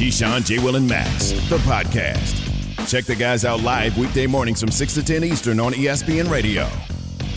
Keyshawn, 0.00 0.46
J. 0.46 0.58
Will, 0.60 0.76
and 0.76 0.88
Max, 0.88 1.32
the 1.50 1.58
podcast. 1.58 2.88
Check 2.88 3.04
the 3.04 3.14
guys 3.14 3.44
out 3.44 3.60
live 3.60 3.98
weekday 3.98 4.26
mornings 4.26 4.58
from 4.58 4.70
6 4.70 4.94
to 4.94 5.02
10 5.04 5.24
Eastern 5.24 5.60
on 5.60 5.74
ESPN 5.74 6.30
Radio. 6.30 6.66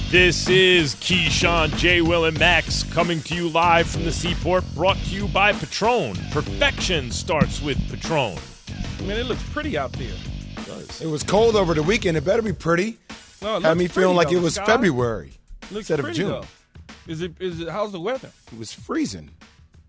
This 0.10 0.48
is 0.48 0.96
Keyshawn, 0.96 1.76
J. 1.76 2.00
Will, 2.00 2.24
and 2.24 2.40
Max 2.40 2.84
coming 2.84 3.20
to 3.24 3.36
you 3.36 3.50
live 3.50 3.88
from 3.90 4.06
the 4.06 4.14
seaport, 4.14 4.64
brought 4.76 4.96
to 4.96 5.10
you 5.10 5.28
by 5.28 5.52
Patron. 5.52 6.16
Perfection 6.32 7.12
starts 7.12 7.62
with 7.62 7.78
Patron. 7.92 8.38
I 8.98 9.02
mean, 9.02 9.18
it 9.18 9.26
looks 9.26 9.44
pretty 9.50 9.78
out 9.78 9.92
there. 9.92 10.14
It 10.58 10.66
does. 10.66 11.02
It 11.02 11.08
was 11.08 11.22
cold 11.22 11.58
over 11.58 11.74
the 11.74 11.84
weekend. 11.84 12.16
It 12.16 12.24
better 12.24 12.42
be 12.42 12.54
pretty. 12.54 12.98
No, 13.42 13.58
it 13.58 13.64
Had 13.64 13.72
looks 13.72 13.80
me 13.80 13.88
feeling 13.90 14.16
like 14.16 14.30
though. 14.30 14.38
it 14.38 14.42
was 14.42 14.56
Sky 14.56 14.66
February 14.68 15.34
looks 15.64 15.90
instead 15.90 16.00
of 16.00 16.14
June. 16.14 16.30
though. 16.30 16.46
Is 17.08 17.22
it? 17.24 17.34
Is 17.42 17.60
it? 17.60 17.68
How's 17.68 17.92
the 17.92 18.00
weather? 18.00 18.32
It 18.54 18.58
was 18.58 18.72
freezing. 18.72 19.32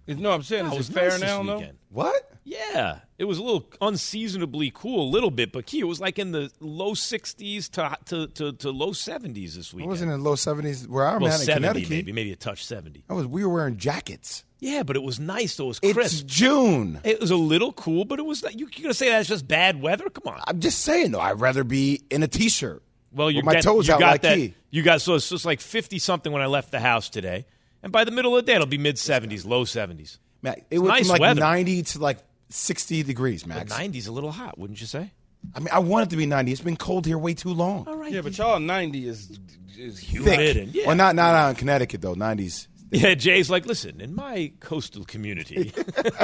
Is, 0.08 0.18
no, 0.18 0.32
I'm 0.32 0.42
saying, 0.42 0.66
It 0.66 0.72
is 0.72 0.78
was 0.78 0.90
it 0.90 0.92
fair 0.92 1.10
nice 1.10 1.20
this 1.20 1.22
now? 1.22 1.42
No. 1.42 1.62
What? 1.94 2.28
Yeah, 2.42 2.98
it 3.18 3.24
was 3.24 3.38
a 3.38 3.42
little 3.44 3.64
unseasonably 3.80 4.72
cool, 4.74 5.08
a 5.08 5.10
little 5.10 5.30
bit, 5.30 5.52
but 5.52 5.64
key, 5.64 5.78
it 5.78 5.84
was 5.84 6.00
like 6.00 6.18
in 6.18 6.32
the 6.32 6.50
low 6.58 6.92
60s 6.92 7.70
to 7.70 7.96
to, 8.06 8.26
to, 8.26 8.52
to 8.52 8.70
low 8.72 8.90
70s 8.90 9.54
this 9.54 9.72
week. 9.72 9.84
It 9.84 9.88
wasn't 9.88 10.10
in 10.10 10.18
the 10.18 10.28
low 10.28 10.34
70s 10.34 10.88
where 10.88 11.06
I'm 11.06 11.20
well, 11.20 11.32
at 11.32 11.38
in 11.38 11.46
70 11.46 11.54
Connecticut. 11.54 11.90
maybe, 11.90 12.12
maybe 12.12 12.32
a 12.32 12.36
touch 12.36 12.66
70. 12.66 13.04
I 13.08 13.14
was, 13.14 13.28
we 13.28 13.44
were 13.44 13.54
wearing 13.54 13.76
jackets. 13.76 14.44
Yeah, 14.58 14.82
but 14.82 14.96
it 14.96 15.04
was 15.04 15.20
nice 15.20 15.54
though. 15.56 15.66
It 15.66 15.68
was 15.68 15.78
crisp. 15.78 15.98
It's. 15.98 16.22
June. 16.22 17.00
It 17.04 17.20
was 17.20 17.30
a 17.30 17.36
little 17.36 17.72
cool, 17.72 18.04
but 18.04 18.18
it 18.18 18.24
was. 18.24 18.42
You, 18.42 18.68
you're 18.74 18.82
gonna 18.82 18.94
say 18.94 19.10
that's 19.10 19.28
just 19.28 19.46
bad 19.46 19.80
weather? 19.80 20.10
Come 20.10 20.34
on. 20.34 20.40
I'm 20.48 20.58
just 20.58 20.80
saying, 20.80 21.12
though, 21.12 21.20
I'd 21.20 21.40
rather 21.40 21.62
be 21.62 22.02
in 22.10 22.24
a 22.24 22.28
t-shirt. 22.28 22.82
Well, 23.12 23.30
you 23.30 23.38
with 23.38 23.44
my 23.44 23.60
toes 23.60 23.86
you 23.86 23.94
out 23.94 24.00
got 24.00 24.10
like 24.10 24.22
that. 24.22 24.36
he. 24.36 24.54
You 24.70 24.82
got 24.82 25.00
so 25.00 25.14
it's 25.14 25.28
just 25.28 25.44
like 25.44 25.60
50 25.60 26.00
something 26.00 26.32
when 26.32 26.42
I 26.42 26.46
left 26.46 26.72
the 26.72 26.80
house 26.80 27.08
today, 27.08 27.46
and 27.84 27.92
by 27.92 28.02
the 28.02 28.10
middle 28.10 28.36
of 28.36 28.44
the 28.44 28.50
day 28.50 28.56
it'll 28.56 28.66
be 28.66 28.78
mid 28.78 28.96
70s, 28.96 29.46
low 29.46 29.64
70s. 29.64 30.18
Matt, 30.44 30.66
it 30.70 30.78
went 30.78 30.88
nice 30.90 31.00
from 31.06 31.08
like 31.08 31.20
weather. 31.22 31.40
90 31.40 31.82
to 31.84 31.98
like 32.00 32.18
60 32.50 33.02
degrees, 33.02 33.42
But 33.44 33.56
Max. 33.56 33.72
90s 33.72 34.08
a 34.08 34.12
little 34.12 34.30
hot, 34.30 34.58
wouldn't 34.58 34.78
you 34.78 34.86
say? 34.86 35.10
I 35.54 35.58
mean, 35.58 35.68
I 35.72 35.78
want 35.78 36.06
it 36.06 36.10
to 36.10 36.16
be 36.16 36.26
90. 36.26 36.52
It's 36.52 36.60
been 36.60 36.76
cold 36.76 37.06
here 37.06 37.16
way 37.18 37.32
too 37.32 37.48
long. 37.54 37.86
All 37.88 37.96
right. 37.96 38.12
Yeah, 38.12 38.20
but 38.20 38.36
y'all 38.36 38.60
90 38.60 39.08
is 39.08 39.38
is 39.76 39.98
huge. 39.98 40.24
Thick. 40.24 40.38
Hidden, 40.38 40.70
yeah. 40.72 40.86
Well, 40.86 40.96
not, 40.96 41.16
not 41.16 41.34
out 41.34 41.48
in 41.50 41.56
Connecticut, 41.56 42.02
though. 42.02 42.14
90s. 42.14 42.68
Yeah, 42.90 43.14
Jay's 43.14 43.48
like, 43.50 43.64
listen, 43.66 44.00
in 44.02 44.14
my 44.14 44.52
coastal 44.60 45.04
community, 45.04 45.72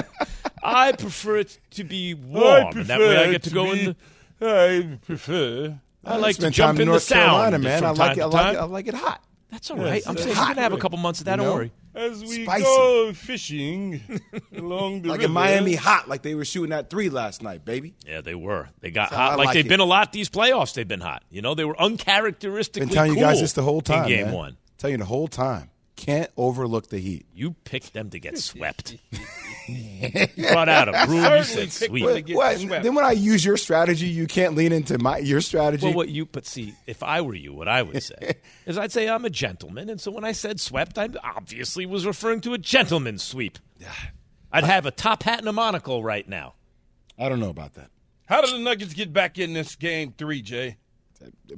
I 0.63 0.93
prefer 0.93 1.39
it 1.39 1.59
to 1.73 1.83
be 1.85 2.15
warm, 2.15 2.77
and 2.77 2.87
that 2.87 3.01
way 3.01 3.17
I 3.17 3.31
get 3.33 3.43
to, 3.45 3.51
go 3.51 3.73
in. 3.73 3.97
The, 4.39 4.47
I 4.47 4.99
prefer. 5.05 5.81
I 6.05 6.17
like 6.19 6.37
to 6.37 6.51
jump 6.51 6.55
time 6.55 6.77
in 6.77 6.83
in 6.83 6.89
North 6.89 7.09
the 7.09 7.15
sound 7.15 7.31
Carolina, 7.31 7.59
man. 7.59 7.85
I 7.85 7.91
like 7.91 8.19
it. 8.19 8.21
I 8.21 8.27
like 8.27 8.55
it. 8.55 8.59
I 8.59 8.65
like 8.65 8.87
it 8.87 8.95
hot. 8.95 9.25
That's 9.51 9.71
all 9.71 9.79
right. 9.79 10.03
I'm 10.07 10.17
saying 10.17 10.29
you're 10.29 10.37
gonna 10.47 10.61
have 10.61 10.73
a 10.73 10.79
couple 10.79 10.99
months 10.99 11.21
of 11.21 11.25
that. 11.27 11.33
You 11.33 11.37
Don't 11.39 11.47
know? 11.47 11.55
worry. 11.55 11.73
As 11.95 12.21
we 12.23 12.45
Spicy. 12.45 12.63
go 12.65 13.13
fishing 13.13 14.01
along 14.57 15.03
the 15.03 15.09
Like 15.09 15.19
river. 15.21 15.27
in 15.29 15.33
Miami, 15.33 15.75
hot, 15.75 16.09
like 16.09 16.23
they 16.23 16.35
were 16.37 16.45
shooting 16.45 16.73
at 16.73 16.89
three 16.89 17.09
last 17.11 17.43
night, 17.43 17.65
baby. 17.65 17.95
Yeah, 18.07 18.21
they 18.21 18.35
were. 18.37 18.69
They 18.81 18.91
got 18.93 19.11
So 19.11 19.17
hot 19.17 19.39
like, 19.39 19.47
like 19.47 19.55
they've 19.55 19.67
it. 19.67 19.69
been 19.69 19.81
a 19.81 19.85
lot 19.85 20.13
these 20.13 20.29
playoffs. 20.29 20.73
They've 20.75 20.87
been 20.87 21.01
hot. 21.01 21.25
You 21.31 21.43
know, 21.43 21.55
they 21.55 21.65
were 21.65 21.81
uncharacteristically 21.81 22.87
Been 22.87 22.95
telling 22.95 23.15
you 23.15 23.19
guys 23.21 23.41
this 23.41 23.55
the 23.55 23.63
whole 23.63 23.81
time. 23.81 24.05
in 24.05 24.09
game 24.09 24.27
man. 24.27 24.35
one. 24.35 24.57
Telling 24.79 24.93
you 24.95 24.99
the 24.99 25.05
whole 25.05 25.29
time. 25.29 25.71
Can't 26.01 26.31
overlook 26.39 26.89
the 26.89 26.97
heat. 26.99 27.27
You 27.35 27.53
picked 27.65 27.93
them 27.93 28.09
to 28.09 28.19
get 28.19 28.39
swept. 28.49 28.97
you 29.69 30.49
brought 30.49 30.71
out 30.71 30.89
a 30.89 31.07
brew. 31.07 31.21
You 31.21 31.45
said 31.45 31.71
sweep. 31.71 32.07
them 32.07 32.25
to 32.25 32.35
What? 32.35 32.83
Then 32.83 32.95
when 32.95 33.05
I 33.05 33.13
use 33.13 33.45
your 33.45 33.59
strategy, 33.59 34.07
you 34.07 34.27
can't 34.27 34.55
lean 34.55 34.73
into 34.73 34.99
my 34.99 35.19
your 35.19 35.43
strategy. 35.43 35.85
Well, 35.85 35.95
what 35.95 36.09
you 36.09 36.25
but 36.25 36.47
see, 36.47 36.73
if 36.87 37.03
I 37.03 37.21
were 37.21 37.35
you, 37.35 37.53
what 37.53 37.69
I 37.69 37.83
would 37.83 38.03
say 38.03 38.37
is 38.67 38.79
I'd 38.79 38.93
say 38.93 39.11
I'm 39.11 39.27
a 39.27 39.31
gentleman, 39.31 39.91
and 39.91 40.01
so 40.01 40.11
when 40.11 40.25
I 40.25 40.33
said 40.33 40.59
swept, 40.59 40.97
I 40.97 41.11
obviously 41.23 41.85
was 41.85 42.07
referring 42.07 42.41
to 42.43 42.55
a 42.55 42.59
gentleman's 42.59 43.23
sweep. 43.23 43.59
I'd 44.53 44.65
have 44.65 44.87
a 44.87 44.91
top 44.91 45.23
hat 45.25 45.41
and 45.41 45.49
a 45.51 45.53
monocle 45.53 46.03
right 46.03 46.27
now. 46.27 46.55
I 47.19 47.29
don't 47.29 47.41
know 47.41 47.51
about 47.51 47.75
that. 47.75 47.91
How 48.25 48.41
did 48.41 48.55
the 48.55 48.59
Nuggets 48.61 48.95
get 48.95 49.13
back 49.13 49.37
in 49.37 49.53
this 49.53 49.77
game 49.77 50.15
three, 50.17 50.41
Jay? 50.41 50.79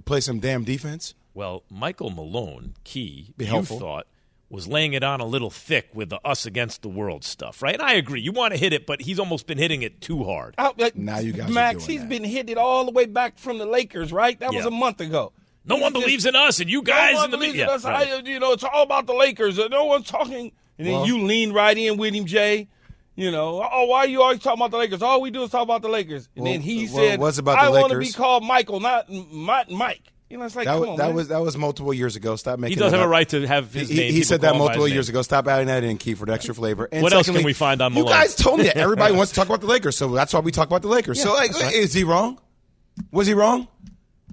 Play 0.05 0.21
some 0.21 0.41
damn 0.41 0.65
defense. 0.65 1.15
Well, 1.33 1.63
Michael 1.71 2.11
Malone, 2.11 2.75
key, 2.83 3.33
Be 3.37 3.45
you 3.45 3.51
helpful. 3.53 3.79
thought 3.79 4.09
was 4.53 4.69
laying 4.69 4.93
it 4.93 5.03
on 5.03 5.21
a 5.21 5.25
little 5.25 5.51
thick 5.51 5.89
with 5.95 6.11
the 6.11 6.21
us 6.25 6.45
against 6.47 6.83
the 6.83 6.89
world 6.89 7.25
stuff, 7.25 7.63
right? 7.63 7.75
And 7.75 7.83
I 7.83 7.95
agree. 7.95 8.21
You 8.21 8.33
want 8.33 8.53
to 8.53 8.61
hit 8.61 8.73
it, 8.73 8.87
but 8.87 9.01
he's 9.01 9.19
almost 9.19 9.47
been 9.47 9.57
hitting 9.59 9.83
it 9.83 10.01
too 10.01 10.23
hard. 10.25 10.55
Out- 10.59 10.81
uh, 10.81 10.91
Now 10.95 11.19
you 11.19 11.33
guys 11.33 11.49
are 11.49 11.53
Max, 11.53 11.79
doing 11.87 11.91
he's 11.91 12.01
that. 12.03 12.09
been 12.09 12.25
hitting 12.25 12.51
it 12.53 12.59
all 12.59 12.85
the 12.85 12.91
way 12.93 13.07
back 13.07 13.39
from 13.39 13.57
the 13.59 13.65
Lakers, 13.67 14.13
right? 14.13 14.39
That 14.39 14.53
was 14.55 14.67
a 14.67 14.71
month 14.71 15.01
ago. 15.01 15.33
No 15.65 15.77
He's 15.77 15.83
one 15.83 15.93
just- 15.95 16.05
believes 16.05 16.27
in 16.27 16.37
us, 16.37 16.61
and 16.61 16.69
you 16.69 16.83
guys 16.83 17.15
no 17.15 17.19
one 17.21 17.25
in 17.27 17.31
the 17.33 17.39
media. 17.39 17.65
in 17.65 17.71
us. 17.71 17.85
Right. 17.85 18.09
I, 18.09 18.17
you 18.29 18.39
know, 18.41 18.53
it's 18.53 18.63
all 18.65 18.83
about 18.83 19.07
the 19.07 19.15
Lakers. 19.15 19.59
No 19.71 19.85
one's 19.87 20.07
talking. 20.07 20.53
And 20.79 20.87
then 20.87 20.95
Well- 20.95 21.07
you 21.07 21.23
lean 21.23 21.53
right 21.53 21.77
in 21.77 21.97
with 21.97 22.13
him, 22.15 22.27
Jay. 22.27 22.69
You 23.15 23.31
know, 23.31 23.67
oh, 23.71 23.85
why 23.87 23.99
are 24.01 24.07
you 24.07 24.23
always 24.23 24.41
talking 24.41 24.59
about 24.61 24.71
the 24.71 24.79
Lakers? 24.79 25.03
All 25.03 25.21
we 25.21 25.31
do 25.31 25.43
is 25.45 25.51
talk 25.51 25.63
about 25.63 25.83
the 25.83 25.89
Lakers. 25.89 26.29
And 26.35 26.45
Well, 26.45 26.53
then 26.55 26.63
he 26.63 26.87
well, 26.87 26.95
said, 26.95 27.21
was 27.21 27.39
about 27.39 27.59
I 27.59 27.69
want 27.69 27.93
to 27.93 27.99
be 27.99 28.11
called 28.11 28.43
Michael, 28.43 28.81
not 28.81 29.07
not 29.11 29.71
Mike. 29.71 30.12
You 30.33 30.39
know, 30.39 30.47
it's 30.47 30.57
like, 30.57 30.65
That 30.65 30.73
come 30.73 30.81
was 30.81 30.89
on, 30.89 30.97
that 30.97 31.07
man. 31.09 31.15
was 31.15 31.29
that 31.29 31.43
was 31.43 31.57
multiple 31.59 31.93
years 31.93 32.17
ago. 32.17 32.37
Stop 32.37 32.59
making. 32.59 32.79
He 32.79 32.81
does 32.83 32.91
it 32.93 32.97
have 32.97 33.05
a 33.05 33.09
right 33.09 33.29
to 33.29 33.47
have 33.47 33.71
his 33.73 33.91
He, 33.91 33.97
name. 33.97 34.13
he 34.15 34.23
said 34.25 34.41
that 34.41 34.47
call 34.49 34.55
him 34.55 34.59
by 34.61 34.65
multiple 34.65 34.89
years 34.89 35.09
name. 35.09 35.17
ago. 35.17 35.23
Stop 35.23 35.47
adding 35.47 35.67
that 35.67 35.85
in, 35.85 35.99
Key, 35.99 36.15
for 36.15 36.25
the 36.25 36.33
extra 36.33 36.55
flavor. 36.55 36.89
And 36.91 37.03
What 37.03 37.13
else 37.13 37.29
can 37.29 37.45
we 37.45 37.53
find 37.53 37.83
on 37.83 37.93
You 37.93 38.03
Malone? 38.05 38.13
guys 38.19 38.35
told 38.35 38.59
me 38.61 38.65
that 38.65 38.79
everybody 38.79 39.15
wants 39.15 39.33
to 39.33 39.37
talk 39.37 39.47
about 39.47 39.61
the 39.61 39.67
Lakers, 39.67 39.95
so 39.97 40.09
that's 40.09 40.33
why 40.33 40.41
we 40.41 40.51
talk 40.51 40.69
about 40.69 40.81
the 40.81 40.89
Lakers. 40.89 41.23
so, 41.23 41.35
like, 41.35 41.51
is 41.75 41.93
he 41.93 42.03
wrong? 42.05 42.39
Was 43.11 43.27
he 43.27 43.35
wrong? 43.35 43.69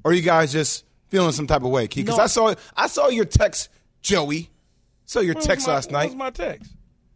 Or 0.05 0.11
are 0.11 0.13
you 0.13 0.21
guys 0.21 0.53
just 0.53 0.85
feeling 1.09 1.33
some 1.33 1.47
type 1.47 1.63
of 1.63 1.69
way, 1.69 1.87
Key? 1.89 2.03
Because 2.03 2.17
No. 2.17 2.23
I 2.23 2.27
saw 2.27 2.55
I 2.77 2.87
saw 2.87 3.09
your 3.09 3.25
text, 3.25 3.67
Joey. 4.01 4.49
Saw 5.05 5.19
your 5.19 5.33
What 5.33 5.39
was 5.39 5.47
text 5.47 5.67
my- 5.67 5.73
last 5.73 5.85
what 5.91 5.91
night. 5.99 6.05
was 6.11 6.15
my 6.15 6.29
text? 6.29 6.71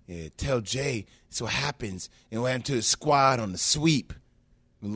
Yeah, 0.07 0.27
tell 0.35 0.59
Jay 0.59 1.05
it's 1.29 1.41
what 1.41 1.51
happens 1.53 2.09
and 2.31 2.41
what 2.41 2.47
happened 2.49 2.65
to 2.65 2.75
the 2.75 2.81
squad 2.81 3.39
on 3.39 3.53
the 3.53 3.57
sweep. 3.57 4.11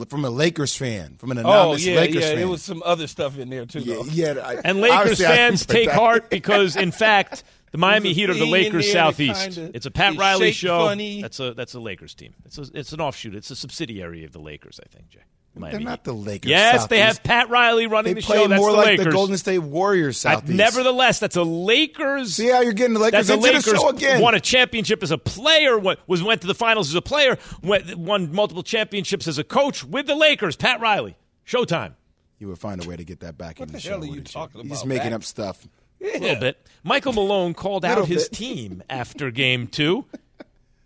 From 0.08 0.24
a 0.24 0.30
Lakers 0.30 0.76
fan, 0.76 1.16
from 1.18 1.30
an 1.30 1.38
Oh, 1.38 1.40
anonymous 1.40 1.84
yeah, 1.86 1.96
Lakers 1.96 2.16
yeah. 2.22 2.28
fan. 2.30 2.38
It 2.38 2.44
was 2.48 2.62
some 2.62 2.82
other 2.84 3.06
stuff 3.06 3.38
in 3.38 3.48
there, 3.48 3.64
too, 3.64 3.80
yeah, 3.80 4.02
yeah. 4.34 4.46
I- 4.46 4.60
And 4.64 4.80
Lakers 4.80 5.18
fans 5.20 5.64
take 5.64 5.86
that. 5.88 5.94
heart 5.94 6.28
because, 6.30 6.76
in 6.76 6.90
fact, 7.04 7.42
the 7.72 7.78
Miami 7.78 8.12
Heat 8.12 8.28
are 8.28 8.34
the 8.34 8.44
Lakers 8.46 8.90
Southeast. 8.92 9.54
kinda- 9.56 9.70
It's 9.74 9.86
a 9.86 9.90
Pat 9.90 10.16
Riley 10.16 10.52
show. 10.52 10.86
funny. 10.86 11.22
That's 11.22 11.40
a 11.40 11.54
that's 11.54 11.74
a 11.74 11.80
Lakers 11.80 12.14
team. 12.14 12.34
It's 12.44 12.58
a, 12.58 12.66
it's 12.74 12.92
an 12.92 13.00
offshoot. 13.00 13.34
It's 13.34 13.50
a 13.50 13.56
subsidiary 13.56 14.24
of 14.24 14.32
the 14.32 14.40
Lakers, 14.40 14.78
I 14.84 14.88
think, 14.94 15.08
Jay. 15.08 15.20
Miami 15.58 15.78
They're 15.78 15.84
not 15.86 16.04
the 16.04 16.12
Lakers. 16.12 16.48
Yes, 16.50 16.86
they 16.86 17.00
have 17.00 17.22
Pat 17.22 17.48
Riley 17.50 17.86
running 17.86 18.14
They 18.14 18.20
the 18.20 18.26
play 18.26 18.36
show. 18.38 18.48
That's 18.48 18.60
more 18.60 18.70
the 18.70 18.76
like 18.76 18.86
Lakers. 18.86 19.04
the 19.06 19.10
Golden 19.12 19.36
State 19.36 19.58
Warriors. 19.58 20.24
Uh, 20.24 20.34
Southeast. 20.34 20.54
Nevertheless, 20.54 21.18
that's 21.20 21.36
a 21.36 21.42
Lakers. 21.42 22.34
See 22.34 22.48
how 22.48 22.60
you're 22.60 22.72
getting 22.72 22.94
the 22.94 23.00
Lakers 23.00 23.26
That's 23.26 23.30
a 23.30 23.34
into 23.34 23.46
Lakers 23.46 23.64
the 23.64 23.76
show 23.76 23.88
again. 23.90 24.20
won 24.22 24.34
a 24.34 24.40
championship 24.40 25.02
as 25.02 25.10
a 25.10 25.18
player. 25.18 25.78
Went, 25.78 26.00
was 26.06 26.22
went 26.22 26.40
to 26.42 26.46
the 26.46 26.54
finals 26.54 26.88
as 26.88 26.94
a 26.94 27.02
player. 27.02 27.38
Went, 27.62 27.96
won 27.96 28.32
multiple 28.32 28.62
championships 28.62 29.26
as 29.28 29.38
a 29.38 29.44
coach 29.44 29.84
with 29.84 30.06
the 30.06 30.14
Lakers. 30.14 30.56
Pat 30.56 30.80
Riley. 30.80 31.16
Showtime. 31.46 31.94
You 32.38 32.48
would 32.48 32.58
find 32.58 32.84
a 32.84 32.88
way 32.88 32.96
to 32.96 33.04
get 33.04 33.20
that 33.20 33.36
back 33.36 33.60
in 33.60 33.66
the, 33.66 33.72
the 33.74 33.80
show. 33.80 33.90
hell 33.90 34.02
are 34.02 34.06
you 34.06 34.20
talking 34.20 34.60
You're 34.60 34.68
just 34.70 34.84
about, 34.84 34.88
making 34.88 35.10
Max? 35.10 35.14
up 35.16 35.24
stuff. 35.24 35.68
A 36.00 36.18
little 36.20 36.38
bit. 36.40 36.64
Michael 36.84 37.12
Malone 37.12 37.54
called 37.54 37.84
out 37.84 38.06
his 38.06 38.28
bit. 38.28 38.36
team 38.38 38.82
after 38.88 39.30
game 39.32 39.66
two. 39.66 40.04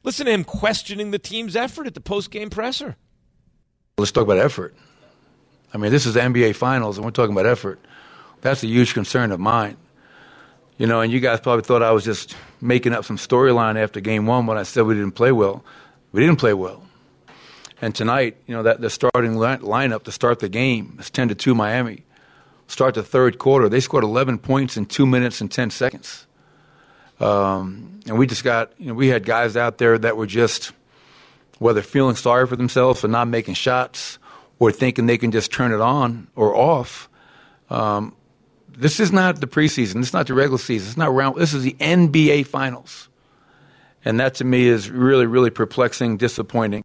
Listen 0.04 0.26
to 0.26 0.32
him 0.32 0.42
questioning 0.44 1.10
the 1.10 1.18
team's 1.18 1.54
effort 1.54 1.86
at 1.86 1.94
the 1.94 2.00
post 2.00 2.30
game 2.30 2.48
presser. 2.48 2.96
Let's 4.02 4.10
talk 4.10 4.25
about 4.25 4.38
effort. 4.38 4.75
I 5.72 5.78
mean, 5.78 5.93
this 5.93 6.06
is 6.06 6.14
the 6.14 6.20
NBA 6.20 6.56
Finals, 6.56 6.99
and 6.99 7.04
we're 7.04 7.12
talking 7.12 7.32
about 7.32 7.46
effort. 7.46 7.78
That's 8.40 8.64
a 8.64 8.66
huge 8.66 8.94
concern 8.94 9.31
of 9.31 9.38
mine. 9.38 9.76
You 10.76 10.88
know, 10.88 11.00
and 11.02 11.12
you 11.12 11.20
guys 11.20 11.38
probably 11.38 11.62
thought 11.62 11.84
I 11.84 11.93
was 11.93 12.04
just 12.04 12.34
making 12.60 12.94
up 12.94 13.04
some 13.04 13.16
storyline 13.16 13.76
after 13.76 14.00
game 14.00 14.26
one 14.26 14.46
when 14.46 14.58
I 14.58 14.64
said 14.64 14.87
we 14.87 14.94
didn't 14.94 15.12
play 15.12 15.31
well. 15.31 15.64
We 16.10 16.20
didn't 16.20 16.40
play 16.40 16.52
well. 16.52 16.82
And 17.81 17.94
tonight, 17.94 18.38
you 18.49 18.56
know, 18.56 18.64
that 18.64 18.81
the 18.81 18.90
starting 18.90 19.37
li- 19.37 19.58
lineup 19.58 20.02
to 20.02 20.10
start 20.10 20.40
the 20.40 20.49
game 20.49 20.96
is 20.99 21.08
10 21.08 21.28
to 21.28 21.37
2 21.37 21.54
Miami. 21.54 22.02
Start 22.66 22.96
the 22.96 23.04
third 23.04 23.38
quarter. 23.38 23.69
They 23.69 23.78
scored 23.78 24.02
11 24.02 24.38
points 24.38 24.76
in 24.76 24.87
two 24.87 25.06
minutes 25.06 25.40
and 25.40 25.49
10 25.49 25.70
seconds. 25.70 26.26
Um, 27.20 28.00
and 28.08 28.19
we 28.19 28.26
just 28.26 28.43
got, 28.43 28.72
you 28.78 28.88
know, 28.88 28.94
we 28.94 29.06
had 29.06 29.25
guys 29.25 29.56
out 29.56 29.78
there 29.78 29.96
that 29.96 30.16
were 30.16 30.26
just, 30.26 30.72
whether 31.62 31.82
feeling 31.82 32.17
sorry 32.17 32.47
for 32.47 32.56
themselves 32.56 33.00
for 33.00 33.09
not 33.09 33.29
making 33.29 33.55
shots 33.55 34.19
or 34.59 34.70
thinking 34.73 35.06
they 35.06 35.19
can 35.19 35.31
just 35.31 35.53
turn 35.53 35.73
it 35.73 35.81
on 35.81 36.29
or 36.37 36.55
off. 36.55 37.09
Um, 37.70 38.14
this 38.69 39.00
is 39.00 39.12
not 39.12 39.41
the 39.41 39.47
preseason. 39.47 39.94
This 39.94 40.09
is 40.09 40.12
not 40.12 40.26
the 40.26 40.35
regular 40.35 40.59
season. 40.59 40.88
It's 40.88 40.97
not 40.97 41.14
round. 41.14 41.37
This 41.37 41.55
is 41.55 41.62
the 41.62 41.75
NBA 41.75 42.47
Finals, 42.47 43.09
and 44.05 44.19
that 44.20 44.35
to 44.37 44.44
me 44.44 44.67
is 44.67 44.91
really, 44.91 45.26
really 45.26 45.50
perplexing, 45.50 46.17
disappointing. 46.17 46.85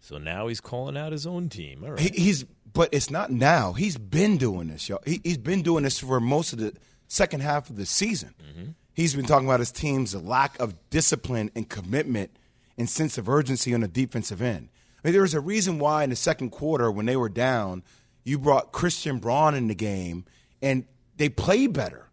So 0.00 0.18
now 0.18 0.46
he's 0.46 0.60
calling 0.60 0.96
out 0.96 1.12
his 1.12 1.26
own 1.26 1.48
team. 1.48 1.82
All 1.84 1.90
right. 1.90 2.00
He, 2.00 2.08
he's, 2.08 2.44
but 2.72 2.88
it's 2.92 3.10
not 3.10 3.30
now. 3.30 3.72
He's 3.72 3.98
been 3.98 4.38
doing 4.38 4.68
this, 4.68 4.88
y'all. 4.88 5.02
He, 5.04 5.20
he's 5.22 5.38
been 5.38 5.62
doing 5.62 5.84
this 5.84 5.98
for 5.98 6.20
most 6.20 6.52
of 6.52 6.60
the 6.60 6.72
second 7.08 7.40
half 7.40 7.68
of 7.70 7.76
the 7.76 7.86
season. 7.86 8.34
He's 8.94 9.14
been 9.14 9.26
talking 9.26 9.46
about 9.46 9.60
his 9.60 9.72
team's 9.72 10.14
lack 10.14 10.58
of 10.58 10.74
discipline 10.88 11.50
and 11.54 11.68
commitment 11.68 12.30
and 12.78 12.88
sense 12.88 13.18
of 13.18 13.28
urgency 13.28 13.74
on 13.74 13.80
the 13.80 13.88
defensive 13.88 14.42
end. 14.42 14.68
I 15.02 15.08
mean, 15.08 15.12
there 15.12 15.22
was 15.22 15.34
a 15.34 15.40
reason 15.40 15.78
why 15.78 16.04
in 16.04 16.10
the 16.10 16.16
second 16.16 16.50
quarter 16.50 16.90
when 16.90 17.06
they 17.06 17.16
were 17.16 17.28
down, 17.28 17.82
you 18.24 18.38
brought 18.38 18.72
Christian 18.72 19.18
Braun 19.18 19.54
in 19.54 19.68
the 19.68 19.74
game 19.74 20.24
and 20.60 20.84
they 21.16 21.28
played 21.28 21.72
better. 21.72 22.06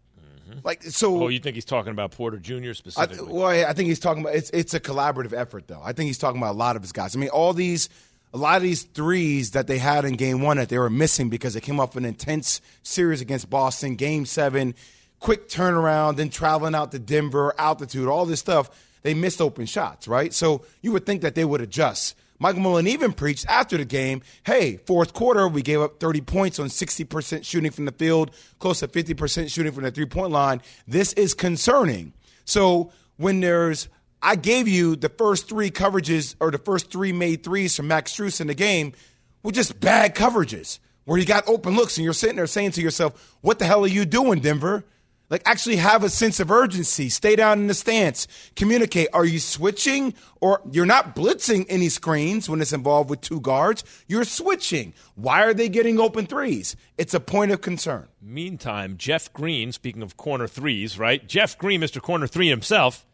Mm-hmm. 0.48 0.60
Like 0.62 0.82
so. 0.82 1.24
oh, 1.24 1.28
you 1.28 1.38
think 1.38 1.54
he's 1.54 1.64
talking 1.64 1.90
about 1.90 2.12
Porter 2.12 2.38
Jr. 2.38 2.68
I, 2.68 2.72
specifically? 2.72 3.32
well, 3.32 3.46
I 3.46 3.64
I 3.64 3.72
think 3.72 3.88
he's 3.88 3.98
talking 3.98 4.22
about 4.22 4.34
it's 4.36 4.50
it's 4.50 4.74
a 4.74 4.80
collaborative 4.80 5.32
effort 5.32 5.66
though. 5.66 5.80
I 5.82 5.92
think 5.92 6.06
he's 6.06 6.18
talking 6.18 6.40
about 6.40 6.52
a 6.52 6.58
lot 6.58 6.76
of 6.76 6.82
his 6.82 6.92
guys. 6.92 7.16
I 7.16 7.18
mean, 7.18 7.30
all 7.30 7.52
these 7.52 7.88
a 8.32 8.38
lot 8.38 8.56
of 8.56 8.62
these 8.62 8.82
threes 8.82 9.52
that 9.52 9.68
they 9.68 9.78
had 9.78 10.04
in 10.04 10.14
game 10.14 10.42
one 10.42 10.56
that 10.56 10.68
they 10.68 10.78
were 10.78 10.90
missing 10.90 11.30
because 11.30 11.54
they 11.54 11.60
came 11.60 11.78
off 11.78 11.96
an 11.96 12.04
intense 12.04 12.60
series 12.82 13.20
against 13.20 13.48
Boston, 13.48 13.94
game 13.94 14.26
seven, 14.26 14.74
quick 15.20 15.48
turnaround, 15.48 16.16
then 16.16 16.30
traveling 16.30 16.74
out 16.74 16.90
to 16.92 16.98
Denver, 16.98 17.54
altitude, 17.58 18.08
all 18.08 18.26
this 18.26 18.40
stuff. 18.40 18.70
They 19.04 19.14
missed 19.14 19.40
open 19.40 19.66
shots, 19.66 20.08
right? 20.08 20.32
So 20.32 20.64
you 20.80 20.90
would 20.92 21.06
think 21.06 21.20
that 21.22 21.34
they 21.34 21.44
would 21.44 21.60
adjust. 21.60 22.16
Michael 22.38 22.62
Malone 22.62 22.88
even 22.88 23.12
preached 23.12 23.46
after 23.48 23.76
the 23.76 23.84
game, 23.84 24.22
hey, 24.44 24.78
fourth 24.78 25.12
quarter, 25.12 25.46
we 25.46 25.62
gave 25.62 25.80
up 25.80 26.00
30 26.00 26.22
points 26.22 26.58
on 26.58 26.66
60% 26.66 27.44
shooting 27.44 27.70
from 27.70 27.84
the 27.84 27.92
field, 27.92 28.32
close 28.58 28.80
to 28.80 28.88
50% 28.88 29.50
shooting 29.50 29.72
from 29.72 29.84
the 29.84 29.90
three 29.90 30.06
point 30.06 30.32
line. 30.32 30.60
This 30.88 31.12
is 31.12 31.34
concerning. 31.34 32.12
So 32.44 32.92
when 33.16 33.40
there's, 33.40 33.88
I 34.20 34.36
gave 34.36 34.66
you 34.66 34.96
the 34.96 35.10
first 35.10 35.48
three 35.48 35.70
coverages 35.70 36.34
or 36.40 36.50
the 36.50 36.58
first 36.58 36.90
three 36.90 37.12
made 37.12 37.44
threes 37.44 37.76
from 37.76 37.88
Max 37.88 38.16
Strus 38.16 38.40
in 38.40 38.46
the 38.46 38.54
game 38.54 38.94
were 39.42 39.52
just 39.52 39.78
bad 39.80 40.14
coverages 40.14 40.78
where 41.04 41.18
you 41.18 41.26
got 41.26 41.46
open 41.46 41.76
looks 41.76 41.98
and 41.98 42.04
you're 42.04 42.14
sitting 42.14 42.36
there 42.36 42.46
saying 42.46 42.72
to 42.72 42.82
yourself, 42.82 43.36
what 43.42 43.58
the 43.58 43.66
hell 43.66 43.84
are 43.84 43.88
you 43.88 44.06
doing, 44.06 44.40
Denver? 44.40 44.84
Like, 45.30 45.42
actually 45.46 45.76
have 45.76 46.04
a 46.04 46.10
sense 46.10 46.38
of 46.38 46.50
urgency. 46.50 47.08
Stay 47.08 47.34
down 47.34 47.60
in 47.60 47.66
the 47.66 47.74
stance. 47.74 48.28
Communicate. 48.56 49.08
Are 49.12 49.24
you 49.24 49.38
switching 49.38 50.14
or 50.40 50.60
you're 50.70 50.86
not 50.86 51.16
blitzing 51.16 51.64
any 51.68 51.88
screens 51.88 52.48
when 52.48 52.60
it's 52.60 52.72
involved 52.72 53.08
with 53.08 53.22
two 53.22 53.40
guards? 53.40 53.84
You're 54.06 54.24
switching. 54.24 54.92
Why 55.14 55.42
are 55.44 55.54
they 55.54 55.68
getting 55.68 55.98
open 55.98 56.26
threes? 56.26 56.76
It's 56.98 57.14
a 57.14 57.20
point 57.20 57.52
of 57.52 57.62
concern. 57.62 58.08
Meantime, 58.20 58.96
Jeff 58.98 59.32
Green, 59.32 59.72
speaking 59.72 60.02
of 60.02 60.16
corner 60.16 60.46
threes, 60.46 60.98
right? 60.98 61.26
Jeff 61.26 61.56
Green, 61.58 61.80
Mr. 61.80 62.02
Corner 62.02 62.26
Three 62.26 62.48
himself, 62.48 63.06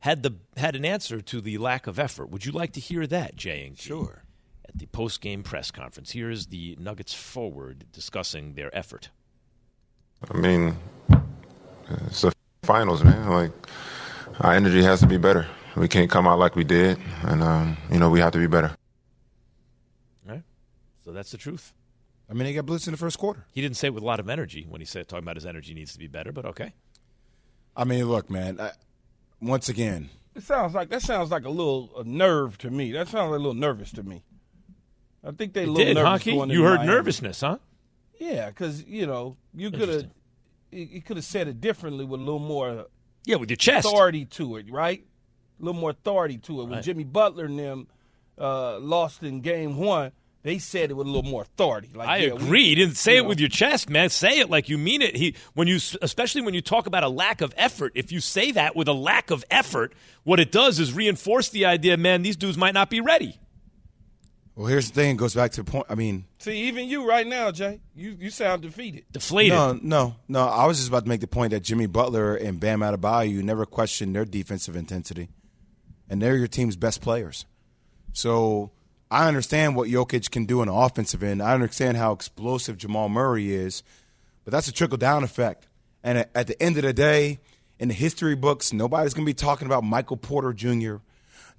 had 0.00 0.22
the 0.22 0.36
had 0.56 0.74
an 0.76 0.84
answer 0.84 1.20
to 1.20 1.40
the 1.40 1.58
lack 1.58 1.86
of 1.86 1.98
effort. 1.98 2.30
Would 2.30 2.44
you 2.44 2.52
like 2.52 2.72
to 2.72 2.80
hear 2.80 3.06
that, 3.06 3.36
Jay 3.36 3.66
and 3.66 3.76
G? 3.76 3.88
Sure. 3.88 4.24
At 4.68 4.78
the 4.78 4.86
post 4.86 5.20
game 5.20 5.42
press 5.42 5.70
conference, 5.70 6.12
here 6.12 6.30
is 6.30 6.46
the 6.46 6.76
Nuggets 6.78 7.14
forward 7.14 7.84
discussing 7.92 8.54
their 8.54 8.76
effort. 8.76 9.10
I 10.30 10.36
mean, 10.36 10.76
it's 12.06 12.22
the 12.22 12.32
finals, 12.62 13.02
man. 13.04 13.28
Like 13.28 13.52
our 14.40 14.52
energy 14.54 14.82
has 14.82 15.00
to 15.00 15.06
be 15.06 15.16
better. 15.18 15.46
We 15.76 15.88
can't 15.88 16.10
come 16.10 16.26
out 16.28 16.38
like 16.38 16.54
we 16.56 16.64
did, 16.64 16.98
and 17.22 17.42
um, 17.42 17.76
you 17.90 17.98
know 17.98 18.10
we 18.10 18.20
have 18.20 18.32
to 18.32 18.38
be 18.38 18.46
better. 18.46 18.70
All 20.28 20.34
right? 20.34 20.42
So 21.04 21.12
that's 21.12 21.30
the 21.30 21.38
truth. 21.38 21.72
I 22.30 22.34
mean, 22.34 22.44
they 22.44 22.54
got 22.54 22.66
blitzed 22.66 22.86
in 22.86 22.92
the 22.92 22.98
first 22.98 23.18
quarter. 23.18 23.44
He 23.52 23.60
didn't 23.60 23.76
say 23.76 23.88
it 23.88 23.94
with 23.94 24.02
a 24.02 24.06
lot 24.06 24.20
of 24.20 24.28
energy 24.30 24.66
when 24.68 24.80
he 24.80 24.84
said 24.86 25.08
talking 25.08 25.24
about 25.24 25.36
his 25.36 25.44
energy 25.46 25.74
needs 25.74 25.92
to 25.92 25.98
be 25.98 26.06
better, 26.06 26.32
but 26.32 26.44
okay. 26.46 26.72
I 27.76 27.84
mean, 27.84 28.04
look, 28.06 28.28
man, 28.30 28.60
I, 28.60 28.72
once 29.40 29.68
again, 29.68 30.10
It 30.34 30.42
sounds 30.42 30.74
like 30.74 30.88
that 30.90 31.02
sounds 31.02 31.30
like 31.30 31.44
a 31.44 31.50
little 31.50 31.90
a 31.98 32.04
nerve 32.04 32.58
to 32.58 32.70
me. 32.70 32.92
That 32.92 33.08
sounds 33.08 33.30
like 33.30 33.38
a 33.38 33.42
little 33.42 33.54
nervous 33.54 33.90
to 33.92 34.02
me. 34.02 34.22
I 35.24 35.30
think 35.32 35.52
they 35.52 35.60
a 35.60 35.64
It 35.64 35.68
little 35.68 35.84
did, 35.86 35.94
nervous 35.94 36.08
Hockey? 36.10 36.32
going 36.32 36.50
You 36.50 36.62
heard 36.64 36.80
Miami. 36.80 36.92
nervousness, 36.92 37.40
huh? 37.40 37.58
Yeah, 38.18 38.48
because 38.48 38.84
you 38.84 39.06
know 39.06 39.36
you 39.54 39.70
could 39.70 39.88
have 39.88 40.06
You 40.72 41.02
could 41.02 41.16
have 41.18 41.24
said 41.24 41.48
it 41.48 41.60
differently 41.60 42.04
with 42.04 42.20
a 42.20 42.24
little 42.24 42.38
more 42.40 42.86
Yeah, 43.24 43.36
with 43.36 43.50
your 43.50 43.56
chest. 43.56 43.86
authority 43.86 44.24
to 44.26 44.56
it, 44.56 44.70
right? 44.70 45.04
A 45.60 45.64
little 45.64 45.80
more 45.80 45.90
authority 45.90 46.38
to 46.38 46.60
it. 46.60 46.64
When 46.64 46.72
Right. 46.74 46.82
Jimmy 46.84 47.04
Butler 47.04 47.44
and 47.44 47.58
them 47.58 47.86
uh, 48.38 48.78
lost 48.78 49.22
in 49.22 49.40
Game 49.42 49.76
One, 49.76 50.12
they 50.42 50.58
said 50.58 50.90
it 50.90 50.94
with 50.94 51.06
a 51.06 51.10
little 51.10 51.30
more 51.30 51.42
authority. 51.42 51.90
Like, 51.94 52.08
I 52.08 52.16
yeah, 52.16 52.32
we- 52.32 52.42
agree. 52.42 52.62
You 52.64 52.74
didn't 52.74 52.96
say 52.96 53.18
it 53.18 53.22
know. 53.22 53.28
with 53.28 53.38
your 53.38 53.48
chest, 53.50 53.88
man. 53.90 54.08
Say 54.10 54.38
it 54.40 54.50
like 54.50 54.68
you 54.68 54.76
mean 54.78 55.00
it. 55.02 55.14
He 55.14 55.36
when 55.54 55.68
you 55.68 55.76
especially 56.00 56.40
when 56.40 56.54
you 56.54 56.60
talk 56.62 56.86
about 56.86 57.04
a 57.04 57.08
lack 57.08 57.42
of 57.42 57.54
effort. 57.56 57.92
If 57.94 58.10
you 58.10 58.20
say 58.20 58.50
that 58.52 58.74
with 58.74 58.88
a 58.88 58.92
lack 58.94 59.30
of 59.30 59.44
effort, 59.50 59.92
what 60.24 60.40
it 60.40 60.50
does 60.50 60.80
is 60.80 60.92
reinforce 60.92 61.50
the 61.50 61.66
idea, 61.66 61.96
man, 61.96 62.22
these 62.22 62.36
dudes 62.36 62.56
might 62.58 62.74
not 62.74 62.90
be 62.90 63.00
ready. 63.00 63.38
Well, 64.54 64.66
here's 64.66 64.88
the 64.90 64.94
thing. 64.94 65.12
It 65.12 65.16
goes 65.18 65.34
back 65.34 65.52
to 65.52 65.62
the 65.62 65.70
point. 65.70 65.86
I 65.88 65.94
mean, 65.94 66.24
See, 66.38 66.68
even 66.68 66.88
you 66.88 67.08
right 67.08 67.26
now, 67.26 67.50
Jay, 67.50 67.80
you 67.94 68.16
you 68.20 68.30
sound 68.30 68.62
defeated. 68.62 69.04
Deflated. 69.12 69.52
No, 69.52 69.78
no, 69.82 70.16
no. 70.28 70.40
I 70.46 70.66
was 70.66 70.78
just 70.78 70.88
about 70.88 71.04
to 71.04 71.08
make 71.08 71.20
the 71.20 71.26
point 71.26 71.52
that 71.52 71.60
Jimmy 71.60 71.86
Butler 71.86 72.34
and 72.36 72.60
Bam 72.60 72.80
Adebayo 72.80 73.30
you 73.30 73.42
never 73.42 73.64
questioned 73.66 74.14
their 74.14 74.24
defensive 74.24 74.76
intensity, 74.76 75.28
and 76.08 76.20
they're 76.20 76.36
your 76.36 76.48
team's 76.48 76.76
best 76.76 77.00
players. 77.00 77.46
So 78.12 78.70
I 79.10 79.28
understand 79.28 79.76
what 79.76 79.88
Jokic 79.88 80.30
can 80.30 80.44
do 80.44 80.60
on 80.60 80.66
the 80.68 80.74
offensive 80.74 81.22
end. 81.22 81.42
I 81.42 81.54
understand 81.54 81.96
how 81.96 82.12
explosive 82.12 82.76
Jamal 82.78 83.08
Murray 83.08 83.52
is, 83.54 83.82
but 84.44 84.52
that's 84.52 84.68
a 84.68 84.72
trickle 84.72 84.98
down 84.98 85.24
effect. 85.24 85.68
And 86.04 86.18
at- 86.18 86.30
at 86.34 86.46
the 86.46 86.60
end 86.62 86.76
of 86.76 86.82
the 86.82 86.92
day, 86.92 87.40
in 87.78 87.88
the 87.88 87.94
history 87.94 88.34
books, 88.34 88.72
nobody's 88.72 89.14
going 89.14 89.24
to 89.24 89.30
be 89.30 89.34
talking 89.34 89.66
about 89.66 89.82
Michael 89.84 90.16
Porter 90.16 90.52
Jr. 90.52 90.96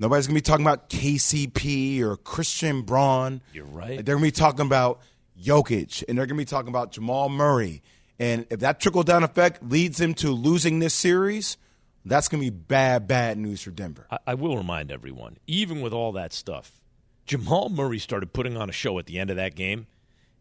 Nobody's 0.03 0.27
going 0.27 0.35
to 0.35 0.37
be 0.39 0.41
talking 0.41 0.65
about 0.65 0.89
KCP 0.89 2.01
or 2.01 2.17
Christian 2.17 2.81
Braun. 2.81 3.41
You're 3.53 3.63
right. 3.63 4.03
They're 4.05 4.15
going 4.15 4.25
to 4.25 4.27
be 4.27 4.31
talking 4.31 4.65
about 4.65 4.99
Jokic, 5.41 6.03
and 6.09 6.17
they're 6.17 6.25
going 6.25 6.37
to 6.37 6.41
be 6.41 6.45
talking 6.45 6.67
about 6.67 6.91
Jamal 6.91 7.29
Murray. 7.29 7.81
And 8.19 8.45
if 8.49 8.59
that 8.59 8.81
trickle 8.81 9.03
down 9.03 9.23
effect 9.23 9.63
leads 9.63 9.99
them 9.99 10.13
to 10.15 10.31
losing 10.31 10.79
this 10.79 10.93
series, 10.93 11.55
that's 12.03 12.27
going 12.27 12.43
to 12.43 12.51
be 12.51 12.53
bad, 12.53 13.07
bad 13.07 13.37
news 13.37 13.61
for 13.61 13.71
Denver. 13.71 14.05
I, 14.11 14.17
I 14.27 14.33
will 14.33 14.57
remind 14.57 14.91
everyone, 14.91 15.37
even 15.47 15.79
with 15.79 15.93
all 15.93 16.11
that 16.11 16.33
stuff, 16.33 16.83
Jamal 17.25 17.69
Murray 17.69 17.97
started 17.97 18.33
putting 18.33 18.57
on 18.57 18.67
a 18.67 18.73
show 18.73 18.99
at 18.99 19.05
the 19.05 19.19
end 19.19 19.29
of 19.29 19.37
that 19.37 19.55
game, 19.55 19.87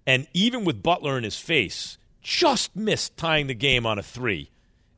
and 0.08 0.26
even 0.34 0.64
with 0.64 0.82
Butler 0.82 1.16
in 1.16 1.22
his 1.22 1.38
face, 1.38 1.98
just 2.20 2.74
missed 2.74 3.16
tying 3.16 3.46
the 3.46 3.54
game 3.54 3.86
on 3.86 4.00
a 4.00 4.02
three 4.02 4.50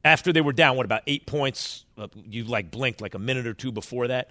after 0.02 0.32
they 0.32 0.40
were 0.40 0.54
down. 0.54 0.78
What 0.78 0.86
about 0.86 1.02
eight 1.06 1.26
points? 1.26 1.84
Uh, 1.98 2.08
You 2.26 2.44
like 2.44 2.70
blinked 2.70 3.02
like 3.02 3.14
a 3.14 3.18
minute 3.18 3.46
or 3.46 3.52
two 3.52 3.70
before 3.70 4.08
that. 4.08 4.30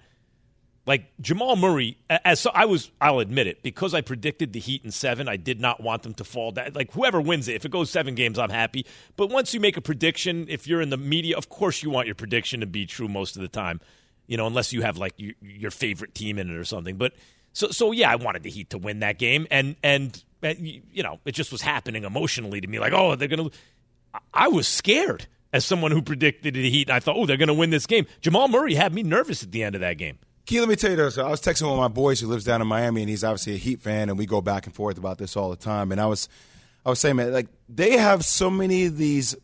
Like 0.86 1.06
Jamal 1.18 1.56
Murray, 1.56 1.96
as 2.10 2.40
so 2.40 2.50
I 2.52 2.66
was, 2.66 2.90
I'll 3.00 3.20
admit 3.20 3.46
it, 3.46 3.62
because 3.62 3.94
I 3.94 4.02
predicted 4.02 4.52
the 4.52 4.60
Heat 4.60 4.84
in 4.84 4.90
seven. 4.90 5.28
I 5.28 5.36
did 5.36 5.58
not 5.58 5.82
want 5.82 6.02
them 6.02 6.12
to 6.14 6.24
fall 6.24 6.52
down. 6.52 6.72
Like 6.74 6.92
whoever 6.92 7.22
wins 7.22 7.48
it, 7.48 7.54
if 7.54 7.64
it 7.64 7.70
goes 7.70 7.90
seven 7.90 8.14
games, 8.14 8.38
I'm 8.38 8.50
happy. 8.50 8.84
But 9.16 9.30
once 9.30 9.54
you 9.54 9.60
make 9.60 9.78
a 9.78 9.80
prediction, 9.80 10.44
if 10.50 10.66
you're 10.66 10.82
in 10.82 10.90
the 10.90 10.98
media, 10.98 11.38
of 11.38 11.48
course 11.48 11.82
you 11.82 11.88
want 11.88 12.06
your 12.06 12.14
prediction 12.14 12.60
to 12.60 12.66
be 12.66 12.84
true 12.84 13.08
most 13.08 13.34
of 13.34 13.40
the 13.40 13.48
time. 13.48 13.80
You 14.26 14.36
know, 14.36 14.46
unless 14.46 14.74
you 14.74 14.82
have 14.82 14.98
like 14.98 15.14
your, 15.16 15.32
your 15.40 15.70
favorite 15.70 16.14
team 16.14 16.38
in 16.38 16.50
it 16.50 16.56
or 16.56 16.64
something. 16.64 16.96
But 16.96 17.14
so, 17.54 17.68
so 17.70 17.92
yeah, 17.92 18.10
I 18.10 18.16
wanted 18.16 18.42
the 18.42 18.50
Heat 18.50 18.70
to 18.70 18.78
win 18.78 19.00
that 19.00 19.18
game, 19.18 19.46
and 19.50 19.76
and 19.82 20.22
uh, 20.42 20.52
you 20.58 21.02
know, 21.02 21.18
it 21.24 21.32
just 21.32 21.50
was 21.50 21.62
happening 21.62 22.04
emotionally 22.04 22.60
to 22.60 22.66
me. 22.66 22.78
Like, 22.78 22.92
oh, 22.92 23.14
they're 23.16 23.28
gonna. 23.28 23.48
I- 24.12 24.18
I 24.34 24.48
was 24.48 24.68
scared 24.68 25.26
as 25.52 25.64
someone 25.64 25.92
who 25.92 26.02
predicted 26.02 26.54
the 26.54 26.68
Heat, 26.68 26.88
and 26.88 26.94
I 26.96 27.00
thought, 27.00 27.16
oh, 27.16 27.24
they're 27.26 27.36
gonna 27.38 27.54
win 27.54 27.70
this 27.70 27.86
game. 27.86 28.06
Jamal 28.20 28.48
Murray 28.48 28.74
had 28.74 28.92
me 28.92 29.02
nervous 29.02 29.42
at 29.42 29.50
the 29.50 29.62
end 29.62 29.74
of 29.74 29.80
that 29.80 29.94
game. 29.98 30.18
Key, 30.46 30.60
let 30.60 30.68
me 30.68 30.76
tell 30.76 30.90
you 30.90 30.96
this. 30.96 31.16
I 31.16 31.28
was 31.30 31.40
texting 31.40 31.62
one 31.62 31.72
of 31.72 31.78
my 31.78 31.88
boys 31.88 32.20
who 32.20 32.26
lives 32.26 32.44
down 32.44 32.60
in 32.60 32.66
Miami, 32.66 33.00
and 33.00 33.08
he's 33.08 33.24
obviously 33.24 33.54
a 33.54 33.58
Heat 33.58 33.80
fan, 33.80 34.10
and 34.10 34.18
we 34.18 34.26
go 34.26 34.42
back 34.42 34.66
and 34.66 34.74
forth 34.74 34.98
about 34.98 35.16
this 35.16 35.36
all 35.36 35.48
the 35.48 35.56
time. 35.56 35.90
And 35.90 35.98
I 35.98 36.04
was, 36.04 36.28
I 36.84 36.90
was 36.90 36.98
saying, 36.98 37.16
man, 37.16 37.32
like 37.32 37.46
they 37.66 37.96
have 37.96 38.26
so 38.26 38.50
many 38.50 38.84
of 38.84 38.98
these 38.98 39.34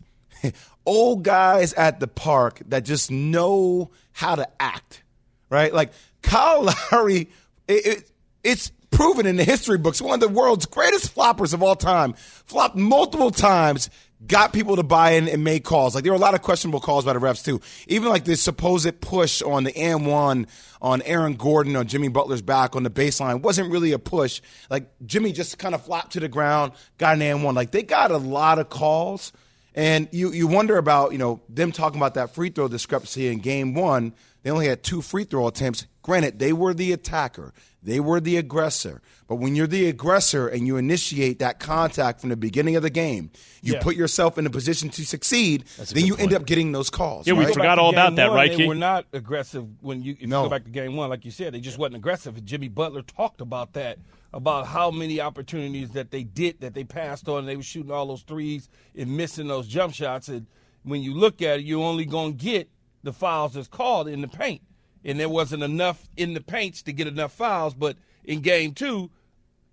old 0.86 1.22
guys 1.22 1.72
at 1.72 2.00
the 2.00 2.06
park 2.06 2.60
that 2.66 2.84
just 2.84 3.10
know 3.10 3.90
how 4.12 4.34
to 4.34 4.46
act, 4.60 5.02
right? 5.48 5.72
Like 5.72 5.92
Kyle 6.20 6.64
Lowry, 6.92 7.30
it, 7.66 7.86
it, 7.86 8.10
it's 8.44 8.70
proven 8.90 9.24
in 9.24 9.36
the 9.36 9.44
history 9.44 9.78
books, 9.78 10.02
one 10.02 10.14
of 10.14 10.20
the 10.20 10.28
world's 10.28 10.66
greatest 10.66 11.14
floppers 11.14 11.54
of 11.54 11.62
all 11.62 11.76
time, 11.76 12.12
flopped 12.12 12.76
multiple 12.76 13.30
times, 13.30 13.88
got 14.26 14.52
people 14.52 14.76
to 14.76 14.82
buy 14.82 15.12
in 15.12 15.28
and 15.28 15.42
make 15.42 15.64
calls. 15.64 15.94
Like 15.94 16.04
there 16.04 16.12
were 16.12 16.18
a 16.18 16.20
lot 16.20 16.34
of 16.34 16.42
questionable 16.42 16.80
calls 16.80 17.04
by 17.04 17.12
the 17.12 17.20
refs 17.20 17.44
too. 17.44 17.60
Even 17.88 18.08
like 18.08 18.24
this 18.24 18.42
supposed 18.42 19.00
push 19.00 19.42
on 19.42 19.64
the 19.64 19.76
and 19.76 20.06
one 20.06 20.46
on 20.82 21.02
Aaron 21.02 21.34
Gordon 21.34 21.76
on 21.76 21.86
Jimmy 21.86 22.08
Butler's 22.08 22.42
back 22.42 22.76
on 22.76 22.82
the 22.82 22.90
baseline 22.90 23.40
wasn't 23.42 23.70
really 23.70 23.92
a 23.92 23.98
push. 23.98 24.40
Like 24.68 24.90
Jimmy 25.06 25.32
just 25.32 25.58
kind 25.58 25.74
of 25.74 25.84
flopped 25.84 26.12
to 26.12 26.20
the 26.20 26.28
ground, 26.28 26.72
got 26.98 27.14
an 27.14 27.22
and 27.22 27.42
one. 27.44 27.54
Like 27.54 27.70
they 27.70 27.82
got 27.82 28.10
a 28.10 28.18
lot 28.18 28.58
of 28.58 28.68
calls. 28.68 29.32
And 29.72 30.08
you, 30.10 30.32
you 30.32 30.48
wonder 30.48 30.78
about, 30.78 31.12
you 31.12 31.18
know, 31.18 31.40
them 31.48 31.70
talking 31.70 31.98
about 31.98 32.14
that 32.14 32.34
free 32.34 32.50
throw 32.50 32.66
discrepancy 32.66 33.28
in 33.28 33.38
game 33.38 33.72
one. 33.72 34.14
They 34.42 34.50
only 34.50 34.66
had 34.68 34.82
two 34.82 35.02
free 35.02 35.24
throw 35.24 35.46
attempts. 35.46 35.86
Granted, 36.02 36.38
they 36.38 36.52
were 36.52 36.72
the 36.72 36.92
attacker, 36.92 37.52
they 37.82 38.00
were 38.00 38.20
the 38.20 38.36
aggressor. 38.36 39.02
But 39.28 39.36
when 39.36 39.54
you're 39.54 39.66
the 39.68 39.86
aggressor 39.86 40.48
and 40.48 40.66
you 40.66 40.76
initiate 40.76 41.38
that 41.38 41.60
contact 41.60 42.20
from 42.20 42.30
the 42.30 42.36
beginning 42.36 42.74
of 42.74 42.82
the 42.82 42.90
game, 42.90 43.30
you 43.62 43.74
Yeah. 43.74 43.80
put 43.80 43.94
yourself 43.94 44.38
in 44.38 44.44
a 44.46 44.50
position 44.50 44.88
to 44.90 45.04
succeed. 45.06 45.64
Then 45.92 46.04
you 46.04 46.16
end 46.16 46.32
up 46.34 46.46
getting 46.46 46.72
those 46.72 46.90
calls. 46.90 47.26
Yeah, 47.28 47.34
we 47.34 47.44
forgot 47.44 47.54
Go 47.54 47.62
back 47.62 47.76
to 47.76 47.80
all 47.82 47.90
about 47.90 48.08
game 48.08 48.16
that, 48.16 48.30
right, 48.32 48.50
They 48.50 48.56
Key? 48.56 48.66
were 48.66 48.74
not 48.74 49.06
aggressive 49.12 49.66
when 49.82 50.02
you. 50.02 50.16
If 50.18 50.28
No. 50.28 50.40
you 50.42 50.46
go 50.46 50.50
back 50.50 50.64
to 50.64 50.70
game 50.70 50.96
one, 50.96 51.10
like 51.10 51.24
you 51.24 51.30
said, 51.30 51.54
they 51.54 51.60
just 51.60 51.78
wasn't 51.78 51.96
aggressive. 51.96 52.44
Jimmy 52.44 52.68
Butler 52.68 53.02
talked 53.02 53.40
about 53.40 53.74
that, 53.74 53.98
about 54.32 54.66
how 54.66 54.90
many 54.90 55.20
opportunities 55.20 55.90
that 55.90 56.10
they 56.10 56.24
did 56.24 56.60
that 56.60 56.74
they 56.74 56.82
passed 56.84 57.28
on. 57.28 57.46
They 57.46 57.56
were 57.56 57.62
shooting 57.62 57.92
all 57.92 58.06
those 58.06 58.22
threes 58.22 58.68
and 58.96 59.16
missing 59.16 59.46
those 59.46 59.68
jump 59.68 59.94
shots. 59.94 60.28
And 60.28 60.46
when 60.82 61.02
you 61.02 61.14
look 61.14 61.40
at 61.40 61.60
it, 61.60 61.64
you're 61.66 61.84
only 61.84 62.04
going 62.04 62.36
to 62.36 62.44
get 62.44 62.68
the 63.02 63.12
fouls 63.12 63.54
that's 63.54 63.68
called 63.68 64.08
in 64.08 64.20
the 64.20 64.28
paint. 64.28 64.62
And 65.04 65.18
there 65.18 65.28
wasn't 65.28 65.62
enough 65.62 66.08
in 66.16 66.34
the 66.34 66.40
paints 66.42 66.82
to 66.82 66.92
get 66.92 67.06
enough 67.06 67.32
fouls. 67.32 67.74
But 67.74 67.96
in 68.24 68.40
game 68.40 68.74
two, 68.74 69.10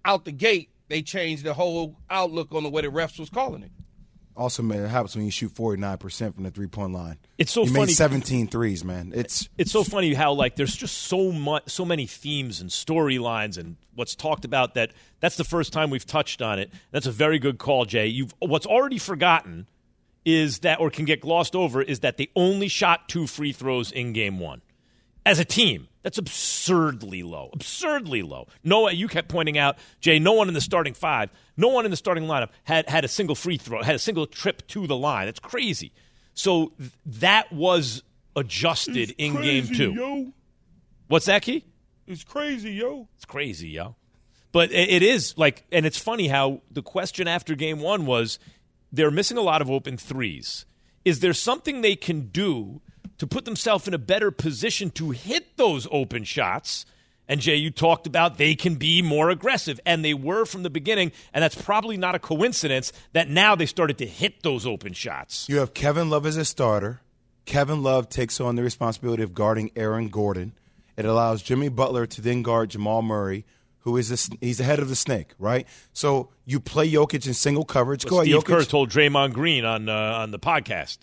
out 0.05 0.23
the 0.25 0.31
gate, 0.31 0.69
they 0.87 1.01
changed 1.01 1.43
the 1.43 1.53
whole 1.53 1.97
outlook 2.09 2.53
on 2.53 2.63
the 2.63 2.69
way 2.69 2.81
the 2.81 2.87
refs 2.87 3.19
was 3.19 3.29
calling 3.29 3.63
it. 3.63 3.71
Also, 4.37 4.61
man, 4.61 4.85
it 4.85 4.87
happens 4.89 5.15
when 5.15 5.25
you 5.25 5.31
shoot 5.31 5.51
49% 5.55 6.35
from 6.35 6.43
the 6.43 6.51
three 6.51 6.67
point 6.67 6.93
line. 6.93 7.17
It's 7.39 7.51
so 7.51 7.63
you 7.63 7.73
funny- 7.73 7.87
made 7.87 7.93
17 7.95 8.47
threes, 8.47 8.85
man. 8.85 9.11
It's 9.15 9.49
it's 9.57 9.71
so 9.71 9.83
funny 9.83 10.13
how 10.13 10.33
like 10.33 10.55
there's 10.55 10.75
just 10.75 10.95
so 10.95 11.31
much 11.31 11.63
so 11.71 11.83
many 11.83 12.05
themes 12.05 12.61
and 12.61 12.69
storylines 12.69 13.57
and 13.57 13.77
what's 13.95 14.15
talked 14.15 14.45
about 14.45 14.75
that 14.75 14.91
that's 15.21 15.37
the 15.37 15.43
first 15.43 15.73
time 15.73 15.89
we've 15.89 16.05
touched 16.05 16.43
on 16.43 16.59
it 16.59 16.71
that's 16.91 17.07
a 17.07 17.11
very 17.11 17.39
good 17.39 17.57
call 17.57 17.83
jay 17.85 18.05
you've 18.05 18.31
what's 18.37 18.67
already 18.67 18.99
forgotten 18.99 19.67
is 20.27 20.59
that 20.59 20.79
or 20.79 20.89
can 20.89 21.05
get 21.05 21.21
glossed 21.21 21.55
over 21.55 21.81
is 21.81 22.01
that 22.01 22.17
they 22.17 22.27
only 22.35 22.67
shot 22.67 23.07
two 23.07 23.25
free 23.25 23.53
throws 23.53 23.91
in 23.91 24.11
game 24.11 24.39
one 24.39 24.61
as 25.25 25.39
a 25.39 25.45
team 25.45 25.87
that's 26.03 26.17
absurdly 26.17 27.23
low 27.23 27.49
absurdly 27.53 28.21
low 28.21 28.45
no 28.63 28.89
you 28.89 29.07
kept 29.07 29.29
pointing 29.29 29.57
out 29.57 29.77
jay 30.01 30.19
no 30.19 30.33
one 30.33 30.49
in 30.49 30.53
the 30.53 30.61
starting 30.61 30.93
five 30.93 31.29
no 31.55 31.69
one 31.69 31.85
in 31.85 31.91
the 31.91 31.97
starting 31.97 32.25
lineup 32.25 32.49
had 32.65 32.89
had 32.89 33.05
a 33.05 33.07
single 33.07 33.35
free 33.35 33.57
throw 33.57 33.81
had 33.81 33.95
a 33.95 33.99
single 33.99 34.27
trip 34.27 34.67
to 34.67 34.85
the 34.85 34.97
line 34.97 35.27
that's 35.27 35.39
crazy 35.39 35.93
so 36.33 36.73
th- 36.77 36.91
that 37.05 37.51
was 37.53 38.03
adjusted 38.35 39.15
in 39.17 39.33
game 39.41 39.65
two 39.67 39.93
yo. 39.93 40.33
What's 41.07 41.27
that, 41.27 41.41
Key? 41.41 41.63
It's 42.05 42.23
crazy, 42.23 42.71
yo. 42.71 43.07
It's 43.15 43.25
crazy, 43.25 43.69
yo. 43.69 43.95
But 44.51 44.71
it 44.71 44.89
it 44.89 45.03
is 45.03 45.37
like, 45.37 45.65
and 45.71 45.85
it's 45.85 45.97
funny 45.97 46.27
how 46.27 46.61
the 46.71 46.81
question 46.81 47.27
after 47.27 47.55
game 47.55 47.79
one 47.79 48.05
was 48.05 48.39
they're 48.91 49.11
missing 49.11 49.37
a 49.37 49.41
lot 49.41 49.61
of 49.61 49.69
open 49.69 49.97
threes. 49.97 50.65
Is 51.05 51.19
there 51.19 51.33
something 51.33 51.81
they 51.81 51.95
can 51.95 52.27
do 52.27 52.81
to 53.17 53.27
put 53.27 53.45
themselves 53.45 53.87
in 53.87 53.93
a 53.93 53.99
better 53.99 54.31
position 54.31 54.89
to 54.91 55.11
hit 55.11 55.57
those 55.57 55.87
open 55.91 56.23
shots? 56.23 56.85
And 57.29 57.41
Jay, 57.41 57.55
you 57.55 57.71
talked 57.71 58.07
about 58.07 58.37
they 58.37 58.55
can 58.55 58.75
be 58.75 59.01
more 59.01 59.29
aggressive, 59.29 59.79
and 59.85 60.03
they 60.03 60.13
were 60.13 60.45
from 60.45 60.63
the 60.63 60.69
beginning, 60.69 61.11
and 61.33 61.43
that's 61.43 61.61
probably 61.61 61.97
not 61.97 62.15
a 62.15 62.19
coincidence 62.19 62.93
that 63.11 63.29
now 63.29 63.55
they 63.55 63.65
started 63.65 63.97
to 63.97 64.05
hit 64.05 64.43
those 64.43 64.65
open 64.65 64.93
shots. 64.93 65.47
You 65.49 65.57
have 65.57 65.73
Kevin 65.73 66.09
Love 66.09 66.25
as 66.25 66.37
a 66.37 66.45
starter. 66.45 67.01
Kevin 67.45 67.83
Love 67.83 68.09
takes 68.09 68.39
on 68.39 68.55
the 68.55 68.63
responsibility 68.63 69.23
of 69.23 69.33
guarding 69.33 69.71
Aaron 69.75 70.07
Gordon. 70.07 70.53
It 70.95 71.05
allows 71.05 71.41
Jimmy 71.41 71.69
Butler 71.69 72.05
to 72.07 72.21
then 72.21 72.43
guard 72.43 72.69
Jamal 72.69 73.01
Murray, 73.01 73.45
who 73.87 73.95
is 73.95 74.09
the, 74.09 74.37
he's 74.41 74.57
the 74.57 74.65
head 74.65 74.79
of 74.79 74.89
the 74.89 74.97
snake, 74.97 75.33
right? 75.39 75.65
So 75.93 76.29
you 76.43 76.59
play 76.59 76.91
Jokic 76.91 77.25
in 77.25 77.33
single 77.33 77.63
coverage. 77.63 78.05
Go 78.05 78.21
Steve 78.21 78.43
Kerr 78.43 78.65
told 78.65 78.89
Draymond 78.89 79.31
Green 79.31 79.63
on 79.63 79.87
uh, 79.87 79.93
on 79.93 80.31
the 80.31 80.39
podcast, 80.39 80.97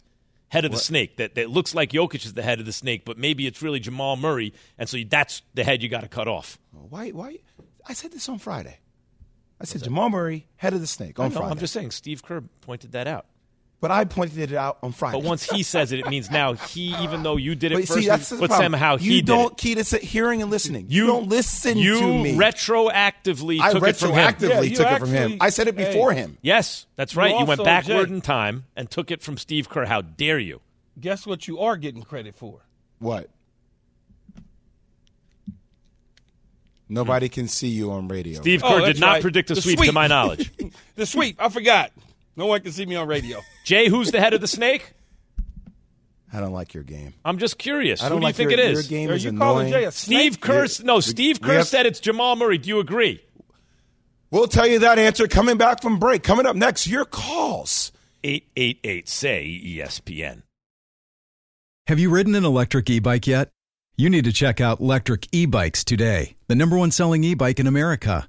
head 0.49 0.67
of 0.67 0.71
the 0.71 0.77
snake, 0.77 1.17
that, 1.17 1.35
that 1.37 1.49
looks 1.49 1.75
like 1.75 1.93
Jokic 1.93 2.27
is 2.27 2.35
the 2.35 2.43
head 2.43 2.61
of 2.61 2.67
the 2.67 2.75
snake, 2.75 3.07
but 3.07 3.17
maybe 3.17 3.47
it's 3.47 3.63
really 3.63 3.81
Jamal 3.81 4.17
Murray, 4.17 4.53
and 4.77 4.87
so 4.87 4.99
that's 5.09 5.41
the 5.55 5.65
head 5.65 5.83
you 5.83 5.89
got 5.89 6.03
to 6.03 6.09
cut 6.09 6.29
off. 6.29 6.59
Why? 6.73 7.09
Why? 7.09 7.39
I 7.87 7.95
said 7.95 8.13
this 8.13 8.29
on 8.29 8.39
Friday. 8.39 8.81
I 9.59 9.65
said 9.65 9.83
Jamal 9.83 10.11
Murray, 10.11 10.47
head 10.57 10.75
of 10.75 10.83
the 10.83 10.87
snake 10.87 11.19
on 11.19 11.31
Friday. 11.31 11.49
I'm 11.49 11.59
just 11.59 11.73
saying, 11.73 11.91
Steve 11.91 12.23
Kerr 12.23 12.43
pointed 12.61 12.93
that 12.93 13.07
out. 13.07 13.25
But 13.85 13.91
I 13.91 14.07
pointed 14.07 14.51
it 14.51 14.57
out 14.57 14.79
on 14.83 14.93
Friday. 14.93 15.19
But 15.21 15.27
once 15.29 15.43
he 15.43 15.63
says 15.63 15.93
it, 15.93 15.99
it 15.99 16.09
means 16.09 16.31
now 16.31 16.55
he, 16.55 16.95
even 17.03 17.23
though 17.23 17.37
you 17.37 17.55
did 17.55 17.71
it 17.71 17.75
But 17.75 17.89
first, 17.89 18.01
see, 18.01 18.07
that's 18.07 18.31
the 18.31 18.37
but 18.39 18.47
problem. 18.49 18.73
somehow 18.73 18.93
you 18.95 19.11
he 19.13 19.17
did 19.21 19.27
don't 19.27 19.53
it. 19.53 19.59
key 19.59 19.75
to 19.75 19.85
sit- 19.85 20.03
hearing 20.03 20.41
and 20.41 20.51
listening. 20.51 20.87
You, 20.89 21.05
don't 21.07 21.29
listen 21.29 21.77
you 21.77 22.01
to 22.01 22.07
me. 22.23 22.35
retroactively 22.35 23.61
I 23.61 23.75
took 23.75 23.87
it 23.87 23.97
from 23.97 24.13
him. 24.13 24.17
retroactively 24.17 24.49
Yeah, 24.49 24.61
you 24.63 24.75
took 24.77 24.91
it 24.91 24.99
from 25.01 25.11
him. 25.11 25.37
I 25.39 25.51
said 25.51 25.69
it 25.69 25.77
hey. 25.77 25.85
before 25.93 26.15
him. 26.15 26.39
Yes, 26.41 26.87
that's 26.97 27.15
right. 27.15 27.39
You, 27.39 27.45
went 27.45 27.63
backward 27.63 28.09
Jay- 28.09 28.15
in 28.15 28.23
time 28.23 28.65
and 28.75 28.91
took 28.91 29.11
it 29.11 29.21
from 29.23 29.37
Steve 29.37 29.69
Kerr. 29.69 29.85
How 29.85 30.01
dare 30.01 30.39
you? 30.39 30.63
Guess 30.99 31.27
what 31.27 31.47
you 31.47 31.59
are 31.59 31.77
getting 31.77 32.05
credit 32.05 32.37
for? 32.37 32.61
What? 33.01 33.29
Nobody 36.89 37.29
can 37.29 37.49
see 37.49 37.69
you 37.69 37.91
on 37.91 38.09
radio. 38.09 38.41
Steve 38.41 38.63
Oh, 38.65 38.79
Kerr 38.81 38.87
did 38.87 38.99
not 39.01 39.13
right. 39.15 39.21
predict 39.23 39.51
a 39.51 39.55
The 39.57 39.61
sweep, 39.61 39.79
to 39.81 39.93
my 39.93 40.07
knowledge. 40.07 40.51
The 40.97 41.05
sweep. 41.05 41.37
I 41.39 41.51
forgot. 41.51 41.91
No 42.37 42.47
one 42.47 42.61
can 42.61 42.73
see 42.73 42.87
me 42.87 42.97
on 42.97 43.07
radio. 43.09 43.41
Jay, 43.65 43.89
who's 43.89 44.11
the 44.11 44.21
head 44.21 44.35
of 44.35 44.41
the 44.41 44.47
snake? 44.49 44.95
I 46.33 46.41
don't 46.41 46.53
like 46.53 46.75
your 46.75 46.83
game. 46.83 47.15
I'm 47.25 47.39
just 47.39 47.59
curious. 47.59 48.01
I 48.03 48.07
Who 48.07 48.11
don't 48.11 48.21
do 48.23 48.27
you 48.27 48.33
think 48.33 48.51
your, 48.51 48.59
it 48.61 48.73
your 48.73 48.83
game 48.83 49.09
Are 49.11 49.15
is 49.15 49.25
you 49.25 49.39
calling 49.39 49.69
annoying. 49.69 49.83
Jay 49.83 49.87
a 49.87 49.93
Steve 49.93 50.33
snake? 50.35 50.41
Kerr. 50.41 50.67
No, 50.83 50.99
Steve 50.99 51.39
we 51.41 51.47
Kerr 51.49 51.55
have- 51.59 51.69
said 51.69 51.87
it's 51.87 52.01
Jamal 52.01 52.35
Murray. 52.35 52.59
Do 52.59 52.69
you 52.69 52.81
agree? 52.81 53.21
We'll 54.33 54.49
tell 54.49 54.67
you 54.67 54.81
that 54.81 54.99
answer 54.99 55.29
coming 55.29 55.59
back 55.59 55.81
from 55.81 56.01
break. 56.01 56.25
Coming 56.25 56.45
up 56.45 56.57
next, 56.57 56.89
your 56.89 57.05
calls. 57.05 57.93
888 58.25 59.09
say 59.09 59.45
E 59.45 59.77
ESPN. 59.79 60.43
Have 61.87 62.01
you 62.01 62.11
ridden 62.11 62.35
an 62.35 62.45
electric 62.45 62.89
e 62.91 62.99
bike 62.99 63.27
yet? 63.29 63.51
You 63.97 64.11
need 64.11 64.25
to 64.25 64.33
check 64.33 64.61
out 64.61 64.81
Lectric 64.81 65.29
E 65.31 65.47
Bikes 65.47 65.85
today, 65.85 66.35
the 66.49 66.57
number 66.57 66.77
one 66.77 66.91
selling 66.91 67.23
e 67.23 67.35
bike 67.35 67.61
in 67.61 67.69
America. 67.69 68.29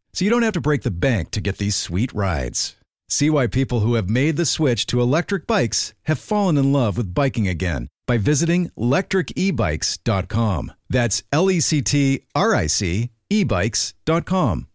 so 0.13 0.25
you 0.25 0.31
don't 0.31 0.43
have 0.43 0.53
to 0.53 0.61
break 0.61 0.81
the 0.81 0.91
bank 0.91 1.31
to 1.31 1.41
get 1.41 1.57
these 1.57 1.75
sweet 1.75 2.13
rides. 2.13 2.75
See 3.09 3.29
why 3.29 3.47
people 3.47 3.81
who 3.81 3.95
have 3.95 4.09
made 4.09 4.37
the 4.37 4.45
switch 4.45 4.85
to 4.87 5.01
electric 5.01 5.45
bikes 5.45 5.93
have 6.03 6.19
fallen 6.19 6.57
in 6.57 6.71
love 6.71 6.97
with 6.97 7.13
biking 7.13 7.47
again 7.47 7.87
by 8.07 8.17
visiting 8.17 8.69
lectricebikes.com. 8.77 10.71
That's 10.89 11.23
L 11.31 11.51
E 11.51 11.59
C 11.59 11.81
T 11.81 12.23
R 12.33 12.55
I 12.55 12.67
C 12.67 13.09
ebikes.com. 13.29 14.67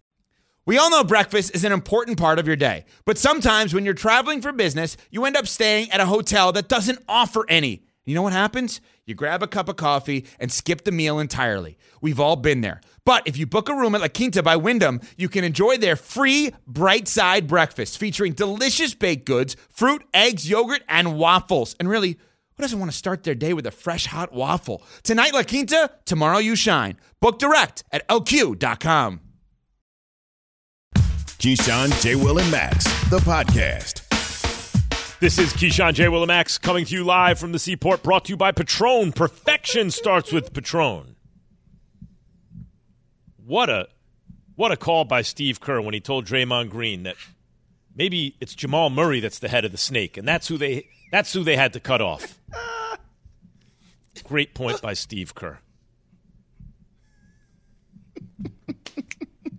We 0.64 0.78
all 0.78 0.90
know 0.90 1.04
breakfast 1.04 1.54
is 1.54 1.64
an 1.64 1.70
important 1.70 2.18
part 2.18 2.40
of 2.40 2.46
your 2.46 2.56
day, 2.56 2.86
but 3.04 3.18
sometimes 3.18 3.72
when 3.72 3.84
you're 3.84 3.94
traveling 3.94 4.42
for 4.42 4.50
business, 4.50 4.96
you 5.10 5.24
end 5.24 5.36
up 5.36 5.46
staying 5.46 5.90
at 5.92 6.00
a 6.00 6.06
hotel 6.06 6.50
that 6.52 6.68
doesn't 6.68 6.98
offer 7.08 7.44
any. 7.48 7.84
You 8.04 8.14
know 8.14 8.22
what 8.22 8.32
happens? 8.32 8.80
You 9.04 9.14
grab 9.14 9.42
a 9.42 9.46
cup 9.46 9.68
of 9.68 9.76
coffee 9.76 10.26
and 10.40 10.50
skip 10.50 10.82
the 10.84 10.90
meal 10.90 11.18
entirely. 11.20 11.78
We've 12.00 12.18
all 12.18 12.36
been 12.36 12.62
there. 12.62 12.80
But 13.06 13.22
if 13.24 13.36
you 13.36 13.46
book 13.46 13.68
a 13.68 13.74
room 13.74 13.94
at 13.94 14.00
La 14.00 14.08
Quinta 14.08 14.42
by 14.42 14.56
Wyndham, 14.56 15.00
you 15.16 15.28
can 15.28 15.44
enjoy 15.44 15.76
their 15.76 15.94
free 15.94 16.52
bright 16.66 17.06
side 17.06 17.46
breakfast 17.46 17.98
featuring 17.98 18.32
delicious 18.32 18.94
baked 18.94 19.24
goods, 19.24 19.56
fruit, 19.70 20.02
eggs, 20.12 20.50
yogurt, 20.50 20.82
and 20.88 21.16
waffles. 21.16 21.76
And 21.78 21.88
really, 21.88 22.18
who 22.56 22.62
doesn't 22.62 22.80
want 22.80 22.90
to 22.90 22.96
start 22.96 23.22
their 23.22 23.36
day 23.36 23.52
with 23.52 23.64
a 23.64 23.70
fresh 23.70 24.06
hot 24.06 24.32
waffle? 24.32 24.82
Tonight, 25.04 25.32
La 25.32 25.44
Quinta, 25.44 25.92
tomorrow, 26.04 26.38
you 26.38 26.56
shine. 26.56 26.98
Book 27.20 27.38
direct 27.38 27.84
at 27.92 28.06
lq.com. 28.08 29.20
Keyshawn, 30.96 32.02
J. 32.02 32.16
Will, 32.16 32.38
and 32.38 32.50
Max, 32.50 32.84
the 33.08 33.18
podcast. 33.18 34.02
This 35.20 35.38
is 35.38 35.52
Keyshawn 35.52 35.94
J. 35.94 36.06
Willimax 36.06 36.60
coming 36.60 36.84
to 36.86 36.94
you 36.94 37.04
live 37.04 37.38
from 37.38 37.52
the 37.52 37.58
seaport, 37.60 38.02
brought 38.02 38.24
to 38.24 38.30
you 38.32 38.36
by 38.36 38.50
Patron. 38.50 39.12
Perfection 39.12 39.92
starts 39.92 40.32
with 40.32 40.52
Patron. 40.52 41.15
What 43.46 43.70
a 43.70 43.88
what 44.56 44.72
a 44.72 44.76
call 44.76 45.04
by 45.04 45.22
Steve 45.22 45.60
Kerr 45.60 45.80
when 45.80 45.94
he 45.94 46.00
told 46.00 46.26
Draymond 46.26 46.70
Green 46.70 47.04
that 47.04 47.16
maybe 47.94 48.34
it's 48.40 48.54
Jamal 48.54 48.90
Murray 48.90 49.20
that's 49.20 49.38
the 49.38 49.48
head 49.48 49.64
of 49.64 49.72
the 49.72 49.78
snake, 49.78 50.16
and 50.16 50.26
that's 50.26 50.48
who 50.48 50.58
they 50.58 50.88
that's 51.12 51.32
who 51.32 51.44
they 51.44 51.56
had 51.56 51.72
to 51.74 51.80
cut 51.80 52.00
off. 52.00 52.40
Great 54.24 54.54
point 54.54 54.80
by 54.82 54.94
Steve 54.94 55.34
Kerr. 55.34 55.58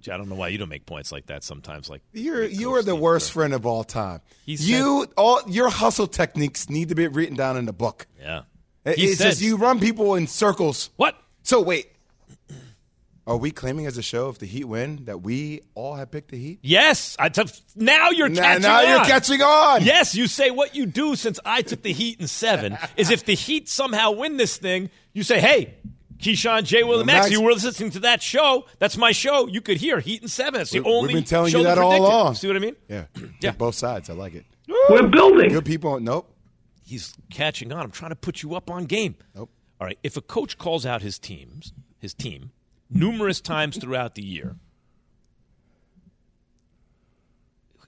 I 0.10 0.16
don't 0.18 0.30
know 0.30 0.36
why 0.36 0.48
you 0.48 0.58
don't 0.58 0.70
make 0.70 0.86
points 0.86 1.12
like 1.12 1.26
that 1.28 1.44
sometimes. 1.44 1.90
Like 1.90 2.02
You're 2.14 2.46
you 2.46 2.74
are 2.76 2.82
the 2.82 2.96
worst 2.96 3.30
Kerr. 3.30 3.34
friend 3.42 3.54
of 3.54 3.66
all 3.66 3.84
time. 3.84 4.22
He 4.46 4.54
you 4.56 5.06
all 5.18 5.42
your 5.48 5.70
hustle 5.70 6.08
techniques 6.08 6.70
need 6.70 6.90
to 6.90 6.96
be 6.96 7.08
written 7.08 7.36
down 7.36 7.58
in 7.58 7.66
the 7.66 7.74
book. 7.74 8.08
Yeah. 8.20 8.44
He 8.86 8.92
it's 9.08 9.18
said- 9.18 9.30
just 9.32 9.42
you 9.42 9.58
run 9.58 9.80
people 9.80 10.16
in 10.16 10.28
circles. 10.28 10.90
What? 10.96 11.16
So 11.44 11.62
wait, 11.62 11.88
Are 13.28 13.36
we 13.38 13.52
claiming 13.52 13.86
as 13.86 13.98
a 13.98 14.02
show 14.02 14.30
if 14.30 14.40
the 14.40 14.46
Heat 14.46 14.64
win 14.64 15.04
that 15.04 15.22
we 15.22 15.62
all 15.76 15.96
have 15.96 16.10
picked 16.10 16.32
the 16.32 16.38
Heat? 16.38 16.60
Yes. 16.62 17.16
I 17.20 17.28
t- 17.30 17.44
now 17.76 18.10
you're 18.10 18.30
Now- 18.30 18.42
catching 18.42 18.62
now 18.62 18.80
on. 18.80 18.88
you're 18.90 19.06
catching 19.06 19.42
on. 19.42 19.84
Yes, 19.84 20.16
you 20.16 20.28
say 20.28 20.50
what 20.50 20.76
you 20.76 20.86
do 20.86 21.16
since 21.18 21.38
I 21.44 21.62
took 21.62 21.82
the 21.84 21.92
Heat 21.92 22.22
in 22.22 22.28
seven 22.28 22.78
is 22.98 23.12
if 23.12 23.26
the 23.26 23.36
Heat 23.36 23.68
somehow 23.68 24.12
win 24.12 24.38
this 24.38 24.56
thing, 24.58 24.90
you 25.14 25.24
say, 25.24 25.42
hey, 25.42 25.74
Keyshawn, 26.20 26.64
J. 26.64 26.84
Will, 26.84 27.00
and 27.02 27.06
Max, 27.06 27.26
Max- 27.26 27.32
you 27.32 27.42
were 27.42 27.52
listening 27.52 27.92
to 27.92 28.00
that 28.00 28.24
show. 28.24 28.66
That's 28.80 28.96
my 28.98 29.12
show. 29.12 29.46
You 29.48 29.60
could 29.62 29.78
hear 29.78 30.00
Heat 30.00 30.22
and 30.22 30.32
seven. 30.32 30.62
It's 30.62 30.72
the 30.72 30.80
We- 30.80 30.90
only 30.92 31.08
We've 31.14 31.18
been 31.18 31.24
telling 31.26 31.52
show 31.52 31.58
you 31.60 31.64
that 31.66 31.78
all 31.78 31.96
along. 31.96 32.36
See 32.36 32.48
what 32.48 32.56
I 32.56 32.60
mean? 32.60 32.76
Yeah. 32.88 33.06
Yeah. 33.42 33.52
Both 33.58 33.76
sides. 33.76 34.10
I 34.10 34.14
like 34.14 34.36
it. 34.36 34.46
We're 34.90 35.04
building. 35.08 35.50
Good 35.52 35.66
people. 35.66 36.00
Nope. 36.00 36.34
He's 36.86 37.14
catching 37.30 37.74
on. 37.74 37.82
I'm 37.82 37.92
trying 37.92 38.12
to 38.12 38.16
put 38.16 38.42
you 38.42 38.56
up 38.56 38.72
on 38.72 38.86
game. 38.86 39.16
Nope. 39.36 39.50
All 39.82 39.86
right. 39.86 40.00
If 40.02 40.16
a 40.16 40.22
coach 40.22 40.58
calls 40.58 40.86
out 40.86 41.02
his 41.02 41.20
teams, 41.20 41.74
his 42.00 42.14
team, 42.14 42.52
numerous 42.90 43.42
times 43.42 43.78
throughout 43.78 44.16
the 44.16 44.24
year, 44.24 44.56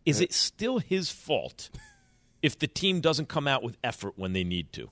is 0.06 0.22
it 0.22 0.34
still 0.34 0.80
his 0.80 1.10
fault 1.10 1.70
if 2.42 2.58
the 2.58 2.68
team 2.68 3.02
doesn't 3.02 3.28
come 3.28 3.48
out 3.48 3.64
with 3.64 3.78
effort 3.84 4.14
when 4.18 4.34
they 4.34 4.44
need 4.44 4.72
to? 4.74 4.90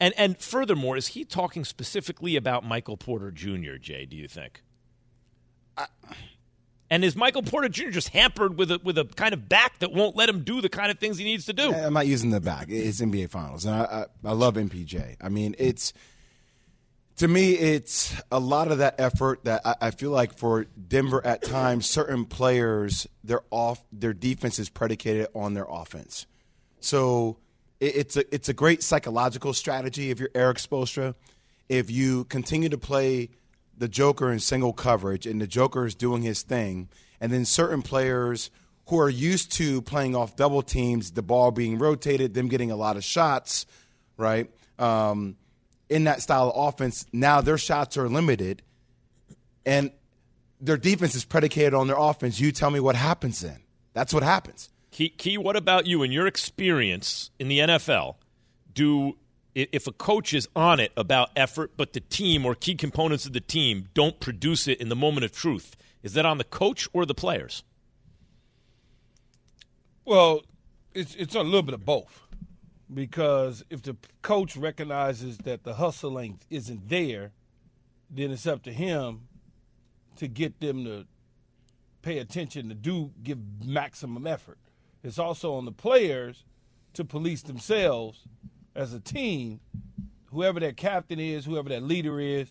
And 0.00 0.14
and 0.16 0.38
furthermore, 0.38 0.96
is 0.96 1.08
he 1.08 1.24
talking 1.24 1.64
specifically 1.64 2.36
about 2.36 2.64
Michael 2.64 2.96
Porter 2.96 3.30
Jr., 3.30 3.76
Jay, 3.80 4.06
do 4.06 4.16
you 4.16 4.28
think? 4.28 4.62
and 6.90 7.04
is 7.04 7.14
Michael 7.16 7.42
Porter 7.42 7.68
Jr. 7.68 7.90
just 7.90 8.10
hampered 8.10 8.56
with 8.56 8.70
a 8.70 8.80
with 8.82 8.98
a 8.98 9.04
kind 9.04 9.34
of 9.34 9.48
back 9.48 9.78
that 9.80 9.92
won't 9.92 10.16
let 10.16 10.28
him 10.28 10.42
do 10.42 10.60
the 10.60 10.68
kind 10.68 10.90
of 10.90 10.98
things 10.98 11.18
he 11.18 11.24
needs 11.24 11.46
to 11.46 11.52
do? 11.52 11.72
I'm 11.72 11.92
not 11.92 12.06
using 12.06 12.30
the 12.30 12.40
back. 12.40 12.66
It's 12.68 13.00
NBA 13.00 13.30
Finals, 13.30 13.64
and 13.64 13.74
I, 13.74 14.06
I, 14.24 14.28
I 14.28 14.32
love 14.32 14.54
MPJ. 14.54 15.16
I 15.20 15.28
mean, 15.28 15.54
it's 15.58 15.92
to 17.18 17.26
me, 17.26 17.54
it's 17.54 18.14
a 18.30 18.38
lot 18.38 18.70
of 18.70 18.78
that 18.78 18.94
effort 18.98 19.44
that 19.44 19.62
I, 19.64 19.74
I 19.80 19.90
feel 19.90 20.10
like 20.10 20.38
for 20.38 20.64
Denver 20.64 21.24
at 21.24 21.42
times, 21.42 21.88
certain 21.88 22.24
players 22.24 23.06
their 23.24 23.42
off 23.50 23.84
their 23.92 24.14
defense 24.14 24.58
is 24.58 24.68
predicated 24.68 25.26
on 25.34 25.54
their 25.54 25.66
offense. 25.68 26.26
So 26.80 27.38
it, 27.80 27.96
it's 27.96 28.16
a 28.16 28.34
it's 28.34 28.48
a 28.48 28.52
great 28.52 28.82
psychological 28.82 29.52
strategy 29.52 30.10
if 30.10 30.20
you're 30.20 30.30
Erik 30.34 30.58
Spoelstra. 30.58 31.14
If 31.68 31.90
you 31.90 32.24
continue 32.24 32.68
to 32.68 32.78
play 32.78 33.30
the 33.76 33.88
Joker 33.88 34.32
in 34.32 34.38
single 34.38 34.72
coverage 34.72 35.26
and 35.26 35.40
the 35.40 35.46
Joker 35.46 35.86
is 35.86 35.94
doing 35.96 36.22
his 36.22 36.42
thing, 36.42 36.88
and 37.20 37.32
then 37.32 37.44
certain 37.44 37.82
players 37.82 38.50
who 38.86 38.98
are 38.98 39.10
used 39.10 39.52
to 39.52 39.82
playing 39.82 40.14
off 40.14 40.36
double 40.36 40.62
teams, 40.62 41.10
the 41.10 41.22
ball 41.22 41.50
being 41.50 41.78
rotated, 41.78 42.34
them 42.34 42.48
getting 42.48 42.70
a 42.70 42.76
lot 42.76 42.96
of 42.96 43.02
shots, 43.02 43.66
right? 44.16 44.50
Um, 44.78 45.36
in 45.88 46.04
that 46.04 46.22
style 46.22 46.50
of 46.50 46.68
offense, 46.68 47.06
now 47.12 47.40
their 47.40 47.58
shots 47.58 47.96
are 47.96 48.08
limited, 48.08 48.62
and 49.64 49.90
their 50.60 50.76
defense 50.76 51.14
is 51.14 51.24
predicated 51.24 51.74
on 51.74 51.86
their 51.86 51.98
offense. 51.98 52.40
You 52.40 52.52
tell 52.52 52.70
me 52.70 52.80
what 52.80 52.96
happens 52.96 53.40
then. 53.40 53.60
That's 53.92 54.12
what 54.12 54.22
happens. 54.22 54.70
Key, 54.90 55.10
Key, 55.10 55.38
what 55.38 55.56
about 55.56 55.86
you 55.86 56.02
in 56.02 56.12
your 56.12 56.26
experience 56.26 57.30
in 57.38 57.48
the 57.48 57.58
NFL? 57.60 58.16
Do 58.72 59.16
if 59.54 59.86
a 59.86 59.92
coach 59.92 60.34
is 60.34 60.48
on 60.54 60.78
it 60.78 60.92
about 60.96 61.30
effort, 61.34 61.72
but 61.76 61.92
the 61.92 62.00
team 62.00 62.46
or 62.46 62.54
key 62.54 62.74
components 62.74 63.26
of 63.26 63.32
the 63.32 63.40
team 63.40 63.88
don't 63.92 64.20
produce 64.20 64.68
it 64.68 64.80
in 64.80 64.88
the 64.88 64.96
moment 64.96 65.24
of 65.24 65.32
truth, 65.32 65.76
is 66.02 66.12
that 66.14 66.24
on 66.24 66.38
the 66.38 66.44
coach 66.44 66.88
or 66.92 67.04
the 67.04 67.14
players? 67.14 67.64
Well, 70.04 70.42
it's 70.94 71.14
it's 71.16 71.34
a 71.34 71.42
little 71.42 71.62
bit 71.62 71.74
of 71.74 71.84
both, 71.84 72.27
because 72.92 73.64
if 73.70 73.82
the 73.82 73.96
coach 74.22 74.56
recognizes 74.56 75.38
that 75.38 75.64
the 75.64 75.74
hustle 75.74 76.18
ain't 76.18 76.44
isn't 76.50 76.88
there, 76.88 77.32
then 78.10 78.30
it's 78.30 78.46
up 78.46 78.62
to 78.62 78.72
him 78.72 79.28
to 80.16 80.26
get 80.26 80.60
them 80.60 80.84
to 80.84 81.06
pay 82.02 82.18
attention 82.18 82.68
to 82.68 82.74
do 82.74 83.10
give 83.22 83.38
maximum 83.64 84.26
effort. 84.26 84.58
It's 85.02 85.18
also 85.18 85.54
on 85.54 85.64
the 85.64 85.72
players 85.72 86.44
to 86.94 87.04
police 87.04 87.42
themselves 87.42 88.24
as 88.74 88.94
a 88.94 89.00
team. 89.00 89.60
Whoever 90.26 90.60
that 90.60 90.76
captain 90.76 91.18
is, 91.18 91.44
whoever 91.44 91.68
that 91.68 91.82
leader 91.82 92.20
is, 92.20 92.50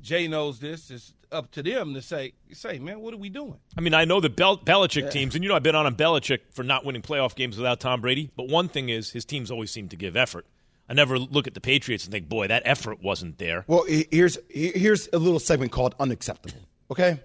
Jay 0.00 0.28
knows 0.28 0.58
this. 0.58 0.90
It's 0.90 1.14
up 1.34 1.50
to 1.52 1.62
them 1.62 1.94
to 1.94 2.02
say, 2.02 2.32
say, 2.52 2.78
man, 2.78 3.00
what 3.00 3.12
are 3.12 3.18
we 3.18 3.28
doing? 3.28 3.56
I 3.76 3.80
mean, 3.80 3.92
I 3.92 4.04
know 4.04 4.20
the 4.20 4.30
Bel- 4.30 4.58
Belichick 4.58 5.10
teams, 5.10 5.34
and 5.34 5.44
you 5.44 5.48
know 5.50 5.56
I've 5.56 5.62
been 5.62 5.74
on 5.74 5.86
a 5.86 5.92
Belichick 5.92 6.40
for 6.52 6.62
not 6.62 6.84
winning 6.84 7.02
playoff 7.02 7.34
games 7.34 7.56
without 7.56 7.80
Tom 7.80 8.00
Brady. 8.00 8.30
But 8.36 8.48
one 8.48 8.68
thing 8.68 8.88
is, 8.88 9.10
his 9.10 9.24
teams 9.24 9.50
always 9.50 9.70
seem 9.70 9.88
to 9.88 9.96
give 9.96 10.16
effort. 10.16 10.46
I 10.88 10.94
never 10.94 11.18
look 11.18 11.46
at 11.46 11.54
the 11.54 11.60
Patriots 11.60 12.04
and 12.04 12.12
think, 12.12 12.28
boy, 12.28 12.48
that 12.48 12.62
effort 12.64 13.02
wasn't 13.02 13.38
there. 13.38 13.64
Well, 13.66 13.84
here's 13.88 14.38
here's 14.50 15.08
a 15.12 15.18
little 15.18 15.40
segment 15.40 15.72
called 15.72 15.94
unacceptable. 15.98 16.60
Okay, 16.90 17.20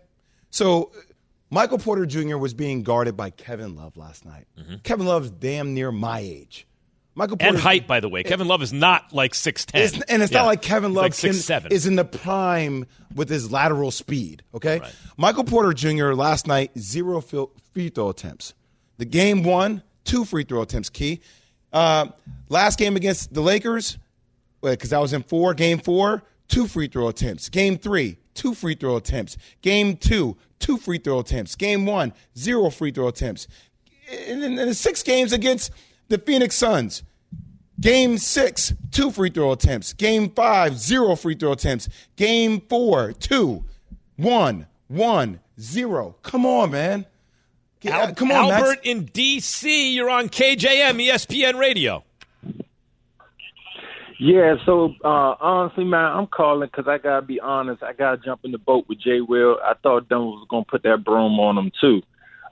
so 0.50 0.92
Michael 1.50 1.78
Porter 1.78 2.06
Jr. 2.06 2.38
was 2.38 2.54
being 2.54 2.84
guarded 2.84 3.18
by 3.18 3.32
Kevin 3.32 3.76
Love 3.76 3.98
last 3.98 4.26
night. 4.26 4.48
Mm-hmm. 4.58 4.76
Kevin 4.84 5.06
Love's 5.06 5.30
damn 5.30 5.74
near 5.74 5.92
my 5.92 6.20
age. 6.20 6.68
Michael 7.16 7.38
And 7.40 7.58
height, 7.58 7.86
by 7.88 8.00
the 8.00 8.08
way. 8.08 8.24
Kevin 8.24 8.48
Love 8.48 8.62
is 8.62 8.72
not 8.72 9.12
like 9.14 9.34
six 9.36 9.66
ten, 9.66 9.90
and 10.08 10.22
it's 10.24 10.32
not 10.32 10.46
like 10.46 10.62
Kevin 10.62 10.94
Love 10.94 11.04
like 11.04 11.18
can- 11.18 11.34
seven. 11.34 11.72
is 11.72 11.86
in 11.86 11.96
the 11.96 12.06
prime 12.06 12.86
with 13.14 13.30
his 13.30 13.52
lateral 13.52 13.92
speed. 13.92 14.44
Okay, 14.54 14.80
Michael 15.18 15.44
Porter 15.44 15.74
Jr. 15.74 16.14
last 16.14 16.48
night 16.48 16.72
zero 16.78 17.20
free 17.22 17.90
throw 17.90 18.10
attempts. 18.10 18.54
The 18.98 19.06
game 19.06 19.44
one, 19.44 19.82
two 20.06 20.24
free 20.26 20.44
throw 20.44 20.62
attempts. 20.62 20.90
Key. 20.90 21.22
Uh, 21.74 22.08
last 22.48 22.80
game 22.80 22.96
against 22.96 23.34
the 23.34 23.42
Lakers, 23.42 23.98
because 24.62 24.94
I 24.94 25.00
was 25.00 25.14
in 25.14 25.24
four. 25.24 25.54
Game 25.54 25.80
four, 25.80 26.24
two 26.48 26.68
free 26.68 26.88
throw 26.88 27.08
attempts. 27.10 27.50
Game 27.50 27.78
three, 27.78 28.18
two 28.34 28.54
free 28.54 28.76
throw 28.76 28.96
attempts. 28.96 29.38
Game 29.62 29.98
two, 29.98 30.38
two 30.60 30.78
free 30.78 30.98
throw 31.00 31.20
attempts. 31.20 31.56
Game 31.56 31.86
one, 31.86 32.14
zero 32.38 32.70
free 32.70 32.92
throw 32.92 33.08
attempts. 33.08 33.48
And 34.28 34.44
in 34.44 34.56
the 34.56 34.74
six 34.74 35.04
games 35.04 35.34
against 35.34 35.72
the 36.10 36.18
Phoenix 36.18 36.56
Suns, 36.56 37.04
Game 37.80 38.18
six, 38.18 38.74
two 38.92 39.10
free 39.10 39.30
throw 39.30 39.54
attempts. 39.54 39.94
Game 39.94 40.30
five, 40.32 40.78
zero 40.78 41.16
free 41.16 41.36
throw 41.36 41.54
attempts. 41.54 41.88
Game 42.18 42.60
four, 42.68 43.14
two, 43.14 43.64
one, 44.18 44.68
one, 44.88 45.40
zero. 45.60 46.16
Come 46.24 46.46
on, 46.46 46.72
man. 46.72 47.06
Get- 47.80 47.94
Al- 47.94 48.08
uh, 48.10 48.14
come 48.14 48.32
on, 48.32 48.50
Max. 48.50 48.62
Albert 48.62 48.80
in 48.84 49.06
D.C. 49.06 49.94
You're 49.94 50.10
on 50.10 50.28
KJM 50.28 51.02
ESPN 51.08 51.58
Radio. 51.58 52.04
Yeah, 54.22 54.56
so 54.66 54.94
uh, 55.06 55.36
honestly, 55.40 55.86
man, 55.86 56.04
I'm 56.12 56.28
calling 56.28 56.68
because 56.68 56.90
I 56.90 56.98
gotta 56.98 57.26
be 57.26 57.40
honest. 57.40 57.82
I 57.82 57.94
gotta 57.94 58.18
jump 58.18 58.42
in 58.44 58.52
the 58.52 58.58
boat 58.58 58.84
with 58.90 59.00
Jay 59.00 59.22
Will. 59.22 59.58
I 59.64 59.76
thought 59.82 60.10
Denver 60.10 60.26
was 60.26 60.46
gonna 60.50 60.66
put 60.66 60.84
that 60.84 61.06
broom 61.06 61.40
on 61.40 61.58
him 61.58 61.72
too. 61.80 62.02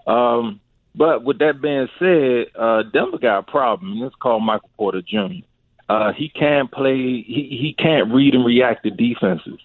Um, 0.10 0.62
but 0.98 1.24
with 1.24 1.38
that 1.40 1.62
being 1.62 1.88
said, 2.00 2.48
uh, 2.60 2.84
Denver 2.84 3.20
got 3.20 3.40
a 3.40 3.44
problem, 3.44 3.94
and 3.94 4.04
it's 4.04 4.16
called 4.16 4.44
Michael 4.44 4.70
Porter 4.78 5.02
Jr. 5.02 5.46
Uh, 5.88 6.12
he 6.12 6.28
can't 6.28 6.72
play. 6.72 6.98
He 6.98 7.58
he 7.62 7.76
can't 7.78 8.12
read 8.12 8.34
and 8.34 8.46
react 8.46 8.84
to 8.84 8.90
defenses, 8.90 9.60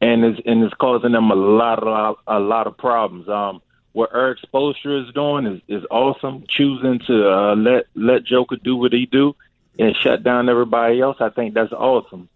and 0.00 0.24
it's 0.24 0.40
and 0.44 0.62
it's 0.62 0.74
causing 0.74 1.12
them 1.12 1.30
a 1.30 1.34
lot 1.34 1.82
of 1.82 2.16
a 2.26 2.38
lot 2.38 2.66
of 2.66 2.76
problems. 2.76 3.28
Um, 3.28 3.62
what 3.92 4.14
Erik 4.14 4.38
Spoelstra 4.42 5.08
is 5.08 5.14
doing 5.14 5.46
is 5.46 5.62
is 5.66 5.86
awesome. 5.90 6.44
Choosing 6.48 7.00
to 7.06 7.30
uh, 7.30 7.56
let 7.56 7.86
let 7.94 8.24
Joker 8.24 8.56
do 8.56 8.76
what 8.76 8.92
he 8.92 9.06
do 9.06 9.34
and 9.78 9.96
shut 9.96 10.22
down 10.22 10.48
everybody 10.48 11.00
else. 11.00 11.16
I 11.20 11.30
think 11.30 11.54
that's 11.54 11.72
awesome. 11.72 12.28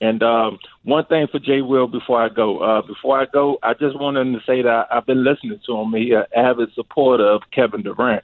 And 0.00 0.22
um, 0.22 0.58
one 0.82 1.06
thing 1.06 1.26
for 1.26 1.38
Jay 1.38 1.62
Will 1.62 1.86
before 1.86 2.20
I 2.20 2.28
go, 2.28 2.58
uh, 2.58 2.82
before 2.82 3.18
I 3.18 3.24
go, 3.24 3.58
I 3.62 3.72
just 3.72 3.98
wanted 3.98 4.24
to 4.32 4.40
say 4.46 4.60
that 4.62 4.88
I've 4.90 5.06
been 5.06 5.24
listening 5.24 5.58
to 5.66 5.76
him. 5.78 5.92
He's 5.94 6.12
an 6.12 6.24
avid 6.36 6.72
supporter 6.74 7.26
of 7.26 7.42
Kevin 7.50 7.82
Durant, 7.82 8.22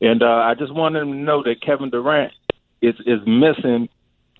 and 0.00 0.22
uh, 0.22 0.26
I 0.26 0.54
just 0.54 0.72
wanted 0.72 1.02
him 1.02 1.12
to 1.12 1.18
know 1.18 1.42
that 1.42 1.60
Kevin 1.60 1.90
Durant 1.90 2.32
is 2.80 2.94
is 3.06 3.20
missing 3.26 3.88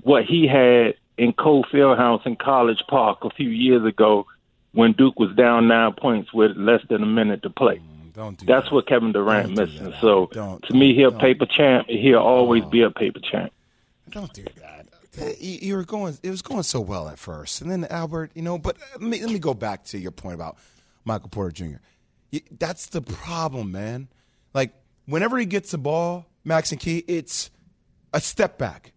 what 0.02 0.24
he 0.24 0.46
had 0.46 0.94
in 1.18 1.32
Cole 1.34 1.64
Fieldhouse 1.70 2.24
in 2.26 2.36
College 2.36 2.82
Park 2.88 3.18
a 3.24 3.30
few 3.30 3.48
years 3.50 3.84
ago 3.84 4.26
when 4.72 4.92
Duke 4.92 5.18
was 5.18 5.34
down 5.36 5.68
nine 5.68 5.92
points 5.92 6.32
with 6.32 6.56
less 6.56 6.80
than 6.88 7.02
a 7.02 7.06
minute 7.06 7.42
to 7.42 7.50
play. 7.50 7.80
Don't 8.14 8.38
do 8.38 8.46
That's 8.46 8.66
that. 8.66 8.74
what 8.74 8.86
Kevin 8.86 9.12
Durant 9.12 9.54
Don't 9.54 9.68
missing. 9.68 9.90
that, 9.90 10.00
So 10.00 10.30
Don't- 10.32 10.62
to 10.64 10.74
me, 10.74 10.94
he'll 10.94 11.12
paper 11.12 11.46
champ. 11.46 11.88
He'll 11.88 12.18
always 12.18 12.64
be 12.64 12.82
a 12.82 12.90
paper 12.90 13.20
champ. 13.20 13.52
Don't 14.10 14.32
do 14.32 14.44
that. 14.60 14.83
You, 15.18 15.58
you 15.62 15.76
were 15.76 15.84
going. 15.84 16.16
It 16.22 16.30
was 16.30 16.42
going 16.42 16.62
so 16.64 16.80
well 16.80 17.08
at 17.08 17.18
first, 17.18 17.60
and 17.60 17.70
then 17.70 17.84
Albert, 17.90 18.32
you 18.34 18.42
know. 18.42 18.58
But 18.58 18.76
let 18.92 19.02
me 19.02 19.20
let 19.22 19.30
me 19.32 19.38
go 19.38 19.54
back 19.54 19.84
to 19.86 19.98
your 19.98 20.10
point 20.10 20.34
about 20.34 20.56
Michael 21.04 21.28
Porter 21.28 21.52
Jr. 21.52 21.76
You- 22.30 22.40
That's 22.58 22.86
the 22.86 23.00
problem, 23.02 23.72
man. 23.72 24.08
Like 24.52 24.72
whenever 25.06 25.38
he 25.38 25.46
gets 25.46 25.70
the 25.70 25.78
ball, 25.78 26.26
Max 26.44 26.72
and 26.72 26.80
Key, 26.80 27.04
it's 27.06 27.50
a 28.12 28.20
step 28.20 28.58
back. 28.58 28.92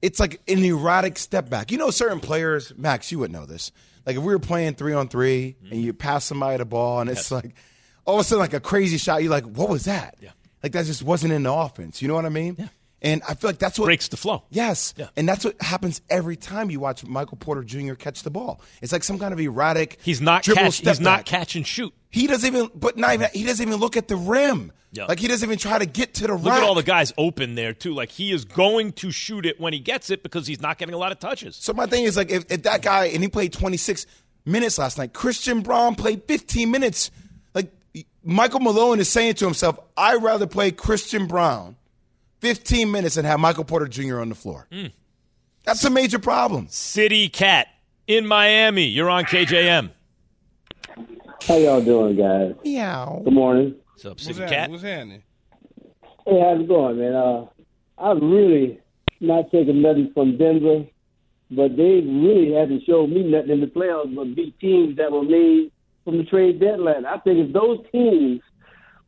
It's 0.00 0.18
like 0.18 0.40
an 0.48 0.64
erratic 0.64 1.16
step 1.18 1.48
back. 1.48 1.70
You 1.70 1.78
know, 1.78 1.90
certain 1.90 2.20
players, 2.20 2.72
Max, 2.76 3.12
you 3.12 3.18
would 3.20 3.30
know 3.30 3.46
this. 3.46 3.70
Like 4.04 4.16
if 4.16 4.22
we 4.22 4.32
were 4.32 4.40
playing 4.40 4.74
three 4.74 4.94
on 4.94 5.06
3 5.08 5.56
and 5.70 5.80
you 5.80 5.92
pass 5.92 6.24
somebody 6.24 6.56
the 6.56 6.64
ball, 6.64 7.00
and 7.00 7.08
it's 7.08 7.30
like 7.30 7.54
all 8.04 8.16
of 8.16 8.20
a 8.22 8.24
sudden 8.24 8.40
like 8.40 8.52
a 8.52 8.58
crazy 8.60 8.98
shot. 8.98 9.22
You're 9.22 9.30
like, 9.30 9.44
what 9.44 9.68
was 9.68 9.84
that? 9.84 10.16
Yeah. 10.20 10.30
Like 10.62 10.72
that 10.72 10.86
just 10.86 11.02
wasn't 11.04 11.32
in 11.32 11.44
the 11.44 11.52
offense. 11.52 12.02
You 12.02 12.08
know 12.08 12.14
what 12.14 12.24
I 12.26 12.30
mean? 12.30 12.68
And 13.02 13.20
I 13.28 13.34
feel 13.34 13.50
like 13.50 13.58
that's 13.58 13.78
what 13.78 13.86
breaks 13.86 14.06
the 14.08 14.16
flow. 14.16 14.44
Yes, 14.50 14.94
Yeah. 14.96 15.08
and 15.16 15.28
that's 15.28 15.44
what 15.44 15.60
happens 15.60 16.00
every 16.08 16.36
time 16.36 16.70
you 16.70 16.78
watch 16.78 17.04
Michael 17.04 17.36
Porter 17.36 17.64
Jr. 17.64 17.94
catch 17.94 18.22
the 18.22 18.30
ball. 18.30 18.60
It's 18.80 18.92
like 18.92 19.02
some 19.02 19.18
kind 19.18 19.32
of 19.34 19.40
erratic. 19.40 19.98
He's 20.02 20.20
not 20.20 20.44
catch, 20.44 20.78
he's 20.78 21.00
not 21.00 21.24
catch 21.26 21.56
and 21.56 21.66
shoot. 21.66 21.92
He 22.10 22.26
doesn't 22.28 22.46
even, 22.54 22.70
but 22.74 22.96
not 22.96 23.14
even. 23.14 23.28
He 23.32 23.42
doesn't 23.44 23.66
even 23.66 23.80
look 23.80 23.96
at 23.96 24.06
the 24.06 24.16
rim. 24.16 24.70
Yeah. 24.92 25.06
Like 25.06 25.18
he 25.18 25.26
doesn't 25.26 25.48
even 25.48 25.58
try 25.58 25.78
to 25.78 25.86
get 25.86 26.14
to 26.14 26.26
the 26.26 26.34
Look 26.34 26.44
rack. 26.52 26.58
at 26.58 26.62
all 26.62 26.74
the 26.74 26.82
guys 26.82 27.12
open 27.18 27.54
there 27.54 27.72
too. 27.72 27.94
Like 27.94 28.10
he 28.10 28.30
is 28.30 28.44
going 28.44 28.92
to 28.92 29.10
shoot 29.10 29.46
it 29.46 29.58
when 29.58 29.72
he 29.72 29.78
gets 29.80 30.10
it 30.10 30.22
because 30.22 30.46
he's 30.46 30.60
not 30.60 30.76
getting 30.78 30.94
a 30.94 30.98
lot 30.98 31.10
of 31.12 31.18
touches. 31.18 31.56
So 31.56 31.72
my 31.72 31.86
thing 31.86 32.04
is 32.04 32.16
like 32.16 32.30
if, 32.30 32.44
if 32.52 32.62
that 32.64 32.82
guy 32.82 33.06
and 33.06 33.22
he 33.22 33.28
played 33.28 33.52
26 33.54 34.04
minutes 34.44 34.76
last 34.78 34.98
night, 34.98 35.14
Christian 35.14 35.62
Braun 35.62 35.94
played 35.94 36.22
15 36.28 36.70
minutes. 36.70 37.10
Like 37.54 37.72
Michael 38.22 38.60
Malone 38.60 39.00
is 39.00 39.08
saying 39.08 39.34
to 39.36 39.46
himself, 39.46 39.78
I'd 39.96 40.22
rather 40.22 40.46
play 40.46 40.70
Christian 40.70 41.26
Braun 41.26 41.76
15 42.42 42.90
minutes 42.90 43.16
and 43.16 43.24
have 43.24 43.38
Michael 43.38 43.64
Porter 43.64 43.86
Jr. 43.86 44.18
on 44.18 44.28
the 44.28 44.34
floor. 44.34 44.66
That's 45.62 45.84
a 45.84 45.90
major 45.90 46.18
problem. 46.18 46.66
City 46.68 47.28
Cat 47.28 47.68
in 48.08 48.26
Miami. 48.26 48.86
You're 48.86 49.08
on 49.08 49.24
KJM. 49.24 49.90
How 51.46 51.56
y'all 51.56 51.80
doing, 51.80 52.16
guys? 52.16 52.54
Meow. 52.64 53.22
Good 53.24 53.32
morning. 53.32 53.76
What's 53.92 54.04
up, 54.04 54.10
What's 54.14 54.24
City 54.24 54.40
happening? 54.40 54.58
Cat? 54.58 54.70
What's 54.70 54.82
happening? 54.82 55.22
Hey, 56.26 56.40
how's 56.40 56.60
it 56.60 56.68
going, 56.68 56.98
man? 56.98 57.14
Uh, 57.14 57.46
I'm 57.96 58.32
really 58.32 58.80
not 59.20 59.52
taking 59.52 59.80
nothing 59.80 60.10
from 60.12 60.36
Denver, 60.36 60.84
but 61.52 61.76
they 61.76 62.00
really 62.00 62.54
haven't 62.54 62.82
showed 62.84 63.08
me 63.10 63.22
nothing 63.22 63.50
in 63.50 63.60
the 63.60 63.68
playoffs 63.68 64.12
but 64.16 64.34
beat 64.34 64.58
teams 64.58 64.96
that 64.96 65.12
were 65.12 65.22
made 65.22 65.70
from 66.04 66.18
the 66.18 66.24
trade 66.24 66.58
deadline. 66.58 67.06
I 67.06 67.18
think 67.18 67.38
if 67.38 67.52
those 67.52 67.78
teams 67.92 68.40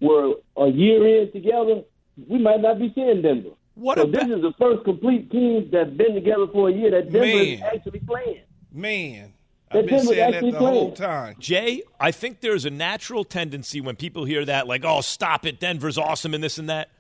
were 0.01 0.35
a 0.57 0.69
year 0.69 1.23
in 1.23 1.33
together, 1.33 1.83
we 2.29 2.39
might 2.39 2.61
not 2.61 2.79
be 2.79 2.93
seeing 2.95 3.23
Denver. 3.23 3.51
What 3.75 3.99
so 3.99 4.05
about- 4.05 4.27
this 4.27 4.37
is 4.37 4.43
the 4.43 4.53
first 4.59 4.85
complete 4.85 5.31
team 5.31 5.69
that's 5.73 5.91
been 5.91 6.15
together 6.15 6.47
for 6.53 6.69
a 6.69 6.73
year 6.73 6.91
that 6.93 7.11
Denver 7.11 7.27
is 7.27 7.61
actually 7.63 8.01
playing. 8.01 8.41
Man, 8.73 9.33
That 9.73 9.79
I've 9.81 9.87
been 9.87 9.97
Denver's 9.97 10.09
saying 10.09 10.19
that 10.31 10.35
actually 10.35 10.51
the 10.53 10.59
whole 10.59 10.93
time. 10.93 11.37
Jay, 11.41 11.83
I 11.99 12.11
think 12.13 12.41
there's 12.41 12.65
a 12.65 12.71
natural 12.71 13.25
tendency 13.25 13.81
when 13.81 13.97
people 13.97 14.25
hear 14.25 14.45
that, 14.45 14.69
like, 14.69 14.85
"Oh, 14.85 15.01
stop 15.01 15.45
it, 15.47 15.59
Denver's 15.59 15.99
awesome," 15.99 16.35
and 16.35 16.43
this 16.45 16.59
and 16.59 16.69
that. 16.69 16.91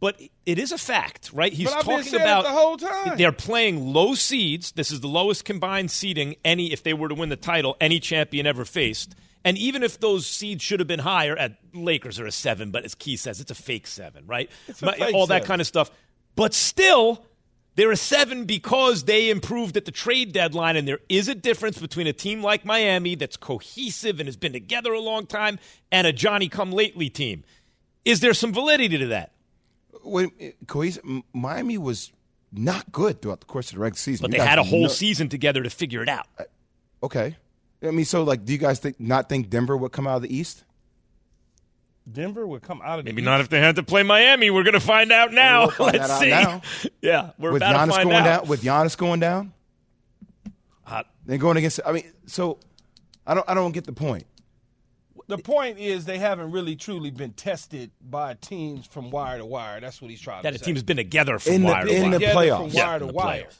But 0.00 0.20
it 0.44 0.58
is 0.58 0.72
a 0.72 0.76
fact, 0.78 1.30
right? 1.32 1.52
He's 1.52 1.68
But 1.68 1.78
I've 1.78 1.84
talking 1.84 2.02
saying 2.04 2.22
about 2.22 2.42
the 2.44 2.50
whole 2.50 2.76
time. 2.76 3.16
they're 3.16 3.32
playing 3.32 3.92
low 3.92 4.14
seeds. 4.14 4.72
This 4.72 4.90
is 4.90 5.00
the 5.00 5.08
lowest 5.08 5.44
combined 5.44 5.90
seeding 5.92 6.34
any 6.44 6.72
if 6.72 6.82
they 6.82 6.92
were 6.92 7.08
to 7.08 7.14
win 7.14 7.28
the 7.28 7.36
title 7.36 7.76
any 7.80 8.00
champion 8.00 8.44
ever 8.46 8.64
faced. 8.64 9.14
And 9.44 9.58
even 9.58 9.82
if 9.82 10.00
those 10.00 10.26
seeds 10.26 10.62
should 10.62 10.80
have 10.80 10.86
been 10.86 11.00
higher, 11.00 11.36
at 11.36 11.58
Lakers 11.74 12.18
are 12.18 12.26
a 12.26 12.32
seven, 12.32 12.70
but 12.70 12.84
as 12.84 12.94
Key 12.94 13.16
says, 13.16 13.40
it's 13.40 13.50
a 13.50 13.54
fake 13.54 13.86
seven, 13.86 14.26
right? 14.26 14.50
My- 14.80 14.92
fake 14.94 15.14
All 15.14 15.26
that 15.26 15.42
seven. 15.42 15.46
kind 15.46 15.60
of 15.60 15.66
stuff. 15.66 15.90
But 16.34 16.54
still, 16.54 17.24
they're 17.76 17.92
a 17.92 17.96
seven 17.96 18.44
because 18.46 19.04
they 19.04 19.28
improved 19.28 19.76
at 19.76 19.84
the 19.84 19.90
trade 19.90 20.32
deadline, 20.32 20.76
and 20.76 20.88
there 20.88 21.00
is 21.10 21.28
a 21.28 21.34
difference 21.34 21.78
between 21.78 22.06
a 22.06 22.12
team 22.14 22.42
like 22.42 22.64
Miami 22.64 23.16
that's 23.16 23.36
cohesive 23.36 24.18
and 24.18 24.26
has 24.28 24.36
been 24.36 24.52
together 24.54 24.92
a 24.94 25.00
long 25.00 25.26
time 25.26 25.58
and 25.92 26.06
a 26.06 26.12
Johnny 26.12 26.48
come 26.48 26.72
lately 26.72 27.10
team. 27.10 27.44
Is 28.04 28.20
there 28.20 28.32
some 28.34 28.52
validity 28.52 28.96
to 28.98 29.06
that? 29.08 29.32
When 30.02 30.30
cohesive, 30.66 31.04
Miami 31.32 31.76
was 31.78 32.12
not 32.52 32.92
good 32.92 33.20
throughout 33.20 33.40
the 33.40 33.46
course 33.46 33.68
of 33.70 33.74
the 33.74 33.80
regular 33.80 33.98
season. 33.98 34.22
But 34.24 34.32
You 34.32 34.38
they 34.42 34.46
had 34.46 34.58
a 34.58 34.62
whole 34.62 34.82
know- 34.82 34.88
season 34.88 35.28
together 35.28 35.62
to 35.62 35.70
figure 35.70 36.02
it 36.02 36.08
out. 36.08 36.26
Okay. 37.02 37.36
I 37.86 37.90
mean, 37.90 38.04
so 38.04 38.22
like, 38.24 38.44
do 38.44 38.52
you 38.52 38.58
guys 38.58 38.78
think 38.78 38.98
not 39.00 39.28
think 39.28 39.50
Denver 39.50 39.76
would 39.76 39.92
come 39.92 40.06
out 40.06 40.16
of 40.16 40.22
the 40.22 40.34
East? 40.34 40.64
Denver 42.10 42.46
would 42.46 42.62
come 42.62 42.82
out 42.84 42.98
of 42.98 43.04
the 43.06 43.10
Maybe 43.12 43.22
not 43.22 43.40
if 43.40 43.48
they 43.48 43.60
had 43.60 43.76
to 43.76 43.82
play 43.82 44.02
Miami. 44.02 44.50
We're 44.50 44.62
going 44.62 44.74
to 44.74 44.80
find 44.80 45.10
out 45.10 45.32
now. 45.32 45.62
We'll 45.62 45.70
find 45.70 45.98
Let's 45.98 46.10
out 46.10 46.20
see. 46.20 46.28
now. 46.30 46.62
Yeah, 47.00 47.30
we're 47.38 47.52
with 47.52 47.62
about 47.62 47.72
to 47.72 47.78
Giannis 47.78 47.94
find 47.96 48.04
going 48.10 48.16
out. 48.16 48.40
down, 48.42 48.48
with 48.48 48.62
Giannis 48.62 48.96
going 48.96 49.20
down, 49.20 49.52
uh, 50.46 50.50
Hot. 50.84 51.06
then 51.26 51.38
going 51.38 51.56
against. 51.56 51.80
I 51.84 51.92
mean, 51.92 52.04
so 52.26 52.58
I 53.26 53.34
don't. 53.34 53.48
I 53.48 53.54
don't 53.54 53.72
get 53.72 53.84
the 53.84 53.92
point. 53.92 54.24
The 55.26 55.38
point 55.38 55.78
is 55.78 56.04
they 56.04 56.18
haven't 56.18 56.50
really 56.50 56.76
truly 56.76 57.10
been 57.10 57.32
tested 57.32 57.90
by 58.02 58.34
teams 58.34 58.84
from 58.86 59.10
wire 59.10 59.38
to 59.38 59.46
wire. 59.46 59.80
That's 59.80 60.02
what 60.02 60.10
he's 60.10 60.20
trying 60.20 60.42
to 60.42 60.48
say. 60.48 60.50
That 60.52 60.58
to 60.58 60.62
a 60.64 60.66
team's 60.66 60.82
been 60.82 60.98
together 60.98 61.38
from 61.38 61.54
In 61.54 61.62
the- 61.62 61.68
wire 61.68 61.84
to 61.86 61.94
in 61.94 62.10
wire. 62.10 62.18
the 62.18 62.26
playoffs. 62.26 62.58
From 62.58 62.68
Yeah, 62.70 62.86
wire 62.86 62.94
in 62.96 63.00
to 63.00 63.06
the 63.06 63.12
wire. 63.14 63.42
playoffs. 63.44 63.56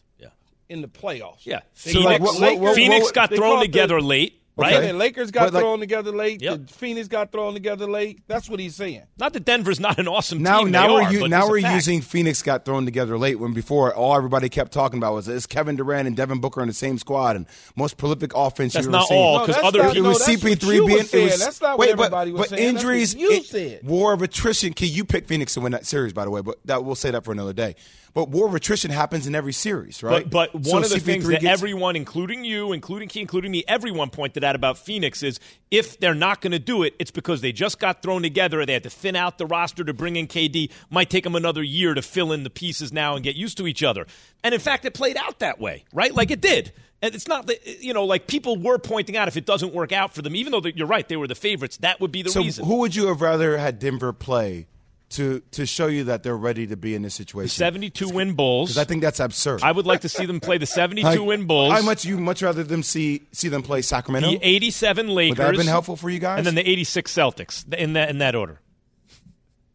Yeah. 0.69 0.75
In 0.75 0.83
the 0.83 0.89
playoffs. 0.89 1.45
Yeah. 1.45 1.61
They 1.85 1.93
Phoenix, 1.93 2.05
caught 2.05 2.19
the 2.19 2.25
what- 2.25 2.41
what- 2.41 2.61
Lakers- 2.61 2.77
Phoenix 2.77 3.11
got 3.13 3.29
thrown 3.31 3.41
caught 3.57 3.61
the- 3.61 3.67
together 3.67 4.01
late, 4.01 4.41
Okay. 4.59 4.75
right? 4.77 4.85
Yeah, 4.87 4.93
Lakers 4.93 5.31
got 5.31 5.53
like- 5.53 5.61
thrown 5.63 5.79
together 5.81 6.11
late. 6.13 6.41
Yep. 6.41 6.67
The 6.69 6.73
Phoenix 6.73 7.07
got 7.09 7.33
thrown 7.33 7.53
together 7.55 7.87
late. 7.87 8.21
That's 8.29 8.49
what 8.49 8.61
he's 8.61 8.75
saying. 8.77 9.03
Not 9.19 9.33
that 9.35 9.45
Denver's 9.45 9.79
not 9.81 9.99
an 9.99 10.09
awesome 10.09 10.43
Now, 10.43 10.61
team. 10.61 10.71
now 10.71 10.87
they 10.87 10.93
we're 10.95 11.03
are, 11.03 11.13
u- 11.13 11.21
but 11.21 11.31
now 11.31 11.49
we're 11.49 11.59
using 11.59 12.01
Phoenix 12.01 12.41
got 12.41 12.65
thrown 12.65 12.85
together 12.87 13.19
late 13.19 13.39
when 13.39 13.53
before 13.53 13.93
all 13.95 14.17
everybody 14.17 14.49
kept 14.49 14.73
talking 14.73 14.97
about 14.99 15.13
was 15.13 15.29
is 15.29 15.45
Kevin 15.47 15.77
Durant 15.77 16.07
and 16.07 16.17
Devin 16.17 16.39
Booker 16.41 16.63
in 16.63 16.69
the 16.69 16.73
same 16.75 16.99
squad 16.99 17.37
and 17.37 17.47
most 17.77 17.97
prolific 17.99 18.31
offense. 18.35 18.73
That's 18.73 18.87
you've 18.87 18.95
ever 18.95 19.01
not 19.01 19.09
seen. 19.09 19.19
all, 19.19 19.39
No, 19.41 19.47
'cause 19.47 19.55
that's 19.57 19.67
other 19.67 19.79
not- 19.83 19.89
It 19.91 19.95
people- 19.95 20.03
no, 20.05 20.09
was 20.11 20.23
CP3 20.25 20.87
being. 20.87 20.99
was 20.99 21.11
saying. 21.11 21.25
Was, 21.27 21.39
That's 21.41 21.61
not 21.61 21.77
what 21.79 21.87
wait, 21.89 21.93
everybody 21.93 22.31
but, 22.31 22.39
was 22.41 22.49
but 22.51 22.59
saying. 22.59 22.69
Injuries, 22.77 23.15
you 23.15 23.33
it- 23.33 23.45
said. 23.45 23.81
war 23.85 24.13
of 24.15 24.23
attrition. 24.23 24.73
Can 24.73 24.89
you 24.89 25.05
pick 25.05 25.29
Phoenix 25.29 25.53
to 25.55 25.61
win 25.61 25.73
that 25.73 25.85
series? 25.85 26.13
By 26.15 26.25
the 26.25 26.31
way, 26.31 26.41
but 26.41 26.59
that 26.65 26.85
we'll 26.85 26.95
say 26.95 27.11
that 27.11 27.23
for 27.25 27.33
another 27.33 27.53
day. 27.53 27.75
But 28.15 28.29
war 28.29 28.47
of 28.47 28.55
attrition 28.55 28.93
happens 28.93 29.27
in 29.27 29.35
every 29.35 29.53
series, 29.53 30.01
right? 30.01 30.29
But, 30.31 30.53
but 30.53 30.65
So 30.65 30.73
one 30.73 30.85
of 30.85 30.91
the 30.91 30.97
CP3 31.01 31.03
things 31.03 31.27
that 31.27 31.41
gets- 31.41 31.59
everyone, 31.59 31.97
including 31.97 32.45
you, 32.45 32.73
including 32.73 33.09
Key, 33.09 33.21
including 33.21 33.51
me, 33.51 33.65
everyone 33.67 34.09
pointed 34.11 34.45
out 34.45 34.55
about 34.55 34.79
Phoenix 34.79 35.25
is 35.25 35.41
if 35.73 35.99
they're 35.99 36.15
not 36.15 36.41
going 36.41 36.53
to 36.53 36.61
do 36.61 36.85
it, 36.85 36.95
it's 37.01 37.11
because 37.11 37.41
they 37.41 37.51
just 37.51 37.81
got 37.81 38.03
thrown 38.03 38.23
together. 38.23 38.65
They 38.65 38.73
had 38.73 38.85
to 38.85 38.91
thin 38.91 39.17
out 39.17 39.39
the 39.39 39.47
roster 39.47 39.83
to 39.83 39.93
bring 39.93 40.15
in 40.15 40.29
KD. 40.29 40.71
Might 40.91 41.11
take 41.11 41.25
them 41.25 41.35
another 41.35 41.63
year 41.65 41.93
to 41.93 42.03
fill 42.03 42.31
in 42.31 42.45
the 42.45 42.51
pieces 42.51 42.93
now 42.93 43.17
and 43.17 43.25
get 43.25 43.35
used 43.35 43.57
to 43.59 43.67
each 43.67 43.83
other. 43.83 44.07
And 44.45 44.55
in 44.55 44.61
fact, 44.61 44.85
it 44.85 44.95
played 44.95 45.17
out 45.17 45.41
that 45.41 45.59
way, 45.61 45.85
right? 45.93 46.15
Like 46.15 46.31
it 46.31 46.41
did. 46.41 46.73
And 47.03 47.15
it's 47.17 47.27
not 47.27 47.49
that, 47.49 47.83
you 47.83 47.93
know, 47.93 48.05
like 48.05 48.29
people 48.29 48.57
were 48.57 48.79
pointing 48.79 49.17
out 49.17 49.27
if 49.27 49.37
it 49.37 49.45
doesn't 49.45 49.75
work 49.75 49.91
out 49.93 50.15
for 50.15 50.23
them, 50.23 50.37
even 50.37 50.53
though 50.53 50.63
you're 50.75 50.87
right, 50.87 51.07
they 51.09 51.17
were 51.17 51.27
the 51.27 51.35
favorites, 51.35 51.79
that 51.79 52.01
would 52.01 52.13
be 52.13 52.23
the 52.23 52.31
so 52.31 52.41
reason. 52.41 52.65
who 52.65 52.77
would 52.77 52.95
you 52.95 53.09
have 53.09 53.21
rather 53.21 53.59
had 53.59 53.81
Denver 53.81 54.13
play 54.13 54.69
to 55.17 55.41
to 55.53 55.67
show 55.67 55.87
you 55.89 56.05
that 56.05 56.23
they're 56.23 56.37
ready 56.37 56.67
to 56.69 56.77
be 56.77 56.95
in 56.95 57.03
this 57.03 57.15
situation? 57.15 57.49
72 57.57 58.09
win 58.09 58.35
Bulls. 58.35 58.71
Because 58.71 58.79
I 58.79 58.85
think 58.85 59.03
that's 59.03 59.21
absurd. 59.21 59.63
I 59.63 59.73
would 59.73 59.87
like 59.87 60.01
to 60.03 60.09
see 60.09 60.27
them 60.27 60.41
play 60.41 60.59
the 60.59 60.67
72 60.67 61.07
Like, 61.07 61.21
win 61.21 61.47
Bulls. 61.47 61.73
How 61.73 61.83
much 61.83 62.05
you 62.05 62.19
much 62.19 62.43
rather 62.43 62.63
them 62.63 62.83
see 62.83 63.23
see 63.33 63.49
them 63.49 63.63
play 63.63 63.83
Sacramento? 63.83 64.31
the 64.31 64.39
87 64.43 65.09
Lakers. 65.09 65.31
Would 65.31 65.39
that 65.39 65.47
have 65.49 65.57
been 65.57 65.67
helpful 65.67 65.97
for 65.97 66.11
you 66.11 66.19
guys? 66.19 66.39
And 66.39 66.47
then 66.47 66.55
the 66.55 66.69
86 66.69 67.13
Celtics 67.13 67.73
in 67.75 67.93
that 67.95 68.11
in 68.11 68.19
that 68.19 68.35
order. 68.35 68.61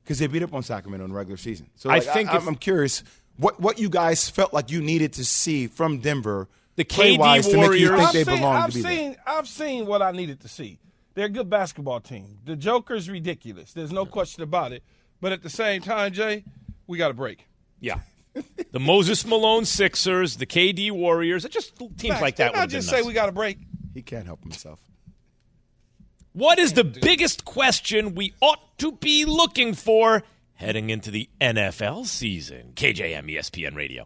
because 0.04 0.20
they 0.20 0.28
beat 0.28 0.44
up 0.44 0.54
on 0.54 0.64
Sacramento 0.64 1.06
in 1.06 1.12
the 1.12 1.18
regular 1.18 1.38
season. 1.38 1.70
So 1.76 1.90
I 1.90 1.96
like, 2.00 2.04
think 2.04 2.30
I, 2.30 2.38
if- 2.38 2.48
am 2.48 2.56
curious 2.56 3.04
what 3.38 3.60
what 3.60 3.80
you 3.80 3.90
guys 3.90 4.30
felt 4.30 4.54
like 4.54 4.72
you 4.72 4.82
needed 4.82 5.14
to 5.14 5.26
see 5.26 5.68
from 5.68 6.00
Denver, 6.00 6.48
The 6.76 6.84
play-wise, 6.84 7.48
KD 7.48 7.52
to 7.52 7.58
make 7.58 7.80
you 7.80 7.90
Warriors- 7.90 7.90
think 7.90 8.02
I've 8.02 8.14
they 8.14 8.24
seen, 8.26 8.36
belong 8.36 8.56
I've 8.56 8.70
to 8.72 8.76
be 8.76 8.82
there. 8.82 8.92
seen, 8.92 9.16
I've 9.26 9.48
seen 9.48 9.86
what 9.86 10.02
I 10.02 10.12
needed 10.12 10.40
to 10.42 10.48
see. 10.48 10.80
They're 11.16 11.26
a 11.26 11.30
good 11.30 11.50
basketball 11.50 12.00
team. 12.00 12.38
The 12.46 12.56
Joker's 12.56 13.10
ridiculous. 13.10 13.74
There's 13.74 13.92
no 13.92 14.06
question 14.06 14.44
about 14.44 14.72
it. 14.72 14.84
But 15.22 15.32
at 15.32 15.44
the 15.44 15.50
same 15.50 15.82
time, 15.82 16.14
Jay, 16.14 16.44
we 16.88 16.98
got 16.98 17.12
a 17.12 17.14
break. 17.14 17.48
Yeah. 17.80 18.00
the 18.72 18.80
Moses 18.80 19.26
Malone 19.26 19.66
Sixers, 19.66 20.38
the 20.38 20.46
KD 20.46 20.92
Warriors, 20.92 21.46
it 21.46 21.52
just 21.52 21.76
teams 21.98 22.22
like 22.22 22.38
that. 22.38 22.54
Didn't 22.54 22.64
I 22.64 22.66
just 22.68 22.90
say 22.90 22.98
nuts. 22.98 23.08
we 23.08 23.14
got 23.14 23.30
a 23.30 23.34
break? 23.34 23.58
He 23.94 24.02
can't 24.02 24.26
help 24.26 24.42
himself. 24.44 24.80
What 26.34 26.60
is 26.60 26.74
the 26.74 26.84
biggest 26.84 27.44
question 27.44 28.16
we 28.16 28.34
ought 28.40 28.78
to 28.78 28.92
be 28.92 29.26
looking 29.26 29.74
for 29.74 30.24
heading 30.54 30.90
into 30.90 31.12
the 31.12 31.28
NFL 31.42 32.06
season? 32.06 32.74
KJM 32.76 33.34
ESPN 33.34 33.76
Radio. 33.76 34.06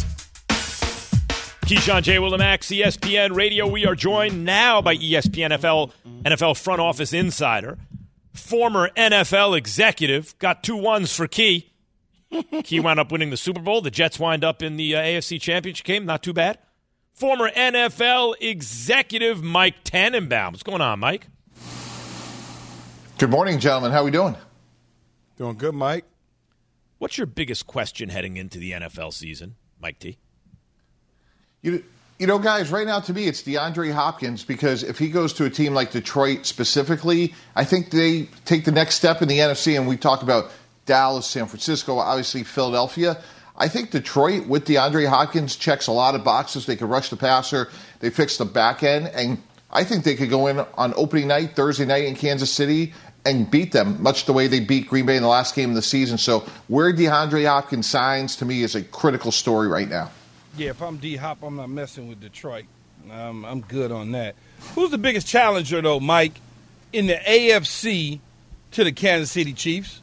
Keyshawn 1.65 2.03
J. 2.03 2.19
Will 2.19 2.33
and 2.33 2.41
ESPN 2.43 3.35
Radio. 3.35 3.67
We 3.67 3.85
are 3.85 3.95
joined 3.95 4.43
now 4.43 4.81
by 4.81 4.95
ESPN 4.97 5.51
NFL, 5.51 5.91
NFL 6.23 6.57
front 6.57 6.81
office 6.81 7.13
insider, 7.13 7.77
former 8.33 8.89
NFL 8.97 9.57
executive, 9.57 10.37
got 10.39 10.63
two 10.63 10.75
ones 10.75 11.15
for 11.15 11.27
Key. 11.27 11.71
Key 12.63 12.79
wound 12.79 12.99
up 12.99 13.11
winning 13.11 13.29
the 13.29 13.37
Super 13.37 13.61
Bowl. 13.61 13.81
The 13.81 13.91
Jets 13.91 14.19
wind 14.19 14.43
up 14.43 14.63
in 14.63 14.77
the 14.77 14.95
uh, 14.95 15.01
AFC 15.01 15.39
Championship 15.39 15.85
game. 15.85 16.05
Not 16.05 16.23
too 16.23 16.33
bad. 16.33 16.57
Former 17.13 17.49
NFL 17.49 18.35
executive 18.39 19.43
Mike 19.43 19.83
Tannenbaum. 19.83 20.53
What's 20.53 20.63
going 20.63 20.81
on, 20.81 20.99
Mike? 20.99 21.27
Good 23.17 23.29
morning, 23.29 23.59
gentlemen. 23.59 23.91
How 23.91 23.99
are 24.01 24.05
we 24.05 24.11
doing? 24.11 24.35
Doing 25.37 25.57
good, 25.57 25.75
Mike. 25.75 26.05
What's 26.97 27.17
your 27.17 27.27
biggest 27.27 27.67
question 27.67 28.09
heading 28.09 28.37
into 28.37 28.57
the 28.59 28.71
NFL 28.71 29.13
season, 29.13 29.55
Mike 29.79 29.99
T? 29.99 30.17
You, 31.61 31.83
you 32.17 32.27
know, 32.27 32.39
guys, 32.39 32.71
right 32.71 32.85
now 32.85 32.99
to 32.99 33.13
me, 33.13 33.25
it's 33.25 33.41
DeAndre 33.43 33.91
Hopkins 33.91 34.43
because 34.43 34.83
if 34.83 34.97
he 34.97 35.09
goes 35.09 35.33
to 35.33 35.45
a 35.45 35.49
team 35.49 35.73
like 35.73 35.91
Detroit 35.91 36.45
specifically, 36.45 37.33
I 37.55 37.63
think 37.63 37.89
they 37.89 38.29
take 38.45 38.65
the 38.65 38.71
next 38.71 38.95
step 38.95 39.21
in 39.21 39.27
the 39.27 39.39
NFC. 39.39 39.77
And 39.77 39.87
we 39.87 39.97
talk 39.97 40.23
about 40.23 40.51
Dallas, 40.85 41.27
San 41.27 41.47
Francisco, 41.47 41.97
obviously 41.97 42.43
Philadelphia. 42.43 43.21
I 43.57 43.67
think 43.67 43.91
Detroit 43.91 44.47
with 44.47 44.65
DeAndre 44.65 45.07
Hopkins 45.07 45.55
checks 45.55 45.87
a 45.87 45.91
lot 45.91 46.15
of 46.15 46.23
boxes. 46.23 46.65
They 46.65 46.75
could 46.75 46.89
rush 46.89 47.09
the 47.09 47.17
passer, 47.17 47.69
they 47.99 48.09
fix 48.09 48.37
the 48.37 48.45
back 48.45 48.81
end, 48.81 49.07
and 49.07 49.41
I 49.71 49.83
think 49.83 50.03
they 50.03 50.15
could 50.15 50.29
go 50.29 50.47
in 50.47 50.59
on 50.77 50.93
opening 50.95 51.27
night, 51.27 51.55
Thursday 51.55 51.85
night 51.85 52.05
in 52.05 52.15
Kansas 52.15 52.51
City, 52.51 52.93
and 53.25 53.49
beat 53.49 53.71
them, 53.71 54.01
much 54.01 54.25
the 54.25 54.33
way 54.33 54.47
they 54.47 54.59
beat 54.59 54.87
Green 54.87 55.05
Bay 55.05 55.15
in 55.15 55.21
the 55.21 55.27
last 55.29 55.53
game 55.53 55.69
of 55.69 55.75
the 55.75 55.81
season. 55.81 56.17
So 56.17 56.39
where 56.67 56.91
DeAndre 56.91 57.47
Hopkins 57.47 57.87
signs 57.87 58.35
to 58.37 58.45
me 58.45 58.63
is 58.63 58.73
a 58.73 58.81
critical 58.83 59.31
story 59.31 59.67
right 59.67 59.87
now. 59.87 60.09
Yeah, 60.57 60.69
if 60.71 60.81
I'm 60.81 60.97
D 60.97 61.15
Hop, 61.15 61.43
I'm 61.43 61.55
not 61.55 61.69
messing 61.69 62.09
with 62.09 62.19
Detroit. 62.19 62.65
Um, 63.09 63.45
I'm 63.45 63.61
good 63.61 63.91
on 63.91 64.11
that. 64.11 64.35
Who's 64.75 64.91
the 64.91 64.97
biggest 64.97 65.27
challenger, 65.27 65.81
though, 65.81 65.99
Mike, 65.99 66.33
in 66.93 67.07
the 67.07 67.15
AFC 67.15 68.19
to 68.71 68.83
the 68.83 68.91
Kansas 68.91 69.31
City 69.31 69.53
Chiefs? 69.53 70.01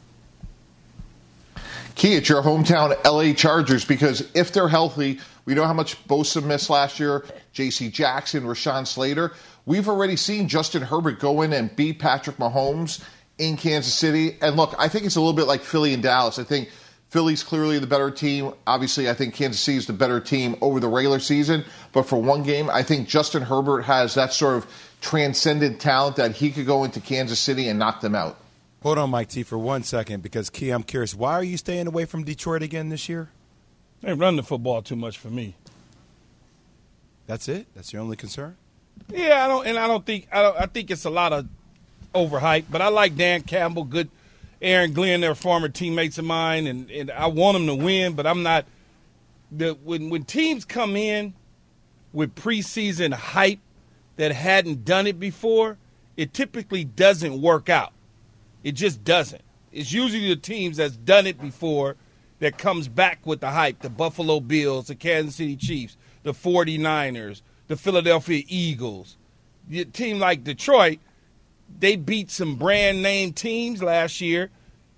Key, 1.95 2.15
it's 2.15 2.29
your 2.29 2.41
hometown 2.41 2.95
LA 3.05 3.33
Chargers 3.33 3.85
because 3.85 4.29
if 4.33 4.53
they're 4.53 4.69
healthy, 4.69 5.19
we 5.45 5.53
know 5.53 5.65
how 5.65 5.73
much 5.73 6.01
Bosa 6.07 6.43
missed 6.43 6.69
last 6.69 6.99
year, 6.99 7.25
J.C. 7.53 7.89
Jackson, 7.89 8.43
Rashawn 8.43 8.87
Slater. 8.87 9.33
We've 9.65 9.87
already 9.87 10.15
seen 10.15 10.47
Justin 10.47 10.81
Herbert 10.81 11.19
go 11.19 11.41
in 11.41 11.53
and 11.53 11.75
beat 11.75 11.99
Patrick 11.99 12.37
Mahomes 12.37 13.03
in 13.37 13.57
Kansas 13.57 13.93
City. 13.93 14.37
And 14.41 14.55
look, 14.55 14.73
I 14.79 14.87
think 14.87 15.05
it's 15.05 15.15
a 15.15 15.19
little 15.19 15.33
bit 15.33 15.47
like 15.47 15.61
Philly 15.61 15.93
and 15.93 16.01
Dallas. 16.01 16.39
I 16.39 16.43
think 16.43 16.69
Philly's 17.09 17.43
clearly 17.43 17.79
the 17.79 17.87
better 17.87 18.11
team. 18.11 18.53
Obviously, 18.67 19.09
I 19.09 19.13
think 19.13 19.33
Kansas 19.33 19.59
City 19.59 19.77
is 19.77 19.87
the 19.87 19.93
better 19.93 20.19
team 20.19 20.55
over 20.61 20.79
the 20.79 20.87
regular 20.87 21.19
season. 21.19 21.65
But 21.91 22.03
for 22.03 22.21
one 22.21 22.43
game, 22.43 22.69
I 22.69 22.83
think 22.83 23.07
Justin 23.07 23.41
Herbert 23.41 23.81
has 23.81 24.13
that 24.13 24.31
sort 24.31 24.57
of 24.57 24.67
transcendent 25.01 25.81
talent 25.81 26.17
that 26.17 26.33
he 26.33 26.51
could 26.51 26.67
go 26.67 26.83
into 26.83 26.99
Kansas 26.99 27.39
City 27.39 27.67
and 27.67 27.79
knock 27.79 28.01
them 28.01 28.13
out. 28.13 28.37
Hold 28.83 28.99
on, 28.99 29.09
Mike 29.09 29.29
T, 29.29 29.43
for 29.43 29.57
one 29.57 29.83
second, 29.83 30.21
because 30.21 30.49
Key, 30.49 30.69
I'm 30.69 30.83
curious. 30.83 31.15
Why 31.15 31.33
are 31.33 31.43
you 31.43 31.57
staying 31.57 31.87
away 31.87 32.05
from 32.05 32.23
Detroit 32.23 32.61
again 32.61 32.89
this 32.89 33.09
year? 33.09 33.29
They 34.01 34.13
run 34.13 34.35
the 34.35 34.43
football 34.43 34.81
too 34.81 34.95
much 34.95 35.17
for 35.17 35.29
me. 35.29 35.55
That's 37.25 37.49
it. 37.49 37.67
That's 37.75 37.91
your 37.91 38.01
only 38.01 38.15
concern. 38.15 38.55
Yeah, 39.09 39.43
I 39.43 39.47
don't, 39.47 39.67
and 39.67 39.77
I 39.77 39.87
don't 39.87 40.05
think 40.05 40.27
I 40.31 40.41
don't. 40.41 40.57
I 40.57 40.65
think 40.65 40.91
it's 40.91 41.05
a 41.05 41.09
lot 41.09 41.33
of 41.33 41.47
overhype. 42.13 42.65
But 42.69 42.81
I 42.81 42.87
like 42.87 43.15
Dan 43.15 43.41
Campbell, 43.41 43.83
good 43.83 44.09
Aaron 44.61 44.93
Glenn, 44.93 45.21
they're 45.21 45.35
former 45.35 45.69
teammates 45.69 46.17
of 46.17 46.25
mine, 46.25 46.67
and, 46.67 46.89
and 46.91 47.11
I 47.11 47.27
want 47.27 47.55
them 47.55 47.67
to 47.67 47.75
win. 47.75 48.13
But 48.13 48.27
I'm 48.27 48.43
not. 48.43 48.65
The 49.51 49.77
when 49.83 50.09
when 50.09 50.25
teams 50.25 50.65
come 50.65 50.95
in 50.95 51.33
with 52.13 52.35
preseason 52.35 53.13
hype 53.13 53.59
that 54.17 54.31
hadn't 54.31 54.85
done 54.85 55.07
it 55.07 55.19
before, 55.19 55.77
it 56.17 56.33
typically 56.33 56.83
doesn't 56.83 57.41
work 57.41 57.69
out. 57.69 57.93
It 58.63 58.73
just 58.73 59.03
doesn't. 59.03 59.41
It's 59.71 59.93
usually 59.93 60.27
the 60.27 60.35
teams 60.35 60.77
that's 60.77 60.97
done 60.97 61.25
it 61.25 61.39
before 61.39 61.95
that 62.39 62.57
comes 62.57 62.87
back 62.87 63.25
with 63.25 63.39
the 63.39 63.51
hype. 63.51 63.79
The 63.79 63.89
Buffalo 63.89 64.39
Bills, 64.39 64.87
the 64.87 64.95
Kansas 64.95 65.35
City 65.35 65.55
Chiefs, 65.55 65.95
the 66.23 66.33
49ers, 66.33 67.41
the 67.67 67.77
Philadelphia 67.77 68.43
Eagles. 68.47 69.17
A 69.71 69.85
team 69.85 70.19
like 70.19 70.43
Detroit, 70.43 70.99
they 71.77 71.95
beat 71.95 72.31
some 72.31 72.55
brand 72.55 73.01
name 73.01 73.33
teams 73.33 73.81
last 73.83 74.21
year, 74.21 74.49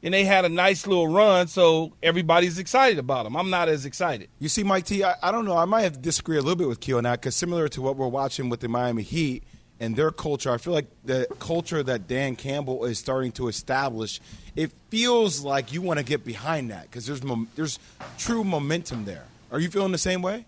and 0.04 0.14
they 0.14 0.24
had 0.24 0.46
a 0.46 0.50
nice 0.50 0.88
little 0.88 1.08
run, 1.08 1.48
so 1.48 1.94
everybody's 2.02 2.58
excited 2.58 2.98
about 3.00 3.24
them. 3.24 3.36
I'm 3.36 3.50
not 3.50 3.70
as 3.70 3.86
excited. 3.86 4.30
You 4.40 4.50
see, 4.50 4.64
Mike 4.64 4.86
T, 4.86 5.04
I, 5.04 5.16
I 5.22 5.32
don't 5.32 5.46
know. 5.46 5.58
I 5.58 5.66
might 5.66 5.82
have 5.82 5.94
to 5.94 6.00
disagree 6.00 6.38
a 6.38 6.42
little 6.42 6.56
bit 6.56 6.68
with 6.68 6.80
Key 6.80 6.94
on 6.94 7.04
that 7.04 7.22
because 7.22 7.36
similar 7.36 7.68
to 7.70 7.82
what 7.82 7.98
we're 7.98 8.08
watching 8.08 8.50
with 8.50 8.62
the 8.62 8.68
Miami 8.68 9.04
Heat 9.04 9.44
and 9.80 9.96
their 9.96 10.12
culture, 10.12 10.52
I 10.52 10.58
feel 10.58 10.74
like 10.74 10.88
the 11.06 11.28
culture 11.40 11.84
that 11.84 12.08
Dan 12.08 12.36
Campbell 12.36 12.86
is 12.86 13.00
starting 13.00 13.32
to 13.34 13.48
establish, 13.48 14.20
it 14.56 14.72
feels 14.90 15.42
like 15.42 15.74
you 15.74 15.82
want 15.82 16.00
to 16.00 16.06
get 16.06 16.26
behind 16.26 16.72
that 16.72 16.84
because 16.84 17.06
there's 17.06 17.24
mom- 17.24 17.50
there's 17.56 17.80
true 18.18 18.44
momentum 18.44 19.06
there. 19.06 19.26
Are 19.52 19.60
you 19.60 19.70
feeling 19.70 19.92
the 19.92 19.98
same 19.98 20.22
way? 20.22 20.46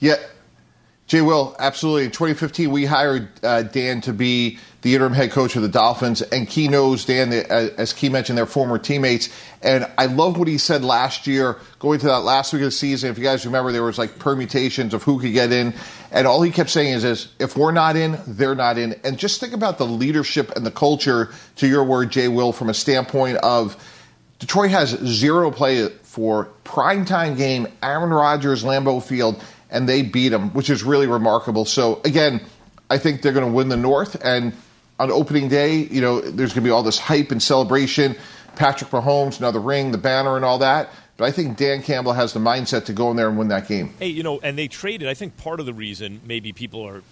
Yeah, 0.00 0.16
Jay 1.06 1.20
Will, 1.20 1.54
absolutely. 1.58 2.04
In 2.04 2.10
2015, 2.10 2.70
we 2.70 2.84
hired 2.86 3.28
uh, 3.44 3.62
Dan 3.62 4.00
to 4.02 4.12
be 4.12 4.58
the 4.84 4.94
interim 4.94 5.14
head 5.14 5.30
coach 5.30 5.56
of 5.56 5.62
the 5.62 5.68
Dolphins, 5.68 6.20
and 6.20 6.46
Key 6.46 6.68
knows 6.68 7.06
Dan, 7.06 7.32
uh, 7.32 7.70
as 7.78 7.94
Key 7.94 8.10
mentioned, 8.10 8.36
they're 8.36 8.44
former 8.44 8.78
teammates. 8.78 9.30
And 9.62 9.90
I 9.96 10.06
love 10.06 10.38
what 10.38 10.46
he 10.46 10.58
said 10.58 10.84
last 10.84 11.26
year, 11.26 11.56
going 11.78 12.00
to 12.00 12.06
that 12.08 12.18
last 12.18 12.52
week 12.52 12.60
of 12.60 12.66
the 12.66 12.70
season. 12.70 13.10
If 13.10 13.16
you 13.16 13.24
guys 13.24 13.46
remember, 13.46 13.72
there 13.72 13.82
was 13.82 13.96
like 13.96 14.18
permutations 14.18 14.92
of 14.92 15.02
who 15.02 15.18
could 15.18 15.32
get 15.32 15.52
in, 15.52 15.72
and 16.12 16.26
all 16.26 16.42
he 16.42 16.50
kept 16.50 16.68
saying 16.68 16.92
is, 16.92 17.04
is 17.04 17.32
if 17.38 17.56
we're 17.56 17.72
not 17.72 17.96
in, 17.96 18.18
they're 18.26 18.54
not 18.54 18.76
in. 18.76 18.94
And 19.04 19.18
just 19.18 19.40
think 19.40 19.54
about 19.54 19.78
the 19.78 19.86
leadership 19.86 20.50
and 20.54 20.66
the 20.66 20.70
culture, 20.70 21.32
to 21.56 21.66
your 21.66 21.82
word, 21.82 22.10
Jay 22.10 22.28
Will, 22.28 22.52
from 22.52 22.68
a 22.68 22.74
standpoint 22.74 23.38
of 23.38 23.82
Detroit 24.38 24.70
has 24.70 24.90
zero 24.90 25.50
play 25.50 25.88
for 26.02 26.50
primetime 26.62 27.38
game, 27.38 27.68
Aaron 27.82 28.10
Rodgers, 28.10 28.64
Lambeau 28.64 29.02
Field, 29.02 29.42
and 29.70 29.88
they 29.88 30.02
beat 30.02 30.28
them, 30.28 30.50
which 30.50 30.68
is 30.68 30.82
really 30.82 31.06
remarkable. 31.06 31.64
So 31.64 32.02
again, 32.04 32.42
I 32.90 32.98
think 32.98 33.22
they're 33.22 33.32
going 33.32 33.46
to 33.46 33.52
win 33.52 33.70
the 33.70 33.78
North, 33.78 34.22
and 34.22 34.52
on 34.98 35.10
opening 35.10 35.48
day, 35.48 35.76
you 35.76 36.00
know, 36.00 36.20
there's 36.20 36.52
going 36.52 36.62
to 36.62 36.68
be 36.68 36.70
all 36.70 36.82
this 36.82 36.98
hype 36.98 37.30
and 37.30 37.42
celebration. 37.42 38.16
Patrick 38.56 38.90
Mahomes, 38.90 39.38
another 39.38 39.60
ring, 39.60 39.90
the 39.90 39.98
banner, 39.98 40.36
and 40.36 40.44
all 40.44 40.58
that. 40.58 40.90
But 41.16 41.26
I 41.26 41.30
think 41.30 41.56
Dan 41.56 41.82
Campbell 41.82 42.12
has 42.12 42.32
the 42.32 42.40
mindset 42.40 42.86
to 42.86 42.92
go 42.92 43.10
in 43.10 43.16
there 43.16 43.28
and 43.28 43.38
win 43.38 43.48
that 43.48 43.68
game. 43.68 43.94
Hey, 43.98 44.08
you 44.08 44.22
know, 44.22 44.40
and 44.42 44.58
they 44.58 44.68
traded. 44.68 45.08
I 45.08 45.14
think 45.14 45.36
part 45.36 45.60
of 45.60 45.66
the 45.66 45.74
reason 45.74 46.20
maybe 46.24 46.52
people 46.52 46.82
are 46.82 47.02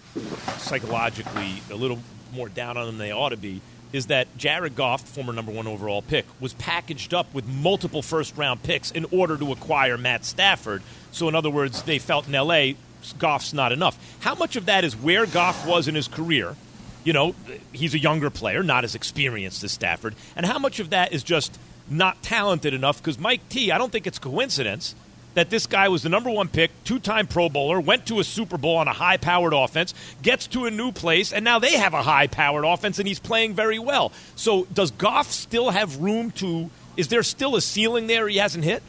psychologically 0.57 1.61
a 1.71 1.75
little 1.75 1.99
more 2.33 2.49
down 2.49 2.77
on 2.77 2.85
them 2.85 2.97
than 2.97 3.07
they 3.07 3.11
ought 3.11 3.29
to 3.29 3.37
be 3.37 3.61
is 3.93 4.07
that 4.07 4.27
Jared 4.37 4.75
Goff, 4.75 5.01
former 5.01 5.31
number 5.31 5.51
one 5.51 5.67
overall 5.67 6.01
pick, 6.01 6.25
was 6.41 6.53
packaged 6.53 7.13
up 7.13 7.31
with 7.33 7.47
multiple 7.47 8.01
first 8.01 8.35
round 8.35 8.63
picks 8.63 8.91
in 8.91 9.05
order 9.11 9.37
to 9.37 9.51
acquire 9.51 9.97
Matt 9.97 10.25
Stafford. 10.25 10.81
So, 11.11 11.29
in 11.29 11.35
other 11.35 11.51
words, 11.51 11.83
they 11.83 11.99
felt 11.99 12.27
in 12.27 12.33
L.A. 12.33 12.75
Goff's 13.19 13.53
not 13.53 13.71
enough. 13.71 13.97
How 14.21 14.33
much 14.33 14.55
of 14.55 14.65
that 14.65 14.83
is 14.83 14.95
where 14.95 15.25
Goff 15.27 15.67
was 15.67 15.87
in 15.87 15.95
his 15.95 16.07
career? 16.07 16.55
You 17.03 17.13
know, 17.13 17.35
he's 17.71 17.93
a 17.93 17.99
younger 17.99 18.29
player, 18.29 18.63
not 18.63 18.83
as 18.83 18.95
experienced 18.95 19.63
as 19.63 19.71
Stafford. 19.71 20.15
And 20.35 20.45
how 20.45 20.59
much 20.59 20.79
of 20.79 20.91
that 20.91 21.13
is 21.13 21.23
just 21.23 21.59
not 21.89 22.21
talented 22.23 22.73
enough? 22.73 22.97
Because 22.97 23.19
Mike 23.19 23.47
T, 23.49 23.71
I 23.71 23.77
don't 23.77 23.91
think 23.91 24.07
it's 24.07 24.19
coincidence 24.19 24.95
that 25.33 25.49
this 25.49 25.65
guy 25.65 25.89
was 25.89 26.03
the 26.03 26.09
number 26.09 26.29
one 26.29 26.47
pick, 26.47 26.71
two 26.83 26.99
time 26.99 27.27
Pro 27.27 27.49
Bowler, 27.49 27.79
went 27.79 28.05
to 28.07 28.19
a 28.19 28.23
Super 28.23 28.57
Bowl 28.57 28.77
on 28.77 28.87
a 28.87 28.93
high 28.93 29.17
powered 29.17 29.53
offense, 29.53 29.93
gets 30.21 30.47
to 30.47 30.65
a 30.65 30.71
new 30.71 30.91
place, 30.91 31.33
and 31.33 31.43
now 31.43 31.59
they 31.59 31.73
have 31.73 31.93
a 31.93 32.03
high 32.03 32.27
powered 32.27 32.65
offense, 32.65 32.99
and 32.99 33.07
he's 33.07 33.19
playing 33.19 33.53
very 33.53 33.79
well. 33.79 34.11
So, 34.35 34.65
does 34.65 34.91
Goff 34.91 35.31
still 35.31 35.71
have 35.71 35.97
room 35.97 36.31
to? 36.31 36.69
Is 36.95 37.07
there 37.07 37.23
still 37.23 37.55
a 37.55 37.61
ceiling 37.61 38.07
there 38.07 38.27
he 38.27 38.37
hasn't 38.37 38.63
hit? 38.63 38.83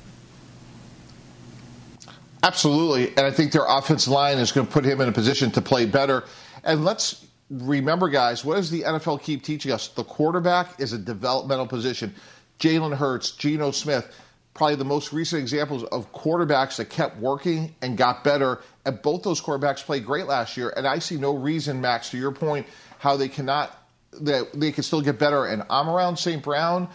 Absolutely. 2.42 3.08
And 3.16 3.20
I 3.20 3.30
think 3.30 3.52
their 3.52 3.64
offensive 3.66 4.12
line 4.12 4.36
is 4.36 4.52
going 4.52 4.66
to 4.66 4.72
put 4.72 4.84
him 4.84 5.00
in 5.00 5.08
a 5.08 5.12
position 5.12 5.50
to 5.52 5.62
play 5.62 5.86
better. 5.86 6.24
And 6.62 6.84
let's 6.84 7.23
remember, 7.62 8.08
guys, 8.08 8.44
what 8.44 8.56
does 8.56 8.70
the 8.70 8.82
NFL 8.82 9.22
keep 9.22 9.42
teaching 9.42 9.72
us? 9.72 9.88
The 9.88 10.04
quarterback 10.04 10.80
is 10.80 10.92
a 10.92 10.98
developmental 10.98 11.66
position. 11.66 12.14
Jalen 12.58 12.96
Hurts, 12.96 13.32
Geno 13.32 13.70
Smith, 13.70 14.12
probably 14.54 14.76
the 14.76 14.84
most 14.84 15.12
recent 15.12 15.40
examples 15.42 15.84
of 15.84 16.12
quarterbacks 16.12 16.76
that 16.76 16.90
kept 16.90 17.18
working 17.18 17.74
and 17.82 17.96
got 17.96 18.24
better. 18.24 18.60
And 18.84 19.00
both 19.02 19.22
those 19.22 19.40
quarterbacks 19.40 19.84
played 19.84 20.04
great 20.04 20.26
last 20.26 20.56
year. 20.56 20.72
And 20.76 20.86
I 20.86 20.98
see 20.98 21.16
no 21.16 21.34
reason, 21.34 21.80
Max, 21.80 22.10
to 22.10 22.18
your 22.18 22.32
point, 22.32 22.66
how 22.98 23.16
they 23.16 23.28
cannot 23.28 23.80
that 24.20 24.52
they 24.54 24.70
can 24.70 24.84
still 24.84 25.00
get 25.00 25.18
better. 25.18 25.44
And 25.44 25.62
Amon-Ra 25.62 26.14
St. 26.14 26.42
Brown. 26.42 26.88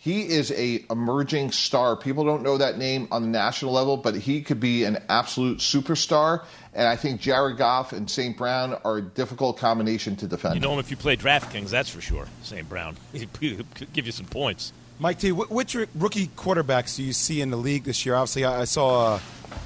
He 0.00 0.22
is 0.28 0.52
a 0.52 0.84
emerging 0.90 1.50
star. 1.50 1.96
People 1.96 2.24
don't 2.24 2.44
know 2.44 2.56
that 2.56 2.78
name 2.78 3.08
on 3.10 3.22
the 3.22 3.28
national 3.28 3.72
level, 3.72 3.96
but 3.96 4.14
he 4.14 4.42
could 4.42 4.60
be 4.60 4.84
an 4.84 5.02
absolute 5.08 5.58
superstar. 5.58 6.44
And 6.72 6.86
I 6.86 6.94
think 6.94 7.20
Jared 7.20 7.56
Goff 7.56 7.92
and 7.92 8.08
St. 8.08 8.36
Brown 8.36 8.78
are 8.84 8.98
a 8.98 9.02
difficult 9.02 9.58
combination 9.58 10.14
to 10.16 10.28
defend. 10.28 10.54
You 10.54 10.60
know 10.60 10.72
him 10.72 10.78
if 10.78 10.92
you 10.92 10.96
play 10.96 11.16
DraftKings, 11.16 11.70
that's 11.70 11.90
for 11.90 12.00
sure. 12.00 12.28
St. 12.44 12.68
Brown, 12.68 12.96
he 13.12 13.26
could 13.26 13.92
give 13.92 14.06
you 14.06 14.12
some 14.12 14.26
points. 14.26 14.72
Mike 15.00 15.18
T, 15.18 15.32
which 15.32 15.74
rookie 15.74 16.28
quarterbacks 16.28 16.96
do 16.96 17.02
you 17.02 17.12
see 17.12 17.40
in 17.40 17.50
the 17.50 17.56
league 17.56 17.82
this 17.82 18.06
year? 18.06 18.14
Obviously, 18.14 18.44
I 18.44 18.64
saw 18.64 19.16
a, 19.16 19.20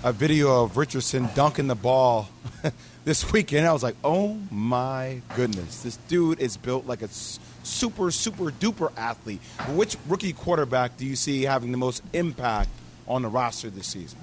a 0.04 0.12
video 0.12 0.64
of 0.64 0.78
Richardson 0.78 1.28
dunking 1.34 1.66
the 1.66 1.74
ball 1.74 2.30
this 3.04 3.30
weekend. 3.32 3.66
I 3.66 3.72
was 3.72 3.82
like, 3.82 3.96
oh 4.02 4.38
my 4.50 5.20
goodness, 5.36 5.82
this 5.82 5.96
dude 6.08 6.40
is 6.40 6.56
built 6.56 6.86
like 6.86 7.02
a 7.02 7.08
super, 7.62 8.10
super 8.10 8.44
duper 8.50 8.92
athlete. 8.96 9.40
Which 9.70 9.96
rookie 10.08 10.32
quarterback 10.32 10.96
do 10.96 11.06
you 11.06 11.16
see 11.16 11.42
having 11.42 11.72
the 11.72 11.78
most 11.78 12.02
impact 12.12 12.70
on 13.08 13.22
the 13.22 13.28
roster 13.28 13.70
this 13.70 13.86
season? 13.86 14.18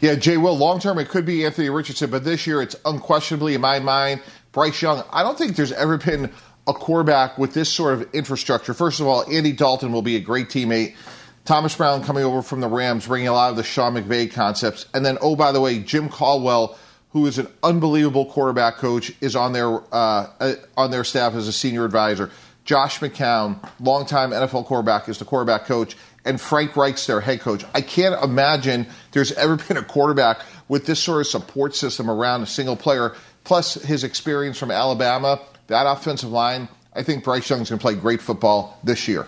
Yeah, 0.00 0.16
Jay 0.16 0.36
Will, 0.36 0.56
long 0.56 0.80
term 0.80 0.98
it 0.98 1.08
could 1.08 1.24
be 1.24 1.44
Anthony 1.46 1.70
Richardson, 1.70 2.10
but 2.10 2.24
this 2.24 2.46
year 2.46 2.60
it's 2.60 2.76
unquestionably, 2.84 3.54
in 3.54 3.60
my 3.60 3.78
mind, 3.78 4.20
Bryce 4.52 4.82
Young. 4.82 5.02
I 5.10 5.22
don't 5.22 5.38
think 5.38 5.56
there's 5.56 5.72
ever 5.72 5.96
been 5.96 6.30
a 6.66 6.72
quarterback 6.72 7.38
with 7.38 7.54
this 7.54 7.72
sort 7.72 7.94
of 7.94 8.14
infrastructure. 8.14 8.74
First 8.74 9.00
of 9.00 9.06
all, 9.06 9.24
Andy 9.30 9.52
Dalton 9.52 9.92
will 9.92 10.02
be 10.02 10.16
a 10.16 10.20
great 10.20 10.48
teammate. 10.48 10.94
Thomas 11.44 11.76
Brown 11.76 12.02
coming 12.02 12.24
over 12.24 12.40
from 12.40 12.60
the 12.60 12.68
Rams, 12.68 13.06
bringing 13.06 13.28
a 13.28 13.32
lot 13.32 13.50
of 13.50 13.56
the 13.56 13.62
Sean 13.62 13.94
McVay 13.94 14.32
concepts. 14.32 14.86
And 14.94 15.04
then, 15.04 15.18
oh, 15.20 15.36
by 15.36 15.52
the 15.52 15.60
way, 15.60 15.78
Jim 15.78 16.08
Caldwell 16.08 16.78
who 17.14 17.26
is 17.26 17.38
an 17.38 17.46
unbelievable 17.62 18.26
quarterback 18.26 18.76
coach, 18.76 19.12
is 19.20 19.34
on 19.36 19.52
their 19.52 19.78
uh, 19.94 20.26
uh, 20.40 20.54
on 20.76 20.90
their 20.90 21.04
staff 21.04 21.34
as 21.34 21.48
a 21.48 21.52
senior 21.52 21.84
advisor. 21.86 22.30
Josh 22.64 22.98
McCown, 22.98 23.56
longtime 23.80 24.30
NFL 24.30 24.66
quarterback, 24.66 25.08
is 25.08 25.18
the 25.18 25.24
quarterback 25.24 25.64
coach, 25.64 25.96
and 26.24 26.40
Frank 26.40 26.76
Reich's 26.76 27.06
their 27.06 27.20
head 27.20 27.40
coach. 27.40 27.64
I 27.74 27.82
can't 27.82 28.20
imagine 28.22 28.86
there's 29.12 29.32
ever 29.32 29.56
been 29.68 29.76
a 29.76 29.82
quarterback 29.82 30.40
with 30.68 30.86
this 30.86 30.98
sort 30.98 31.20
of 31.20 31.26
support 31.28 31.76
system 31.76 32.10
around 32.10 32.42
a 32.42 32.46
single 32.46 32.76
player, 32.76 33.14
plus 33.44 33.74
his 33.74 34.02
experience 34.02 34.58
from 34.58 34.72
Alabama, 34.72 35.40
that 35.68 35.86
offensive 35.86 36.30
line. 36.30 36.68
I 36.96 37.04
think 37.04 37.22
Bryce 37.22 37.48
Young's 37.48 37.70
going 37.70 37.78
to 37.78 37.82
play 37.82 37.94
great 37.94 38.22
football 38.22 38.78
this 38.82 39.06
year. 39.06 39.26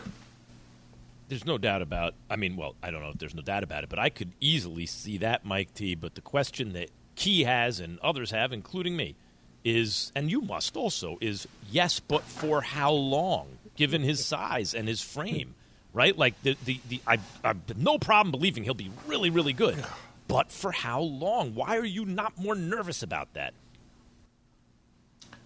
There's 1.28 1.44
no 1.44 1.58
doubt 1.58 1.82
about. 1.82 2.14
I 2.30 2.36
mean, 2.36 2.56
well, 2.56 2.74
I 2.82 2.90
don't 2.90 3.02
know 3.02 3.10
if 3.10 3.18
there's 3.18 3.34
no 3.34 3.42
doubt 3.42 3.62
about 3.62 3.84
it, 3.84 3.90
but 3.90 3.98
I 3.98 4.08
could 4.08 4.32
easily 4.40 4.86
see 4.86 5.18
that, 5.18 5.44
Mike 5.44 5.74
T. 5.74 5.94
But 5.94 6.14
the 6.14 6.20
question 6.20 6.72
that 6.74 6.90
Key 7.16 7.44
has 7.44 7.80
and 7.80 7.98
others 8.00 8.30
have, 8.30 8.52
including 8.52 8.96
me, 8.96 9.16
is, 9.64 10.12
and 10.14 10.30
you 10.30 10.42
must 10.42 10.76
also, 10.76 11.18
is 11.20 11.48
yes, 11.70 11.98
but 11.98 12.22
for 12.22 12.60
how 12.60 12.92
long, 12.92 13.58
given 13.74 14.02
his 14.02 14.24
size 14.24 14.74
and 14.74 14.86
his 14.86 15.02
frame, 15.02 15.54
right? 15.92 16.16
Like, 16.16 16.40
the, 16.42 16.56
the, 16.64 16.80
the 16.88 17.00
I, 17.06 17.18
I 17.42 17.48
have 17.48 17.76
no 17.76 17.98
problem 17.98 18.30
believing 18.30 18.64
he'll 18.64 18.74
be 18.74 18.90
really, 19.06 19.30
really 19.30 19.52
good. 19.52 19.82
But 20.28 20.52
for 20.52 20.72
how 20.72 21.00
long? 21.00 21.54
Why 21.54 21.76
are 21.78 21.84
you 21.84 22.04
not 22.04 22.36
more 22.38 22.54
nervous 22.54 23.02
about 23.02 23.32
that? 23.34 23.54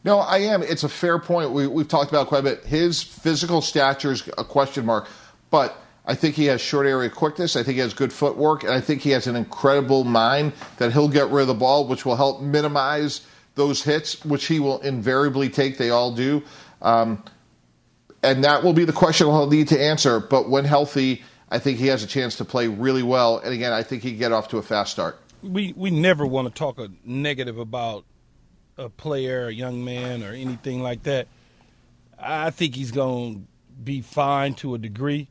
No, 0.03 0.19
I 0.19 0.39
am. 0.39 0.63
It's 0.63 0.85
a 0.85 0.89
fair 0.89 1.19
point. 1.19 1.51
We, 1.51 1.67
we've 1.67 1.87
talked 1.87 2.11
about 2.11 2.29
quite 2.29 2.41
a 2.41 2.43
bit. 2.43 2.65
His 2.65 3.03
physical 3.03 3.61
stature 3.61 4.13
is 4.13 4.29
a 4.39 4.45
question 4.45 4.87
mark, 4.87 5.09
but– 5.51 5.77
I 6.07 6.15
think 6.15 6.35
he 6.35 6.47
has 6.47 6.61
short 6.61 6.87
area 6.87 7.11
quickness. 7.11 7.57
I 7.57 7.63
think 7.63 7.75
he 7.75 7.81
has 7.81 7.95
good 7.95 8.13
footwork, 8.13 8.65
and 8.65 8.73
I 8.73 8.81
think 8.81 9.03
he 9.03 9.11
has 9.11 9.27
an 9.27 9.37
incredible 9.37 10.05
mind 10.05 10.53
that 10.79 10.93
he'll 10.93 11.09
get 11.09 11.29
rid 11.29 11.43
of 11.43 11.49
the 11.49 11.55
ball, 11.55 11.87
which 11.87 12.05
will 12.05 12.17
help 12.17 12.41
minimize 12.41 13.27
those 13.55 13.83
hits, 13.83 14.25
which 14.25 14.47
he 14.47 14.61
will 14.61 14.81
invariably 14.81 15.49
take. 15.49 15.77
They 15.77 15.91
all 15.91 16.15
do. 16.15 16.43
Um, 16.81 17.23
and 18.23 18.45
that 18.45 18.63
will 18.63 18.73
be 18.73 18.85
the 18.85 18.93
question 18.93 19.27
he'll 19.27 19.49
need 19.49 19.69
to 19.69 19.81
answer. 19.81 20.21
But 20.21 20.49
when 20.49 20.65
healthy, 20.65 21.23
I 21.51 21.59
think 21.59 21.79
he 21.79 21.87
has 21.89 22.03
a 22.03 22.07
chance 22.07 22.37
to 22.37 22.45
play 22.45 22.69
really 22.69 23.03
well. 23.03 23.39
And 23.39 23.53
again, 23.53 23.73
I 23.73 23.83
think 23.83 24.03
he 24.03 24.11
can 24.11 24.19
get 24.19 24.33
off 24.33 24.49
to 24.49 24.59
a 24.59 24.63
fast 24.63 24.93
start. 24.93 25.19
We 25.43 25.73
we 25.75 25.91
never 25.91 26.27
want 26.27 26.49
to 26.49 26.55
talk 26.55 26.79
a 26.79 26.91
negative 27.05 27.59
about 27.59 28.05
a 28.77 28.91
player, 28.91 29.49
a 29.49 29.53
young 29.53 29.85
man, 29.85 30.23
or 30.23 30.33
anything 30.33 30.83
like 30.83 31.03
that. 31.05 31.29
I 32.19 32.51
think 32.51 32.75
he's 32.75 32.91
going 32.91 33.35
to 33.35 33.41
be 33.83 34.03
fine 34.03 34.55
to 34.57 34.75
a 34.75 34.79
degree. 34.79 35.29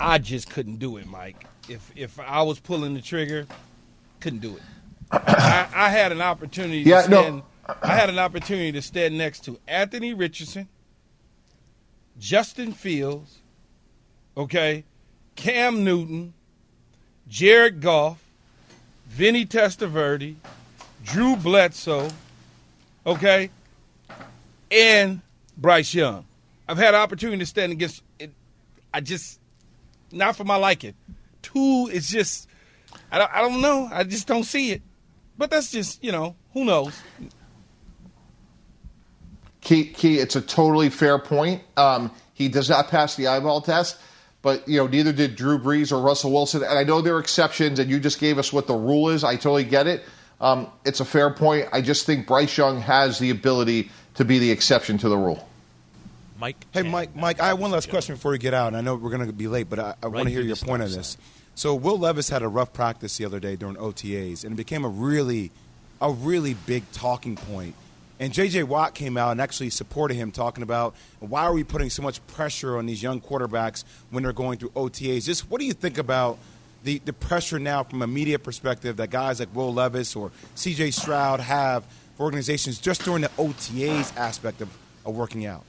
I 0.00 0.18
just 0.18 0.48
couldn't 0.50 0.76
do 0.76 0.96
it, 0.96 1.06
Mike. 1.06 1.46
If 1.68 1.92
if 1.94 2.18
I 2.18 2.42
was 2.42 2.58
pulling 2.58 2.94
the 2.94 3.02
trigger, 3.02 3.46
couldn't 4.20 4.40
do 4.40 4.56
it. 4.56 4.62
I, 5.12 5.68
I 5.74 5.88
had 5.90 6.12
an 6.12 6.22
opportunity. 6.22 6.80
Yeah, 6.80 7.02
to 7.02 7.06
stand, 7.08 7.36
no. 7.36 7.74
I 7.82 7.94
had 7.94 8.08
an 8.08 8.18
opportunity 8.18 8.72
to 8.72 8.82
stand 8.82 9.18
next 9.18 9.44
to 9.44 9.58
Anthony 9.68 10.14
Richardson, 10.14 10.68
Justin 12.18 12.72
Fields, 12.72 13.38
okay, 14.36 14.84
Cam 15.36 15.84
Newton, 15.84 16.32
Jared 17.28 17.80
Goff, 17.80 18.22
Vinny 19.06 19.44
Testaverde, 19.44 20.36
Drew 21.04 21.36
Bledsoe, 21.36 22.08
okay, 23.04 23.50
and 24.70 25.20
Bryce 25.56 25.92
Young. 25.92 26.24
I've 26.68 26.78
had 26.78 26.94
an 26.94 27.00
opportunity 27.00 27.38
to 27.38 27.46
stand 27.46 27.72
against. 27.72 28.02
It. 28.18 28.30
I 28.94 29.00
just 29.00 29.39
not 30.12 30.36
for 30.36 30.44
my 30.44 30.56
liking. 30.56 30.94
Two 31.42 31.88
is 31.92 32.08
just, 32.08 32.48
I 33.10 33.18
don't, 33.18 33.30
I 33.32 33.40
don't 33.40 33.60
know. 33.60 33.88
I 33.90 34.04
just 34.04 34.26
don't 34.26 34.44
see 34.44 34.72
it. 34.72 34.82
But 35.38 35.50
that's 35.50 35.70
just, 35.70 36.02
you 36.04 36.12
know, 36.12 36.36
who 36.52 36.64
knows? 36.64 37.00
Key, 39.60 39.86
Key 39.86 40.18
it's 40.18 40.36
a 40.36 40.40
totally 40.40 40.90
fair 40.90 41.18
point. 41.18 41.62
Um, 41.76 42.10
he 42.34 42.48
does 42.48 42.70
not 42.70 42.88
pass 42.88 43.16
the 43.16 43.26
eyeball 43.26 43.60
test, 43.60 43.98
but 44.42 44.66
you 44.66 44.78
know 44.78 44.86
neither 44.86 45.12
did 45.12 45.36
Drew 45.36 45.58
Brees 45.58 45.92
or 45.92 46.00
Russell 46.00 46.32
Wilson. 46.32 46.62
And 46.62 46.78
I 46.78 46.84
know 46.84 47.02
there 47.02 47.16
are 47.16 47.20
exceptions, 47.20 47.78
and 47.78 47.90
you 47.90 48.00
just 48.00 48.18
gave 48.18 48.38
us 48.38 48.52
what 48.52 48.66
the 48.66 48.74
rule 48.74 49.10
is. 49.10 49.24
I 49.24 49.36
totally 49.36 49.64
get 49.64 49.86
it. 49.86 50.02
Um, 50.40 50.68
it's 50.86 51.00
a 51.00 51.04
fair 51.04 51.30
point. 51.30 51.68
I 51.72 51.82
just 51.82 52.06
think 52.06 52.26
Bryce 52.26 52.56
Young 52.56 52.80
has 52.80 53.18
the 53.18 53.28
ability 53.28 53.90
to 54.14 54.24
be 54.24 54.38
the 54.38 54.50
exception 54.50 54.96
to 54.98 55.08
the 55.08 55.18
rule. 55.18 55.46
Mike. 56.40 56.66
Hey, 56.72 56.82
Mike. 56.82 57.14
Mike, 57.14 57.38
I 57.38 57.48
have 57.48 57.58
one 57.58 57.70
last 57.70 57.90
question 57.90 58.14
before 58.14 58.30
we 58.30 58.38
get 58.38 58.54
out. 58.54 58.68
And 58.68 58.76
I 58.76 58.80
know 58.80 58.96
we're 58.96 59.10
going 59.10 59.26
to 59.26 59.32
be 59.32 59.46
late, 59.46 59.68
but 59.68 59.78
I, 59.78 59.94
I 60.02 60.06
right 60.06 60.14
want 60.14 60.28
to 60.28 60.32
hear 60.32 60.40
your 60.40 60.56
point 60.56 60.82
on 60.82 60.90
this. 60.90 61.18
So, 61.54 61.74
Will 61.74 61.98
Levis 61.98 62.30
had 62.30 62.42
a 62.42 62.48
rough 62.48 62.72
practice 62.72 63.18
the 63.18 63.26
other 63.26 63.38
day 63.38 63.56
during 63.56 63.76
OTAs, 63.76 64.44
and 64.44 64.54
it 64.54 64.56
became 64.56 64.86
a 64.86 64.88
really, 64.88 65.50
a 66.00 66.10
really 66.10 66.54
big 66.54 66.90
talking 66.92 67.36
point. 67.36 67.74
And 68.18 68.32
J.J. 68.32 68.62
Watt 68.62 68.94
came 68.94 69.18
out 69.18 69.32
and 69.32 69.40
actually 69.40 69.68
supported 69.68 70.14
him, 70.14 70.30
talking 70.30 70.62
about 70.62 70.94
why 71.18 71.42
are 71.42 71.52
we 71.52 71.62
putting 71.62 71.90
so 71.90 72.02
much 72.02 72.26
pressure 72.28 72.78
on 72.78 72.86
these 72.86 73.02
young 73.02 73.20
quarterbacks 73.20 73.84
when 74.08 74.22
they're 74.22 74.32
going 74.32 74.58
through 74.58 74.70
OTAs? 74.70 75.26
Just 75.26 75.50
what 75.50 75.60
do 75.60 75.66
you 75.66 75.74
think 75.74 75.98
about 75.98 76.38
the, 76.84 77.02
the 77.04 77.12
pressure 77.12 77.58
now 77.58 77.82
from 77.82 78.00
a 78.00 78.06
media 78.06 78.38
perspective 78.38 78.96
that 78.96 79.10
guys 79.10 79.40
like 79.40 79.54
Will 79.54 79.74
Levis 79.74 80.16
or 80.16 80.32
C.J. 80.54 80.92
Stroud 80.92 81.40
have 81.40 81.84
for 82.16 82.22
organizations 82.22 82.78
just 82.78 83.04
during 83.04 83.20
the 83.20 83.30
OTAs 83.30 84.16
aspect 84.16 84.62
of, 84.62 84.70
of 85.04 85.14
working 85.14 85.44
out? 85.44 85.64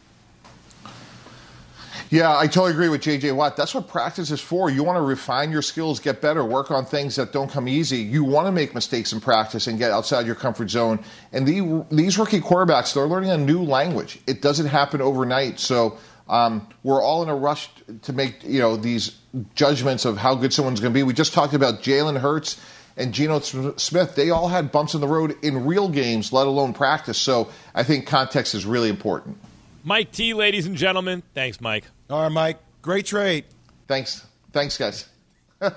Yeah, 2.11 2.37
I 2.37 2.47
totally 2.47 2.71
agree 2.71 2.89
with 2.89 3.03
JJ 3.03 3.33
Watt. 3.37 3.55
That's 3.55 3.73
what 3.73 3.87
practice 3.87 4.31
is 4.31 4.41
for. 4.41 4.69
You 4.69 4.83
want 4.83 4.97
to 4.97 5.01
refine 5.01 5.49
your 5.49 5.61
skills, 5.61 6.01
get 6.01 6.19
better, 6.19 6.43
work 6.43 6.69
on 6.69 6.83
things 6.83 7.15
that 7.15 7.31
don't 7.31 7.49
come 7.49 7.69
easy. 7.69 7.99
You 7.99 8.25
want 8.25 8.47
to 8.47 8.51
make 8.51 8.75
mistakes 8.75 9.13
in 9.13 9.21
practice 9.21 9.65
and 9.65 9.79
get 9.79 9.91
outside 9.91 10.25
your 10.25 10.35
comfort 10.35 10.69
zone. 10.69 10.99
And 11.31 11.47
the, 11.47 11.85
these 11.89 12.19
rookie 12.19 12.41
quarterbacks, 12.41 12.93
they're 12.93 13.07
learning 13.07 13.29
a 13.29 13.37
new 13.37 13.63
language. 13.63 14.19
It 14.27 14.41
doesn't 14.41 14.65
happen 14.65 14.99
overnight. 14.99 15.57
So 15.61 15.99
um, 16.27 16.67
we're 16.83 17.01
all 17.01 17.23
in 17.23 17.29
a 17.29 17.35
rush 17.35 17.69
to 18.01 18.11
make 18.11 18.43
you 18.43 18.59
know 18.59 18.75
these 18.75 19.17
judgments 19.55 20.03
of 20.03 20.17
how 20.17 20.35
good 20.35 20.51
someone's 20.51 20.81
going 20.81 20.91
to 20.91 20.97
be. 20.97 21.03
We 21.03 21.13
just 21.13 21.33
talked 21.33 21.53
about 21.53 21.81
Jalen 21.81 22.19
Hurts 22.19 22.59
and 22.97 23.13
Geno 23.13 23.39
Smith. 23.39 24.15
They 24.15 24.31
all 24.31 24.49
had 24.49 24.73
bumps 24.73 24.95
in 24.95 24.99
the 24.99 25.07
road 25.07 25.37
in 25.41 25.65
real 25.65 25.87
games, 25.87 26.33
let 26.33 26.45
alone 26.45 26.73
practice. 26.73 27.17
So 27.17 27.49
I 27.73 27.83
think 27.83 28.05
context 28.05 28.53
is 28.53 28.65
really 28.65 28.89
important. 28.89 29.37
Mike 29.83 30.11
T, 30.11 30.33
ladies 30.33 30.67
and 30.67 30.75
gentlemen. 30.75 31.23
Thanks, 31.33 31.59
Mike. 31.59 31.85
All 32.09 32.23
right, 32.23 32.31
Mike. 32.31 32.59
Great 32.81 33.05
trade. 33.05 33.45
Thanks. 33.87 34.25
Thanks, 34.51 34.77
guys. 34.77 35.07
Are 35.61 35.73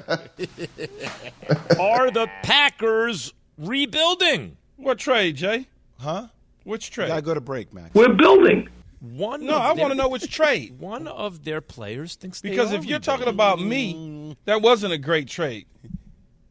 the 2.10 2.28
Packers 2.42 3.32
rebuilding? 3.58 4.56
What 4.76 4.98
trade, 4.98 5.36
Jay? 5.36 5.68
Huh? 5.98 6.28
Which 6.64 6.90
trade? 6.90 7.08
gotta 7.08 7.22
go 7.22 7.34
to 7.34 7.40
break, 7.40 7.72
Max. 7.72 7.94
We're 7.94 8.12
building. 8.12 8.68
One. 9.00 9.44
No, 9.44 9.56
I 9.56 9.72
want 9.72 9.92
to 9.92 9.96
know 9.96 10.08
which 10.08 10.30
trade. 10.30 10.78
One 10.78 11.06
of 11.06 11.44
their 11.44 11.60
players 11.60 12.14
thinks 12.14 12.40
because 12.40 12.72
if 12.72 12.86
you're 12.86 12.98
talking 12.98 13.28
about 13.28 13.60
me, 13.60 14.34
that 14.46 14.62
wasn't 14.62 14.94
a 14.94 14.98
great 14.98 15.28
trade. 15.28 15.66
Oh, 15.84 15.88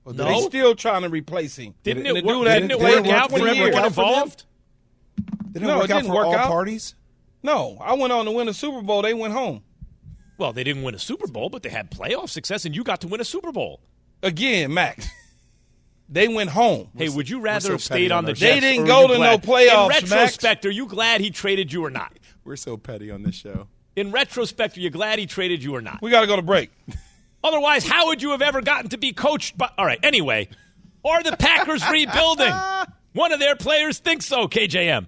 well, 0.06 0.16
no, 0.16 0.26
they 0.26 0.42
still 0.42 0.76
trying 0.76 1.02
to 1.02 1.10
replace 1.10 1.56
him. 1.56 1.74
Didn't 1.82 2.06
it, 2.06 2.24
work, 2.24 2.46
didn't 2.46 2.72
it 2.72 2.80
work 2.80 3.08
out 3.08 3.32
for 3.32 3.48
everyone 3.48 3.86
involved? 3.86 4.44
Didn't 5.52 5.64
it 5.64 5.72
no, 5.72 5.78
work 5.78 5.86
it 5.86 5.88
didn't 5.88 6.04
out 6.04 6.08
for 6.08 6.14
work 6.14 6.26
all 6.26 6.36
out. 6.36 6.48
parties? 6.50 6.96
No, 7.44 7.78
I 7.82 7.94
went 7.94 8.14
on 8.14 8.26
to 8.26 8.32
win 8.32 8.48
a 8.48 8.54
Super 8.54 8.82
Bowl. 8.82 9.02
They 9.02 9.14
went 9.14 9.34
home. 9.34 9.64
Well, 10.38 10.54
they 10.54 10.64
didn't 10.64 10.84
win 10.84 10.96
a 10.96 11.00
Super 11.00 11.28
Bowl, 11.28 11.50
but 11.50 11.62
they 11.62 11.70
had 11.70 11.92
playoff 11.92 12.30
success, 12.30 12.66
and 12.66 12.76
you 12.76 12.84
got 12.84 13.02
to 13.02 13.08
win 13.08 13.22
a 13.22 13.26
Super 13.26 13.52
Bowl. 13.52 13.82
Again, 14.24 14.74
Max. 14.74 15.08
They 16.10 16.28
went 16.28 16.50
home. 16.50 16.90
Hey, 16.96 17.10
would 17.10 17.30
you 17.30 17.40
rather 17.40 17.62
so 17.68 17.72
have 17.72 17.82
stayed 17.84 18.12
on 18.12 18.20
on 18.20 18.26
the 18.26 18.34
Jets? 18.34 18.56
They 18.56 18.60
didn't 18.60 18.86
go 18.86 19.00
are 19.00 19.02
you 19.04 19.08
to 19.16 19.20
no 19.20 19.38
playoffs, 19.38 19.84
In 19.86 20.10
Max. 20.10 20.12
retrospect, 20.12 20.66
are 20.66 20.72
you 20.72 20.86
glad 20.86 21.22
he 21.22 21.32
traded 21.32 21.72
you 21.72 21.84
or 21.84 21.90
not? 21.90 22.14
We're 22.44 22.56
so 22.56 22.78
petty 22.78 23.10
on 23.10 23.24
this 23.24 23.36
show. 23.36 23.68
In 23.96 24.12
retrospect, 24.12 24.78
are 24.78 24.82
you 24.82 24.90
glad 24.90 25.20
he 25.20 25.26
traded 25.26 25.64
you 25.64 25.76
or 25.76 25.82
not? 25.82 26.02
We 26.02 26.12
got 26.12 26.22
to 26.22 26.28
go 26.28 26.36
to 26.36 26.42
break. 26.42 26.72
Otherwise, 27.44 27.86
how 27.88 28.08
would 28.08 28.22
you 28.22 28.32
have 28.32 28.42
ever 28.42 28.62
gotten 28.62 28.90
to 28.90 28.98
be 28.98 29.12
coached 29.12 29.58
by. 29.58 29.70
All 29.78 29.86
right, 29.86 30.00
anyway. 30.04 30.50
Are 31.06 31.22
the 31.22 31.36
Packers 31.36 31.84
rebuilding? 31.90 32.54
One 33.14 33.32
of 33.32 33.40
their 33.40 33.56
players 33.56 34.00
thinks 34.00 34.26
so, 34.26 34.48
KJM. 34.48 35.08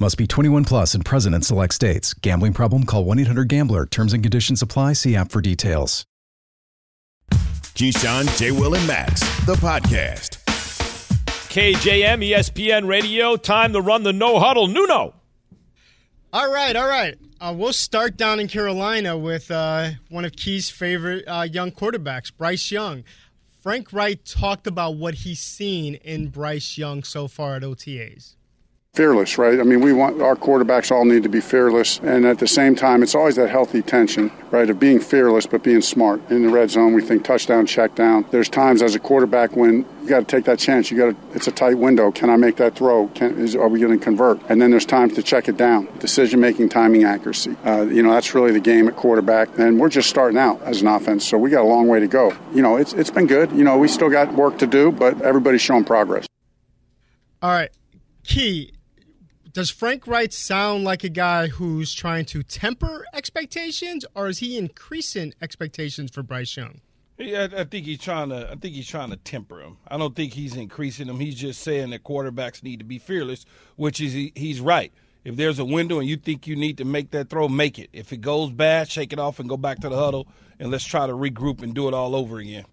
Must 0.00 0.18
be 0.18 0.26
21 0.26 0.64
plus 0.64 0.94
and 0.94 1.04
present 1.04 1.36
in 1.36 1.42
select 1.42 1.72
states. 1.72 2.14
Gambling 2.14 2.52
problem? 2.52 2.84
Call 2.84 3.04
1 3.04 3.20
800 3.20 3.48
Gambler. 3.48 3.86
Terms 3.86 4.12
and 4.12 4.24
conditions 4.24 4.60
apply. 4.60 4.94
See 4.94 5.14
app 5.14 5.30
for 5.30 5.40
details. 5.40 6.04
Keyshawn, 7.30 8.36
J. 8.38 8.50
Will, 8.50 8.74
and 8.74 8.86
Max, 8.86 9.20
the 9.46 9.54
podcast. 9.54 10.38
KJM, 11.48 12.28
ESPN 12.28 12.88
Radio, 12.88 13.36
time 13.36 13.72
to 13.72 13.80
run 13.80 14.02
the 14.02 14.12
no 14.12 14.38
huddle. 14.40 14.66
Nuno. 14.66 15.14
All 16.32 16.52
right, 16.52 16.74
all 16.74 16.88
right. 16.88 17.16
Uh, 17.40 17.54
we'll 17.56 17.72
start 17.72 18.16
down 18.16 18.40
in 18.40 18.48
Carolina 18.48 19.16
with 19.16 19.50
uh, 19.50 19.90
one 20.08 20.24
of 20.24 20.32
Key's 20.32 20.70
favorite 20.70 21.24
uh, 21.28 21.46
young 21.50 21.70
quarterbacks, 21.70 22.32
Bryce 22.36 22.72
Young. 22.72 23.04
Frank 23.60 23.92
Reich 23.92 24.24
talked 24.24 24.66
about 24.66 24.96
what 24.96 25.14
he's 25.14 25.40
seen 25.40 25.94
in 25.96 26.28
Bryce 26.28 26.76
Young 26.76 27.04
so 27.04 27.28
far 27.28 27.56
at 27.56 27.62
OTAs. 27.62 28.34
Fearless, 28.94 29.38
right? 29.38 29.58
I 29.58 29.64
mean, 29.64 29.80
we 29.80 29.92
want 29.92 30.22
our 30.22 30.36
quarterbacks 30.36 30.92
all 30.92 31.04
need 31.04 31.24
to 31.24 31.28
be 31.28 31.40
fearless, 31.40 31.98
and 31.98 32.24
at 32.24 32.38
the 32.38 32.46
same 32.46 32.76
time, 32.76 33.02
it's 33.02 33.14
always 33.14 33.34
that 33.36 33.50
healthy 33.50 33.82
tension, 33.82 34.30
right, 34.52 34.70
of 34.70 34.78
being 34.78 35.00
fearless 35.00 35.46
but 35.46 35.64
being 35.64 35.82
smart. 35.82 36.22
In 36.30 36.42
the 36.46 36.48
red 36.48 36.70
zone, 36.70 36.94
we 36.94 37.02
think 37.02 37.24
touchdown, 37.24 37.66
check 37.66 37.96
down. 37.96 38.24
There's 38.30 38.48
times 38.48 38.82
as 38.82 38.94
a 38.94 39.00
quarterback 39.00 39.56
when 39.56 39.84
you 40.02 40.08
got 40.08 40.20
to 40.20 40.26
take 40.26 40.44
that 40.44 40.60
chance. 40.60 40.90
You 40.90 40.96
got 40.96 41.06
to. 41.06 41.16
It's 41.34 41.48
a 41.48 41.52
tight 41.52 41.76
window. 41.76 42.12
Can 42.12 42.30
I 42.30 42.36
make 42.36 42.56
that 42.56 42.76
throw? 42.76 43.08
Can, 43.08 43.36
is, 43.38 43.56
are 43.56 43.68
we 43.68 43.80
going 43.80 43.98
to 43.98 44.02
convert? 44.02 44.40
And 44.48 44.62
then 44.62 44.70
there's 44.70 44.86
times 44.86 45.14
to 45.14 45.22
check 45.22 45.48
it 45.48 45.56
down. 45.56 45.88
Decision 45.98 46.38
making, 46.38 46.68
timing, 46.68 47.02
accuracy. 47.02 47.56
Uh, 47.64 47.82
you 47.82 48.02
know, 48.02 48.12
that's 48.12 48.32
really 48.34 48.52
the 48.52 48.60
game 48.60 48.86
at 48.86 48.94
quarterback. 48.94 49.58
And 49.58 49.80
we're 49.80 49.88
just 49.88 50.08
starting 50.08 50.38
out 50.38 50.62
as 50.62 50.82
an 50.82 50.86
offense, 50.86 51.26
so 51.26 51.36
we 51.36 51.50
got 51.50 51.62
a 51.62 51.68
long 51.68 51.88
way 51.88 51.98
to 51.98 52.06
go. 52.06 52.32
You 52.54 52.62
know, 52.62 52.76
it's 52.76 52.92
it's 52.92 53.10
been 53.10 53.26
good. 53.26 53.50
You 53.50 53.64
know, 53.64 53.76
we 53.76 53.88
still 53.88 54.10
got 54.10 54.32
work 54.34 54.58
to 54.58 54.68
do, 54.68 54.92
but 54.92 55.20
everybody's 55.22 55.62
showing 55.62 55.84
progress. 55.84 56.26
All 57.42 57.50
right, 57.50 57.70
Key. 58.22 58.73
Does 59.54 59.70
Frank 59.70 60.08
Reich 60.08 60.32
sound 60.32 60.82
like 60.82 61.04
a 61.04 61.08
guy 61.08 61.46
who's 61.46 61.94
trying 61.94 62.24
to 62.24 62.42
temper 62.42 63.06
expectations, 63.14 64.04
or 64.12 64.26
is 64.26 64.38
he 64.38 64.58
increasing 64.58 65.32
expectations 65.40 66.10
for 66.10 66.24
Bryce 66.24 66.56
Young? 66.56 66.80
Yeah, 67.18 67.46
I 67.56 67.62
think 67.62 67.86
he's 67.86 68.00
trying 68.00 68.30
to. 68.30 68.50
I 68.50 68.56
think 68.56 68.74
he's 68.74 68.88
trying 68.88 69.10
to 69.10 69.16
temper 69.16 69.60
him. 69.60 69.76
I 69.86 69.96
don't 69.96 70.16
think 70.16 70.32
he's 70.32 70.56
increasing 70.56 71.06
them. 71.06 71.20
He's 71.20 71.36
just 71.36 71.60
saying 71.60 71.90
that 71.90 72.02
quarterbacks 72.02 72.64
need 72.64 72.80
to 72.80 72.84
be 72.84 72.98
fearless, 72.98 73.46
which 73.76 74.00
is 74.00 74.12
he, 74.12 74.32
he's 74.34 74.60
right. 74.60 74.92
If 75.22 75.36
there's 75.36 75.60
a 75.60 75.64
window 75.64 76.00
and 76.00 76.08
you 76.08 76.16
think 76.16 76.48
you 76.48 76.56
need 76.56 76.78
to 76.78 76.84
make 76.84 77.12
that 77.12 77.30
throw, 77.30 77.46
make 77.46 77.78
it. 77.78 77.90
If 77.92 78.12
it 78.12 78.22
goes 78.22 78.50
bad, 78.50 78.90
shake 78.90 79.12
it 79.12 79.20
off 79.20 79.38
and 79.38 79.48
go 79.48 79.56
back 79.56 79.78
to 79.82 79.88
the 79.88 79.96
huddle, 79.96 80.26
and 80.58 80.72
let's 80.72 80.84
try 80.84 81.06
to 81.06 81.12
regroup 81.12 81.62
and 81.62 81.76
do 81.76 81.86
it 81.86 81.94
all 81.94 82.16
over 82.16 82.38
again. 82.38 82.64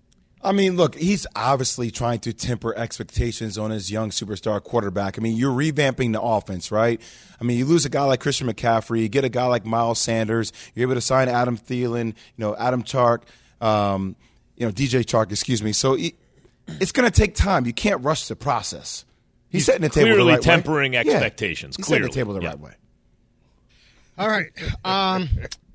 I 0.43 0.51
mean, 0.53 0.75
look, 0.75 0.95
he's 0.95 1.27
obviously 1.35 1.91
trying 1.91 2.19
to 2.21 2.33
temper 2.33 2.75
expectations 2.75 3.57
on 3.57 3.69
his 3.71 3.91
young 3.91 4.09
superstar 4.09 4.61
quarterback. 4.63 5.19
I 5.19 5.21
mean, 5.21 5.35
you're 5.37 5.51
revamping 5.55 6.13
the 6.13 6.21
offense, 6.21 6.71
right? 6.71 6.99
I 7.39 7.43
mean, 7.43 7.57
you 7.59 7.65
lose 7.65 7.85
a 7.85 7.89
guy 7.89 8.03
like 8.05 8.19
Christian 8.21 8.47
McCaffrey, 8.47 9.01
you 9.01 9.09
get 9.09 9.23
a 9.23 9.29
guy 9.29 9.45
like 9.45 9.65
Miles 9.65 9.99
Sanders, 9.99 10.51
you're 10.73 10.83
able 10.87 10.95
to 10.95 11.01
sign 11.01 11.29
Adam 11.29 11.57
Thielen, 11.57 12.07
you 12.07 12.13
know, 12.37 12.55
Adam 12.55 12.81
Chark, 12.83 13.21
um, 13.61 14.15
you 14.57 14.65
know, 14.65 14.71
DJ 14.71 15.01
Chark, 15.03 15.31
excuse 15.31 15.61
me. 15.61 15.73
So 15.73 15.93
it, 15.93 16.13
it's 16.79 16.91
going 16.91 17.09
to 17.09 17.15
take 17.15 17.35
time. 17.35 17.65
You 17.65 17.73
can't 17.73 18.03
rush 18.03 18.27
the 18.27 18.35
process. 18.35 19.05
He's, 19.49 19.59
He's 19.61 19.65
setting 19.65 19.81
the 19.81 19.89
table 19.89 20.07
the 20.09 20.13
clearly 20.15 20.33
right 20.33 20.41
tempering 20.41 20.93
way. 20.93 20.97
expectations, 20.99 21.75
Yeah, 21.77 21.81
he's 21.83 21.87
setting 21.87 22.03
the 22.03 22.09
table 22.09 22.33
the 22.33 22.41
Yeah. 22.41 22.47
right 22.49 22.59
way. 22.59 22.71
All 24.17 24.27
right. 24.27 24.47
Um, 24.85 25.29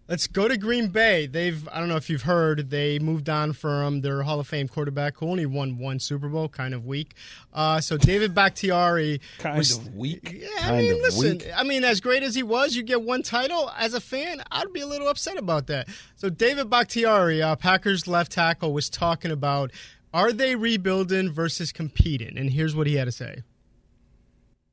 let's 0.08 0.26
go 0.26 0.48
to 0.48 0.56
Green 0.56 0.88
Bay. 0.88 1.26
They've, 1.26 1.68
I 1.68 1.78
don't 1.78 1.88
know 1.88 1.96
if 1.96 2.08
you've 2.08 2.22
heard, 2.22 2.70
they 2.70 2.98
moved 2.98 3.28
on 3.28 3.52
from 3.52 4.00
their 4.00 4.22
Hall 4.22 4.40
of 4.40 4.46
Fame 4.46 4.68
quarterback 4.68 5.16
who 5.18 5.28
only 5.28 5.46
won 5.46 5.78
one 5.78 5.98
Super 5.98 6.28
Bowl, 6.28 6.48
kind 6.48 6.74
of 6.74 6.86
weak. 6.86 7.14
Uh, 7.52 7.80
so 7.80 7.96
David 7.96 8.34
Bakhtiari. 8.34 9.20
Kind 9.38 9.58
was, 9.58 9.76
of 9.76 9.94
weak. 9.94 10.38
Yeah, 10.40 10.48
I 10.58 10.60
Kind 10.60 10.78
mean, 10.78 11.02
listen, 11.02 11.38
weak. 11.38 11.50
I 11.54 11.62
mean, 11.62 11.84
as 11.84 12.00
great 12.00 12.22
as 12.22 12.34
he 12.34 12.42
was, 12.42 12.76
you 12.76 12.82
get 12.82 13.02
one 13.02 13.22
title. 13.22 13.70
As 13.76 13.94
a 13.94 14.00
fan, 14.00 14.42
I'd 14.50 14.72
be 14.72 14.80
a 14.80 14.86
little 14.86 15.08
upset 15.08 15.38
about 15.38 15.66
that. 15.68 15.88
So 16.16 16.30
David 16.30 16.70
Bakhtiari, 16.70 17.42
uh, 17.42 17.56
Packers 17.56 18.06
left 18.06 18.32
tackle, 18.32 18.72
was 18.72 18.88
talking 18.88 19.30
about 19.30 19.72
are 20.14 20.32
they 20.32 20.54
rebuilding 20.56 21.30
versus 21.30 21.72
competing? 21.72 22.38
And 22.38 22.50
here's 22.50 22.74
what 22.74 22.86
he 22.86 22.94
had 22.94 23.04
to 23.04 23.12
say. 23.12 23.42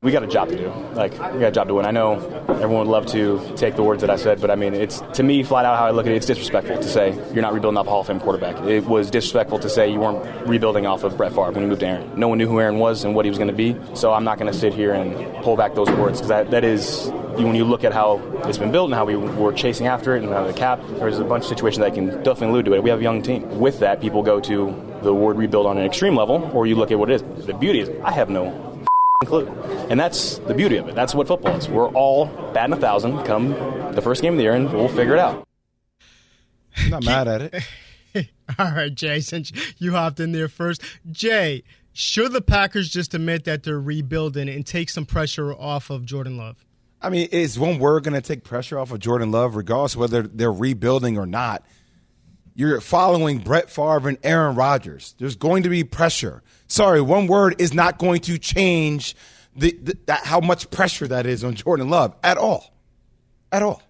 We 0.04 0.12
got 0.12 0.22
a 0.22 0.26
job 0.26 0.50
to 0.50 0.58
do. 0.58 0.68
Like 0.92 1.12
we 1.12 1.40
got 1.40 1.44
a 1.44 1.50
job 1.50 1.66
to 1.68 1.74
win. 1.74 1.86
I 1.86 1.90
know 1.90 2.16
everyone 2.50 2.86
would 2.86 2.88
love 2.88 3.06
to 3.06 3.40
take 3.56 3.74
the 3.74 3.82
words 3.82 4.02
that 4.02 4.10
I 4.10 4.16
said, 4.16 4.38
but 4.38 4.50
I 4.50 4.54
mean, 4.54 4.74
it's 4.74 5.00
to 5.14 5.22
me 5.22 5.42
flat 5.42 5.64
out 5.64 5.78
how 5.78 5.86
I 5.86 5.92
look 5.92 6.04
at 6.04 6.12
it. 6.12 6.16
It's 6.16 6.26
disrespectful 6.26 6.76
to 6.76 6.88
say 6.90 7.14
you're 7.32 7.40
not 7.40 7.54
rebuilding 7.54 7.78
off 7.78 7.86
a 7.86 7.90
Hall 7.90 8.02
of 8.02 8.06
Fame 8.06 8.20
quarterback. 8.20 8.62
It 8.66 8.84
was 8.84 9.10
disrespectful 9.10 9.60
to 9.60 9.68
say 9.70 9.90
you 9.90 10.00
weren't 10.00 10.46
rebuilding 10.46 10.84
off 10.84 11.04
of 11.04 11.16
Brett 11.16 11.32
Favre 11.32 11.52
when 11.52 11.62
you 11.62 11.68
moved 11.68 11.80
to 11.80 11.86
Aaron. 11.86 12.20
No 12.20 12.28
one 12.28 12.36
knew 12.36 12.46
who 12.46 12.60
Aaron 12.60 12.78
was 12.78 13.04
and 13.04 13.14
what 13.14 13.24
he 13.24 13.30
was 13.30 13.38
going 13.38 13.48
to 13.48 13.54
be. 13.54 13.74
So 13.94 14.12
I'm 14.12 14.24
not 14.24 14.38
going 14.38 14.52
to 14.52 14.58
sit 14.58 14.74
here 14.74 14.92
and 14.92 15.42
pull 15.42 15.56
back 15.56 15.74
those 15.74 15.88
words 15.92 16.18
because 16.18 16.28
that, 16.28 16.50
that 16.50 16.64
is 16.64 17.10
when 17.36 17.54
you 17.54 17.64
look 17.64 17.82
at 17.82 17.94
how 17.94 18.18
it's 18.44 18.58
been 18.58 18.72
built 18.72 18.88
and 18.88 18.94
how 18.94 19.06
we 19.06 19.16
were 19.16 19.54
chasing 19.54 19.86
after 19.86 20.16
it 20.16 20.22
and 20.22 20.30
how 20.30 20.46
the 20.46 20.52
cap. 20.52 20.82
There's 20.98 21.18
a 21.18 21.24
bunch 21.24 21.44
of 21.44 21.48
situations 21.48 21.78
that 21.80 21.94
can 21.94 22.08
definitely 22.22 22.48
allude 22.48 22.66
to 22.66 22.74
it. 22.74 22.82
We 22.82 22.90
have 22.90 23.00
a 23.00 23.02
young 23.02 23.22
team. 23.22 23.58
With 23.58 23.78
that, 23.78 24.02
people 24.02 24.22
go 24.22 24.38
to 24.40 24.98
the 25.02 25.14
word 25.14 25.38
rebuild 25.38 25.66
on 25.66 25.78
an 25.78 25.86
extreme 25.86 26.14
level, 26.14 26.50
or 26.52 26.66
you 26.66 26.74
look 26.74 26.90
at 26.90 26.98
what 26.98 27.10
it 27.10 27.22
is. 27.22 27.46
The 27.46 27.54
beauty 27.54 27.80
is 27.80 27.90
I 28.04 28.12
have 28.12 28.28
no 28.28 28.73
clue. 29.26 29.46
And 29.88 29.98
that's 29.98 30.38
the 30.38 30.54
beauty 30.54 30.76
of 30.76 30.88
it. 30.88 30.94
That's 30.94 31.14
what 31.14 31.28
football 31.28 31.56
is. 31.56 31.68
We're 31.68 31.88
all 31.90 32.26
batting 32.52 32.72
a 32.72 32.80
thousand 32.80 33.24
come 33.24 33.50
the 33.94 34.02
first 34.02 34.22
game 34.22 34.34
of 34.34 34.36
the 34.38 34.44
year, 34.44 34.54
and 34.54 34.72
we'll 34.72 34.88
figure 34.88 35.14
it 35.14 35.18
out. 35.18 35.46
I'm 36.76 36.90
not 36.90 37.04
mad 37.04 37.28
at 37.28 37.42
it. 37.42 38.28
All 38.58 38.72
right, 38.72 38.94
Jay, 38.94 39.20
since 39.20 39.52
you 39.78 39.92
hopped 39.92 40.20
in 40.20 40.32
there 40.32 40.48
first. 40.48 40.82
Jay, 41.10 41.62
should 41.92 42.32
the 42.32 42.40
Packers 42.40 42.88
just 42.88 43.14
admit 43.14 43.44
that 43.44 43.62
they're 43.62 43.80
rebuilding 43.80 44.48
and 44.48 44.66
take 44.66 44.90
some 44.90 45.06
pressure 45.06 45.52
off 45.52 45.90
of 45.90 46.04
Jordan 46.04 46.36
Love? 46.36 46.64
I 47.00 47.10
mean, 47.10 47.28
is 47.32 47.58
one 47.58 47.78
word 47.78 48.04
going 48.04 48.14
to 48.14 48.20
take 48.20 48.44
pressure 48.44 48.78
off 48.78 48.90
of 48.90 48.98
Jordan 48.98 49.30
Love, 49.30 49.56
regardless 49.56 49.94
of 49.94 50.00
whether 50.00 50.22
they're 50.22 50.52
rebuilding 50.52 51.18
or 51.18 51.26
not? 51.26 51.64
You're 52.56 52.80
following 52.80 53.38
Brett 53.38 53.68
Favre 53.68 54.08
and 54.08 54.18
Aaron 54.22 54.54
Rodgers. 54.54 55.16
There's 55.18 55.34
going 55.34 55.64
to 55.64 55.68
be 55.68 55.82
pressure. 55.82 56.42
Sorry, 56.68 57.00
one 57.00 57.26
word 57.26 57.56
is 57.60 57.74
not 57.74 57.98
going 57.98 58.20
to 58.22 58.38
change 58.38 59.16
the, 59.56 59.76
the 59.82 59.98
that, 60.06 60.24
how 60.24 60.40
much 60.40 60.70
pressure 60.70 61.08
that 61.08 61.26
is 61.26 61.42
on 61.42 61.54
Jordan 61.54 61.90
Love 61.90 62.14
at 62.22 62.38
all, 62.38 62.72
at 63.50 63.62
all. 63.62 63.82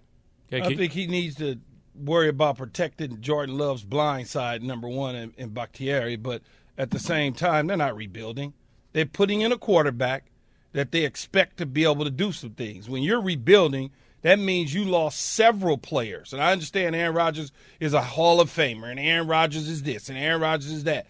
Okay, 0.53 0.63
I 0.63 0.75
think 0.75 0.93
he 0.93 1.07
needs 1.07 1.37
to 1.37 1.59
worry 1.95 2.29
about 2.29 2.57
protecting 2.57 3.21
Jordan 3.21 3.59
Love's 3.59 3.85
blind 3.85 4.29
side, 4.29 4.63
number 4.63 4.89
one, 4.89 5.15
in, 5.15 5.35
in 5.37 5.51
Bakhtiari. 5.51 6.17
But 6.17 6.43
at 6.79 6.91
the 6.91 6.99
same 6.99 7.35
time, 7.35 7.67
they're 7.67 7.77
not 7.77 7.97
rebuilding. 7.97 8.55
They're 8.93 9.07
putting 9.07 9.43
in 9.43 9.53
a 9.53 9.59
quarterback 9.59 10.31
that 10.73 10.91
they 10.91 11.05
expect 11.05 11.59
to 11.59 11.67
be 11.67 11.85
able 11.85 12.05
to 12.05 12.11
do 12.11 12.33
some 12.33 12.51
things. 12.51 12.89
When 12.89 13.03
you're 13.03 13.21
rebuilding, 13.21 13.91
that 14.25 14.39
means 14.39 14.73
you 14.73 14.87
lost 14.87 15.21
several 15.21 15.77
players. 15.77 16.33
And 16.33 16.43
I 16.43 16.51
understand 16.51 16.97
Aaron 16.97 17.15
Rodgers 17.15 17.53
is 17.79 17.93
a 17.93 18.01
Hall 18.01 18.41
of 18.41 18.49
Famer, 18.49 18.91
and 18.91 18.99
Aaron 18.99 19.27
Rodgers 19.29 19.69
is 19.69 19.83
this, 19.83 20.09
and 20.09 20.17
Aaron 20.17 20.41
Rodgers 20.41 20.71
is 20.71 20.85
that. 20.85 21.07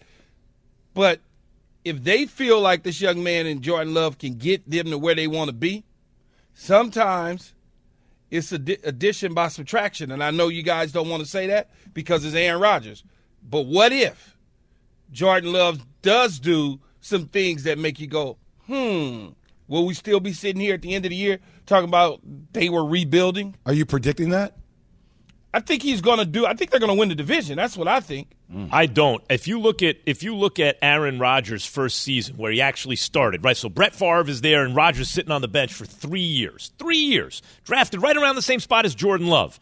But 0.93 1.21
if 1.85 2.03
they 2.03 2.25
feel 2.25 2.59
like 2.59 2.83
this 2.83 2.99
young 2.99 3.23
man 3.23 3.45
and 3.45 3.61
Jordan 3.61 3.93
Love 3.93 4.17
can 4.17 4.33
get 4.33 4.69
them 4.69 4.87
to 4.87 4.97
where 4.97 5.15
they 5.15 5.27
want 5.27 5.47
to 5.47 5.55
be, 5.55 5.85
sometimes 6.53 7.53
it's 8.29 8.51
addi- 8.51 8.85
addition 8.85 9.33
by 9.33 9.47
subtraction. 9.47 10.11
And 10.11 10.21
I 10.21 10.31
know 10.31 10.49
you 10.49 10.61
guys 10.61 10.91
don't 10.91 11.07
want 11.07 11.23
to 11.23 11.29
say 11.29 11.47
that 11.47 11.69
because 11.93 12.25
it's 12.25 12.35
Aaron 12.35 12.61
Rodgers. 12.61 13.01
But 13.49 13.65
what 13.65 13.93
if 13.93 14.35
Jordan 15.13 15.53
Love 15.53 15.85
does 16.01 16.37
do 16.37 16.81
some 16.99 17.27
things 17.27 17.63
that 17.63 17.79
make 17.79 17.97
you 17.97 18.07
go, 18.07 18.35
hmm, 18.65 19.27
will 19.67 19.85
we 19.85 19.93
still 19.93 20.19
be 20.19 20.33
sitting 20.33 20.61
here 20.61 20.75
at 20.75 20.81
the 20.81 20.93
end 20.93 21.05
of 21.05 21.09
the 21.09 21.15
year 21.15 21.39
talking 21.65 21.89
about 21.89 22.19
they 22.53 22.69
were 22.69 22.85
rebuilding? 22.85 23.55
Are 23.65 23.73
you 23.73 23.85
predicting 23.85 24.29
that? 24.29 24.57
I 25.53 25.61
think 25.61 25.83
he's 25.83 26.01
going 26.01 26.19
to 26.19 26.25
do. 26.25 26.45
I 26.45 26.53
think 26.53 26.69
they're 26.69 26.81
going 26.81 26.91
to 26.91 26.99
win 26.99 27.07
the 27.07 27.15
division. 27.15 27.55
That's 27.55 27.77
what 27.77 27.87
I 27.87 28.01
think. 28.01 28.27
Mm. 28.53 28.67
I 28.73 28.87
don't. 28.87 29.23
If 29.29 29.47
you 29.47 29.57
look 29.57 29.81
at 29.81 29.95
if 30.05 30.21
you 30.21 30.35
look 30.35 30.59
at 30.59 30.77
Aaron 30.81 31.17
Rodgers' 31.17 31.65
first 31.65 32.01
season 32.01 32.35
where 32.35 32.51
he 32.51 32.59
actually 32.59 32.97
started, 32.97 33.41
right? 33.41 33.55
So 33.55 33.69
Brett 33.69 33.95
Favre 33.95 34.29
is 34.29 34.41
there 34.41 34.65
and 34.65 34.75
Rodgers 34.75 35.09
sitting 35.09 35.31
on 35.31 35.41
the 35.41 35.47
bench 35.47 35.73
for 35.73 35.85
three 35.85 36.19
years. 36.19 36.73
Three 36.77 36.97
years. 36.97 37.41
Drafted 37.63 38.01
right 38.01 38.17
around 38.17 38.35
the 38.35 38.41
same 38.41 38.59
spot 38.59 38.83
as 38.83 38.93
Jordan 38.93 39.27
Love. 39.27 39.57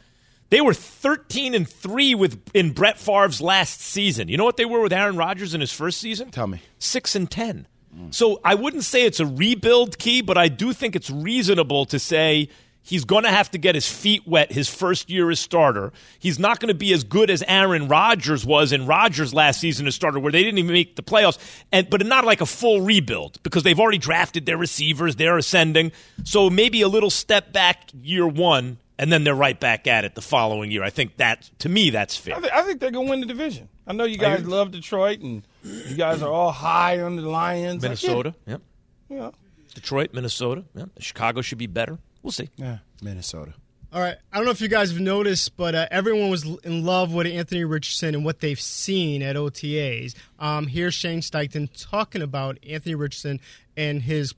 They 0.50 0.62
were 0.62 0.74
13 0.74 1.54
and 1.54 1.68
3 1.68 2.16
with 2.16 2.42
in 2.54 2.74
Brett 2.74 3.00
Favre's 3.00 3.42
last 3.42 3.80
season. 3.80 4.28
You 4.28 4.38
know 4.38 4.46
what 4.46 4.58
they 4.58 4.66
were 4.66 4.82
with 4.82 4.94
Aaron 4.94 5.16
Rodgers 5.16 5.54
in 5.54 5.62
his 5.62 5.72
first 5.72 6.00
season? 6.00 6.32
Tell 6.32 6.48
me. 6.48 6.62
6 6.80 7.16
and 7.16 7.30
10. 7.30 7.68
So 8.12 8.40
I 8.44 8.56
wouldn't 8.56 8.84
say 8.84 9.06
it's 9.06 9.20
a 9.20 9.26
rebuild 9.26 9.98
key, 9.98 10.22
but 10.22 10.38
I 10.38 10.48
do 10.48 10.74
think 10.74 10.96
it's 10.96 11.10
reasonable 11.10 11.86
to 11.86 12.00
say 12.00 12.50
he's 12.84 13.06
going 13.06 13.24
to 13.24 13.30
have 13.30 13.50
to 13.52 13.58
get 13.58 13.76
his 13.76 13.88
feet 13.88 14.28
wet 14.28 14.52
his 14.52 14.68
first 14.70 15.10
year 15.10 15.30
as 15.32 15.40
starter. 15.40 15.94
He's 16.20 16.38
not 16.38 16.60
going 16.60 16.68
to 16.68 16.74
be 16.74 16.94
as 16.94 17.04
good 17.04 17.30
as 17.30 17.44
Aaron 17.48 17.88
Rodgers 17.88 18.46
was 18.46 18.72
in 18.72 18.86
Rodgers 18.86 19.34
last 19.34 19.60
season 19.60 19.88
as 19.88 19.96
starter, 19.96 20.20
where 20.20 20.32
they 20.32 20.44
didn't 20.44 20.58
even 20.60 20.74
make 20.74 20.96
the 20.96 21.04
playoffs, 21.04 21.38
and 21.72 21.90
but 21.90 22.06
not 22.06 22.26
like 22.26 22.42
a 22.42 22.46
full 22.46 22.82
rebuild 22.82 23.42
because 23.44 23.64
they've 23.64 23.80
already 23.80 23.98
drafted 23.98 24.46
their 24.46 24.58
receivers, 24.58 25.16
they're 25.16 25.38
ascending. 25.38 25.92
So 26.24 26.50
maybe 26.50 26.82
a 26.82 26.88
little 26.88 27.10
step 27.10 27.54
back 27.54 27.90
year 28.02 28.28
one, 28.28 28.78
and 29.00 29.12
then 29.12 29.24
they're 29.24 29.34
right 29.36 29.60
back 29.60 29.88
at 29.88 30.04
it 30.04 30.16
the 30.16 30.22
following 30.22 30.70
year. 30.72 30.84
I 30.84 30.90
think 30.90 31.18
that 31.18 31.50
to 31.60 31.70
me 31.70 31.90
that's 31.90 32.18
fair. 32.18 32.36
I, 32.36 32.40
th- 32.40 32.54
I 32.54 32.64
think 32.64 32.80
they're 32.80 32.92
going 32.92 33.08
to 33.08 33.10
win 33.12 33.20
the 33.22 33.26
division. 33.28 33.70
I 33.88 33.94
know 33.94 34.04
you 34.04 34.18
guys 34.18 34.46
love 34.46 34.72
Detroit 34.72 35.20
and 35.22 35.46
you 35.64 35.96
guys 35.96 36.22
are 36.22 36.32
all 36.32 36.52
high 36.52 37.00
on 37.02 37.16
the 37.16 37.22
Lions. 37.24 37.84
I 37.84 37.90
get 37.90 38.04
it. 38.04 38.08
Minnesota, 38.08 38.36
yep. 38.46 38.62
Yeah. 39.10 39.32
Detroit, 39.74 40.14
Minnesota, 40.14 40.64
yeah. 40.76 40.86
Chicago 41.00 41.42
should 41.42 41.58
be 41.58 41.68
better. 41.68 41.98
We'll 42.22 42.32
see. 42.32 42.50
Yeah, 42.58 42.80
Minnesota. 43.02 43.54
All 43.92 44.02
right. 44.02 44.18
I 44.32 44.38
don't 44.38 44.46
know 44.46 44.52
if 44.52 44.60
you 44.62 44.70
guys 44.70 44.92
have 44.92 45.00
noticed, 45.00 45.56
but 45.56 45.76
uh, 45.76 45.88
everyone 45.92 46.32
was 46.32 46.46
in 46.64 46.84
love 46.84 47.14
with 47.14 47.28
Anthony 47.28 47.64
Richardson 47.64 48.16
and 48.16 48.26
what 48.26 48.40
they've 48.40 48.60
seen 48.60 49.22
at 49.22 49.36
OTAs. 49.36 50.16
Um, 50.40 50.66
here's 50.66 50.96
Shane 50.96 51.20
Steichen 51.20 51.70
talking 51.78 52.24
about 52.24 52.58
Anthony 52.68 52.96
Richardson 52.96 53.40
and 53.78 54.02
his 54.02 54.34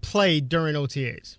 play 0.00 0.40
during 0.40 0.76
OTAs. 0.76 1.36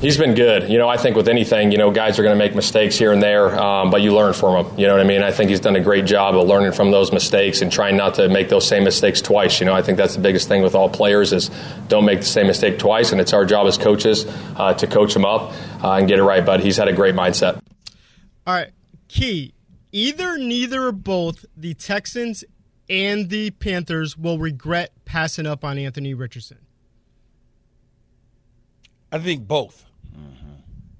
He's 0.00 0.18
been 0.18 0.34
good. 0.34 0.68
You 0.68 0.78
know, 0.78 0.88
I 0.88 0.96
think 0.96 1.16
with 1.16 1.28
anything, 1.28 1.70
you 1.70 1.78
know, 1.78 1.90
guys 1.90 2.18
are 2.18 2.22
going 2.22 2.36
to 2.36 2.38
make 2.38 2.54
mistakes 2.54 2.98
here 2.98 3.12
and 3.12 3.22
there, 3.22 3.58
um, 3.58 3.90
but 3.90 4.02
you 4.02 4.12
learn 4.14 4.32
from 4.34 4.66
them. 4.66 4.78
You 4.78 4.86
know 4.86 4.94
what 4.94 5.00
I 5.00 5.08
mean? 5.08 5.22
I 5.22 5.30
think 5.30 5.50
he's 5.50 5.60
done 5.60 5.76
a 5.76 5.80
great 5.80 6.04
job 6.04 6.34
of 6.34 6.46
learning 6.48 6.72
from 6.72 6.90
those 6.90 7.12
mistakes 7.12 7.62
and 7.62 7.70
trying 7.70 7.96
not 7.96 8.14
to 8.16 8.28
make 8.28 8.48
those 8.48 8.66
same 8.66 8.82
mistakes 8.82 9.20
twice. 9.22 9.60
You 9.60 9.66
know, 9.66 9.72
I 9.72 9.82
think 9.82 9.96
that's 9.96 10.16
the 10.16 10.20
biggest 10.20 10.48
thing 10.48 10.62
with 10.62 10.74
all 10.74 10.88
players 10.88 11.32
is 11.32 11.50
don't 11.88 12.04
make 12.04 12.20
the 12.20 12.26
same 12.26 12.48
mistake 12.48 12.78
twice, 12.78 13.12
and 13.12 13.20
it's 13.20 13.32
our 13.32 13.46
job 13.46 13.66
as 13.68 13.78
coaches 13.78 14.26
uh, 14.56 14.74
to 14.74 14.86
coach 14.86 15.14
them 15.14 15.24
up 15.24 15.52
uh, 15.82 15.92
and 15.92 16.08
get 16.08 16.18
it 16.18 16.24
right. 16.24 16.44
But 16.44 16.60
he's 16.60 16.76
had 16.76 16.88
a 16.88 16.92
great 16.92 17.14
mindset. 17.14 17.60
All 18.46 18.54
right. 18.54 18.70
Key. 19.08 19.54
Either, 19.92 20.36
neither, 20.36 20.88
or 20.88 20.92
both 20.92 21.46
the 21.56 21.72
Texans 21.72 22.44
and 22.90 23.30
the 23.30 23.52
Panthers 23.52 24.18
will 24.18 24.38
regret 24.38 24.90
passing 25.04 25.46
up 25.46 25.64
on 25.64 25.78
Anthony 25.78 26.14
Richardson. 26.14 26.58
I 29.14 29.18
think 29.20 29.46
both. 29.46 29.84
Mm-hmm. 30.12 30.54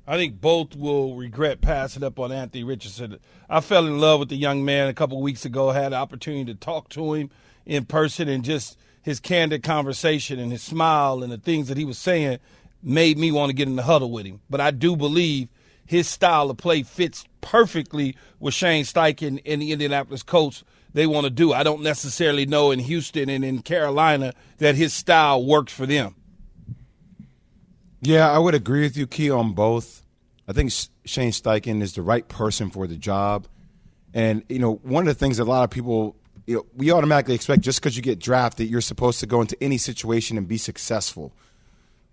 I 0.07 0.17
think 0.17 0.41
both 0.41 0.77
will 0.77 1.17
regret 1.17 1.61
passing 1.61 2.05
up 2.05 2.21
on 2.21 2.31
Anthony 2.31 2.63
Richardson. 2.63 3.19
I 3.51 3.61
fell 3.61 3.89
in 3.89 3.99
love 3.99 4.21
with 4.21 4.29
the 4.29 4.37
young 4.37 4.65
man 4.65 4.87
a 4.87 4.95
couple 4.95 5.21
weeks 5.21 5.45
ago. 5.45 5.73
Had 5.73 5.91
the 5.91 5.97
opportunity 5.97 6.45
to 6.45 6.55
talk 6.55 6.89
to 6.91 7.15
him 7.15 7.31
in 7.67 7.87
person, 7.87 8.29
and 8.29 8.45
just 8.45 8.79
his 9.03 9.19
candid 9.19 9.65
conversation 9.65 10.39
and 10.39 10.53
his 10.53 10.63
smile 10.63 11.25
and 11.25 11.33
the 11.33 11.39
things 11.39 11.67
that 11.67 11.77
he 11.77 11.85
was 11.85 11.99
saying 11.99 12.39
made 12.85 13.19
me 13.19 13.33
want 13.33 13.51
to 13.51 13.53
get 13.53 13.67
in 13.67 13.75
the 13.75 13.83
huddle 13.83 14.13
with 14.13 14.27
him. 14.27 14.41
But 14.49 14.61
I 14.61 14.71
do 14.71 14.95
believe 14.95 15.49
his 15.85 16.07
style 16.07 16.49
of 16.51 16.57
play 16.57 16.85
fits 16.85 17.25
perfectly 17.41 18.17
with 18.39 18.55
Shane 18.55 18.85
Steichen 18.85 19.43
and 19.45 19.61
the 19.61 19.73
Indianapolis 19.73 20.23
Colts. 20.23 20.63
They 20.93 21.09
want 21.09 21.25
to 21.25 21.31
do. 21.31 21.53
I 21.53 21.65
don't 21.65 21.83
necessarily 21.83 22.47
know 22.47 22.71
in 22.71 22.79
Houston 22.79 23.29
and 23.29 23.45
in 23.45 23.63
Carolina 23.63 24.35
that 24.59 24.77
his 24.77 24.95
style 24.95 25.45
works 25.45 25.73
for 25.73 25.85
them. 25.85 26.15
Yeah, 28.05 28.31
I 28.31 28.39
would 28.39 28.55
agree 28.55 28.83
with 28.83 28.97
you, 28.97 29.07
Key, 29.07 29.31
on 29.31 29.53
both. 29.53 30.03
I 30.47 30.53
think 30.53 30.71
Shane 31.05 31.31
Steichen 31.33 31.81
is 31.83 31.95
the 31.95 32.03
right 32.03 32.27
person 32.29 32.71
for 32.71 32.87
the 32.87 32.97
job. 32.97 33.47
And, 34.13 34.45
you 34.49 34.59
know, 34.59 34.75
one 34.83 35.03
of 35.03 35.07
the 35.07 35.19
things 35.19 35.39
that 35.39 35.45
a 35.45 35.51
lot 35.51 35.65
of 35.65 35.71
people, 35.71 36.15
you 36.47 36.57
know, 36.57 36.67
we 36.77 36.93
automatically 36.93 37.35
expect 37.35 37.63
just 37.63 37.81
because 37.81 37.97
you 37.97 38.03
get 38.03 38.19
drafted, 38.19 38.69
you're 38.69 38.81
supposed 38.81 39.21
to 39.21 39.27
go 39.27 39.41
into 39.41 39.57
any 39.63 39.79
situation 39.79 40.37
and 40.39 40.47
be 40.47 40.59
successful. 40.59 41.33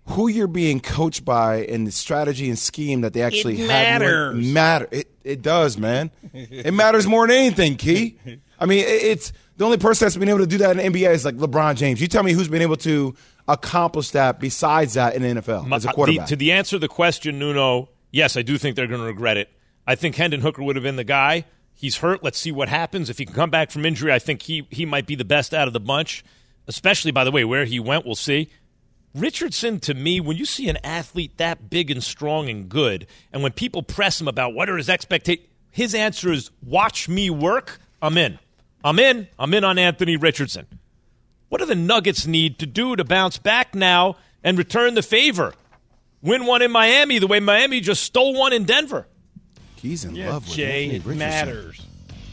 Who 0.06 0.26
you're 0.26 0.48
being 0.48 0.80
coached 0.80 1.24
by 1.24 1.58
and 1.66 1.86
the 1.86 1.92
strategy 1.92 2.48
and 2.48 2.58
scheme 2.58 3.02
that 3.02 3.12
they 3.12 3.22
actually 3.22 3.54
It 3.62 3.70
have 3.70 4.00
matters. 4.00 4.52
matter. 4.52 4.88
It, 4.90 5.10
it 5.22 5.42
does, 5.42 5.78
man. 5.78 6.10
it 6.32 6.74
matters 6.74 7.06
more 7.06 7.26
than 7.28 7.36
anything, 7.36 7.76
Key. 7.76 8.16
I 8.58 8.66
mean, 8.66 8.80
it, 8.80 8.88
it's 8.88 9.32
the 9.58 9.64
only 9.64 9.76
person 9.78 10.06
that's 10.06 10.16
been 10.16 10.28
able 10.28 10.40
to 10.40 10.46
do 10.48 10.58
that 10.58 10.76
in 10.76 10.92
the 10.92 11.00
NBA 11.00 11.10
is 11.12 11.24
like 11.24 11.36
LeBron 11.36 11.76
James. 11.76 12.00
You 12.00 12.08
tell 12.08 12.24
me 12.24 12.32
who's 12.32 12.48
been 12.48 12.62
able 12.62 12.78
to 12.78 13.14
accomplish 13.48 14.10
that 14.10 14.40
besides 14.40 14.94
that 14.94 15.14
in 15.14 15.22
the 15.22 15.28
NFL 15.40 15.72
as 15.74 15.84
a 15.84 15.90
uh, 15.90 15.92
quarterback. 15.92 16.26
the- 16.26 16.30
to 16.30 16.36
the 16.36 16.52
answer 16.52 16.76
to 16.76 16.78
the 16.78 16.88
question, 16.88 17.38
Nuno, 17.38 17.88
yes, 18.10 18.36
I 18.36 18.42
do 18.42 18.58
think 18.58 18.76
they're 18.76 18.86
going 18.86 19.00
to 19.00 19.06
regret 19.06 19.36
it. 19.36 19.50
I 19.86 19.94
think 19.94 20.16
Hendon 20.16 20.40
Hooker 20.40 20.62
would 20.62 20.76
have 20.76 20.82
been 20.82 20.96
the 20.96 21.04
guy. 21.04 21.44
He's 21.74 21.96
hurt. 21.96 22.22
Let's 22.22 22.38
see 22.38 22.52
what 22.52 22.68
happens. 22.68 23.10
If 23.10 23.18
he 23.18 23.24
can 23.26 23.34
come 23.34 23.50
back 23.50 23.70
from 23.70 23.84
injury, 23.84 24.12
I 24.12 24.18
think 24.20 24.42
he, 24.42 24.66
he 24.70 24.86
might 24.86 25.06
be 25.06 25.16
the 25.16 25.24
best 25.24 25.52
out 25.52 25.66
of 25.66 25.72
the 25.72 25.80
bunch, 25.80 26.24
especially, 26.68 27.10
by 27.10 27.24
the 27.24 27.32
way, 27.32 27.44
where 27.44 27.64
he 27.64 27.80
went, 27.80 28.06
we'll 28.06 28.14
see. 28.14 28.48
Richardson, 29.14 29.80
to 29.80 29.94
me, 29.94 30.20
when 30.20 30.36
you 30.36 30.46
see 30.46 30.68
an 30.68 30.78
athlete 30.84 31.36
that 31.38 31.68
big 31.68 31.90
and 31.90 32.02
strong 32.02 32.48
and 32.48 32.68
good, 32.68 33.06
and 33.32 33.42
when 33.42 33.52
people 33.52 33.82
press 33.82 34.20
him 34.20 34.28
about 34.28 34.54
what 34.54 34.70
are 34.70 34.76
his 34.76 34.88
expectations, 34.88 35.46
his 35.70 35.94
answer 35.94 36.30
is, 36.30 36.50
watch 36.62 37.08
me 37.08 37.30
work, 37.30 37.80
I'm 38.00 38.16
in. 38.18 38.38
I'm 38.84 38.98
in. 38.98 39.28
I'm 39.38 39.52
in 39.54 39.64
on 39.64 39.78
Anthony 39.78 40.16
Richardson. 40.16 40.66
What 41.52 41.58
do 41.60 41.66
the 41.66 41.74
Nuggets 41.74 42.26
need 42.26 42.58
to 42.60 42.66
do 42.66 42.96
to 42.96 43.04
bounce 43.04 43.36
back 43.36 43.74
now 43.74 44.16
and 44.42 44.56
return 44.56 44.94
the 44.94 45.02
favor? 45.02 45.52
Win 46.22 46.46
one 46.46 46.62
in 46.62 46.72
Miami 46.72 47.18
the 47.18 47.26
way 47.26 47.40
Miami 47.40 47.80
just 47.80 48.04
stole 48.04 48.32
one 48.32 48.54
in 48.54 48.64
Denver. 48.64 49.06
He's 49.76 50.02
in 50.06 50.16
Yeah, 50.16 50.30
love 50.30 50.46
with 50.48 50.56
Jay, 50.56 50.84
Anthony 50.84 50.96
it 50.96 51.04
Richardson. 51.04 51.18
matters. 51.18 51.86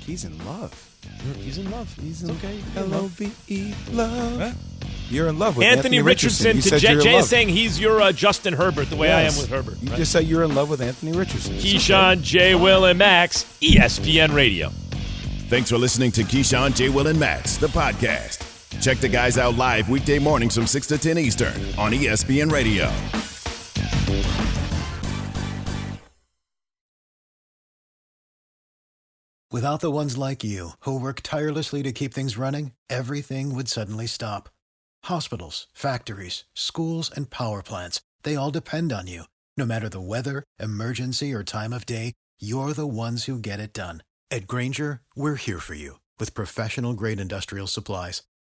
He's 0.05 0.23
in 0.23 0.45
love. 0.45 1.01
He's 1.35 1.57
in 1.57 1.69
love. 1.69 1.93
He's 2.01 2.23
in 2.23 2.31
okay. 2.31 2.61
L 2.77 2.93
O 2.93 3.07
V 3.07 3.29
E 3.49 3.73
love. 3.91 4.55
You're 5.09 5.27
in 5.27 5.37
love 5.37 5.57
with 5.57 5.65
Anthony, 5.65 5.97
Anthony, 5.97 6.01
Richardson. 6.01 6.55
You 6.55 6.61
to 6.61 6.69
said 6.69 6.79
Jay, 6.79 6.87
you're 6.91 6.99
in 6.99 7.03
Jay 7.03 7.13
love. 7.15 7.23
is 7.23 7.29
saying 7.29 7.49
he's 7.49 7.77
your 7.77 8.01
uh, 8.01 8.13
Justin 8.13 8.53
Herbert, 8.53 8.89
the 8.89 8.95
way 8.95 9.11
I 9.11 9.23
am 9.23 9.35
with 9.35 9.49
Herbert. 9.49 9.79
You 9.81 9.89
right? 9.89 9.97
just 9.97 10.13
said 10.13 10.27
you're 10.27 10.43
in 10.45 10.55
love 10.55 10.69
with 10.69 10.79
Anthony 10.79 11.11
Richardson. 11.11 11.55
It's 11.55 11.65
Keyshawn, 11.65 12.21
Jay, 12.21 12.55
Will, 12.55 12.85
and 12.85 12.97
Max, 12.97 13.43
ESPN 13.59 14.33
Radio. 14.33 14.69
Thanks 15.49 15.69
for 15.71 15.77
listening 15.77 16.13
to 16.13 16.23
Keyshawn, 16.23 16.73
J. 16.73 16.87
Will, 16.87 17.07
and 17.07 17.19
Max, 17.19 17.57
the 17.57 17.67
podcast. 17.67 18.48
Check 18.81 18.99
the 18.99 19.09
guys 19.09 19.37
out 19.37 19.57
live 19.57 19.89
weekday 19.89 20.19
mornings 20.19 20.55
from 20.55 20.65
6 20.67 20.87
to 20.87 20.97
10 20.97 21.17
Eastern 21.17 21.53
on 21.77 21.91
ESPN 21.91 22.51
Radio. 22.51 22.91
Without 29.51 29.81
the 29.81 29.89
ones 29.91 30.15
like 30.15 30.43
you, 30.43 30.71
who 30.81 30.99
work 30.99 31.21
tirelessly 31.23 31.81
to 31.81 31.91
keep 31.91 32.13
things 32.13 32.37
running, 32.37 32.73
everything 32.87 33.55
would 33.55 33.67
suddenly 33.67 34.05
stop. 34.05 34.47
Hospitals, 35.05 35.65
factories, 35.73 36.45
schools, 36.53 37.09
and 37.13 37.31
power 37.31 37.63
plants, 37.63 37.99
they 38.21 38.35
all 38.35 38.51
depend 38.51 38.93
on 38.93 39.07
you. 39.07 39.23
No 39.57 39.65
matter 39.65 39.89
the 39.89 39.99
weather, 39.99 40.43
emergency, 40.59 41.33
or 41.33 41.43
time 41.43 41.73
of 41.73 41.87
day, 41.87 42.13
you're 42.39 42.73
the 42.73 42.85
ones 42.85 43.25
who 43.25 43.39
get 43.39 43.59
it 43.59 43.73
done. 43.73 44.03
At 44.29 44.45
Grainger, 44.45 45.01
we're 45.15 45.35
here 45.35 45.59
for 45.59 45.73
you 45.73 45.99
with 46.19 46.35
professional 46.35 46.93
grade 46.93 47.19
industrial 47.19 47.65
supplies. 47.67 48.21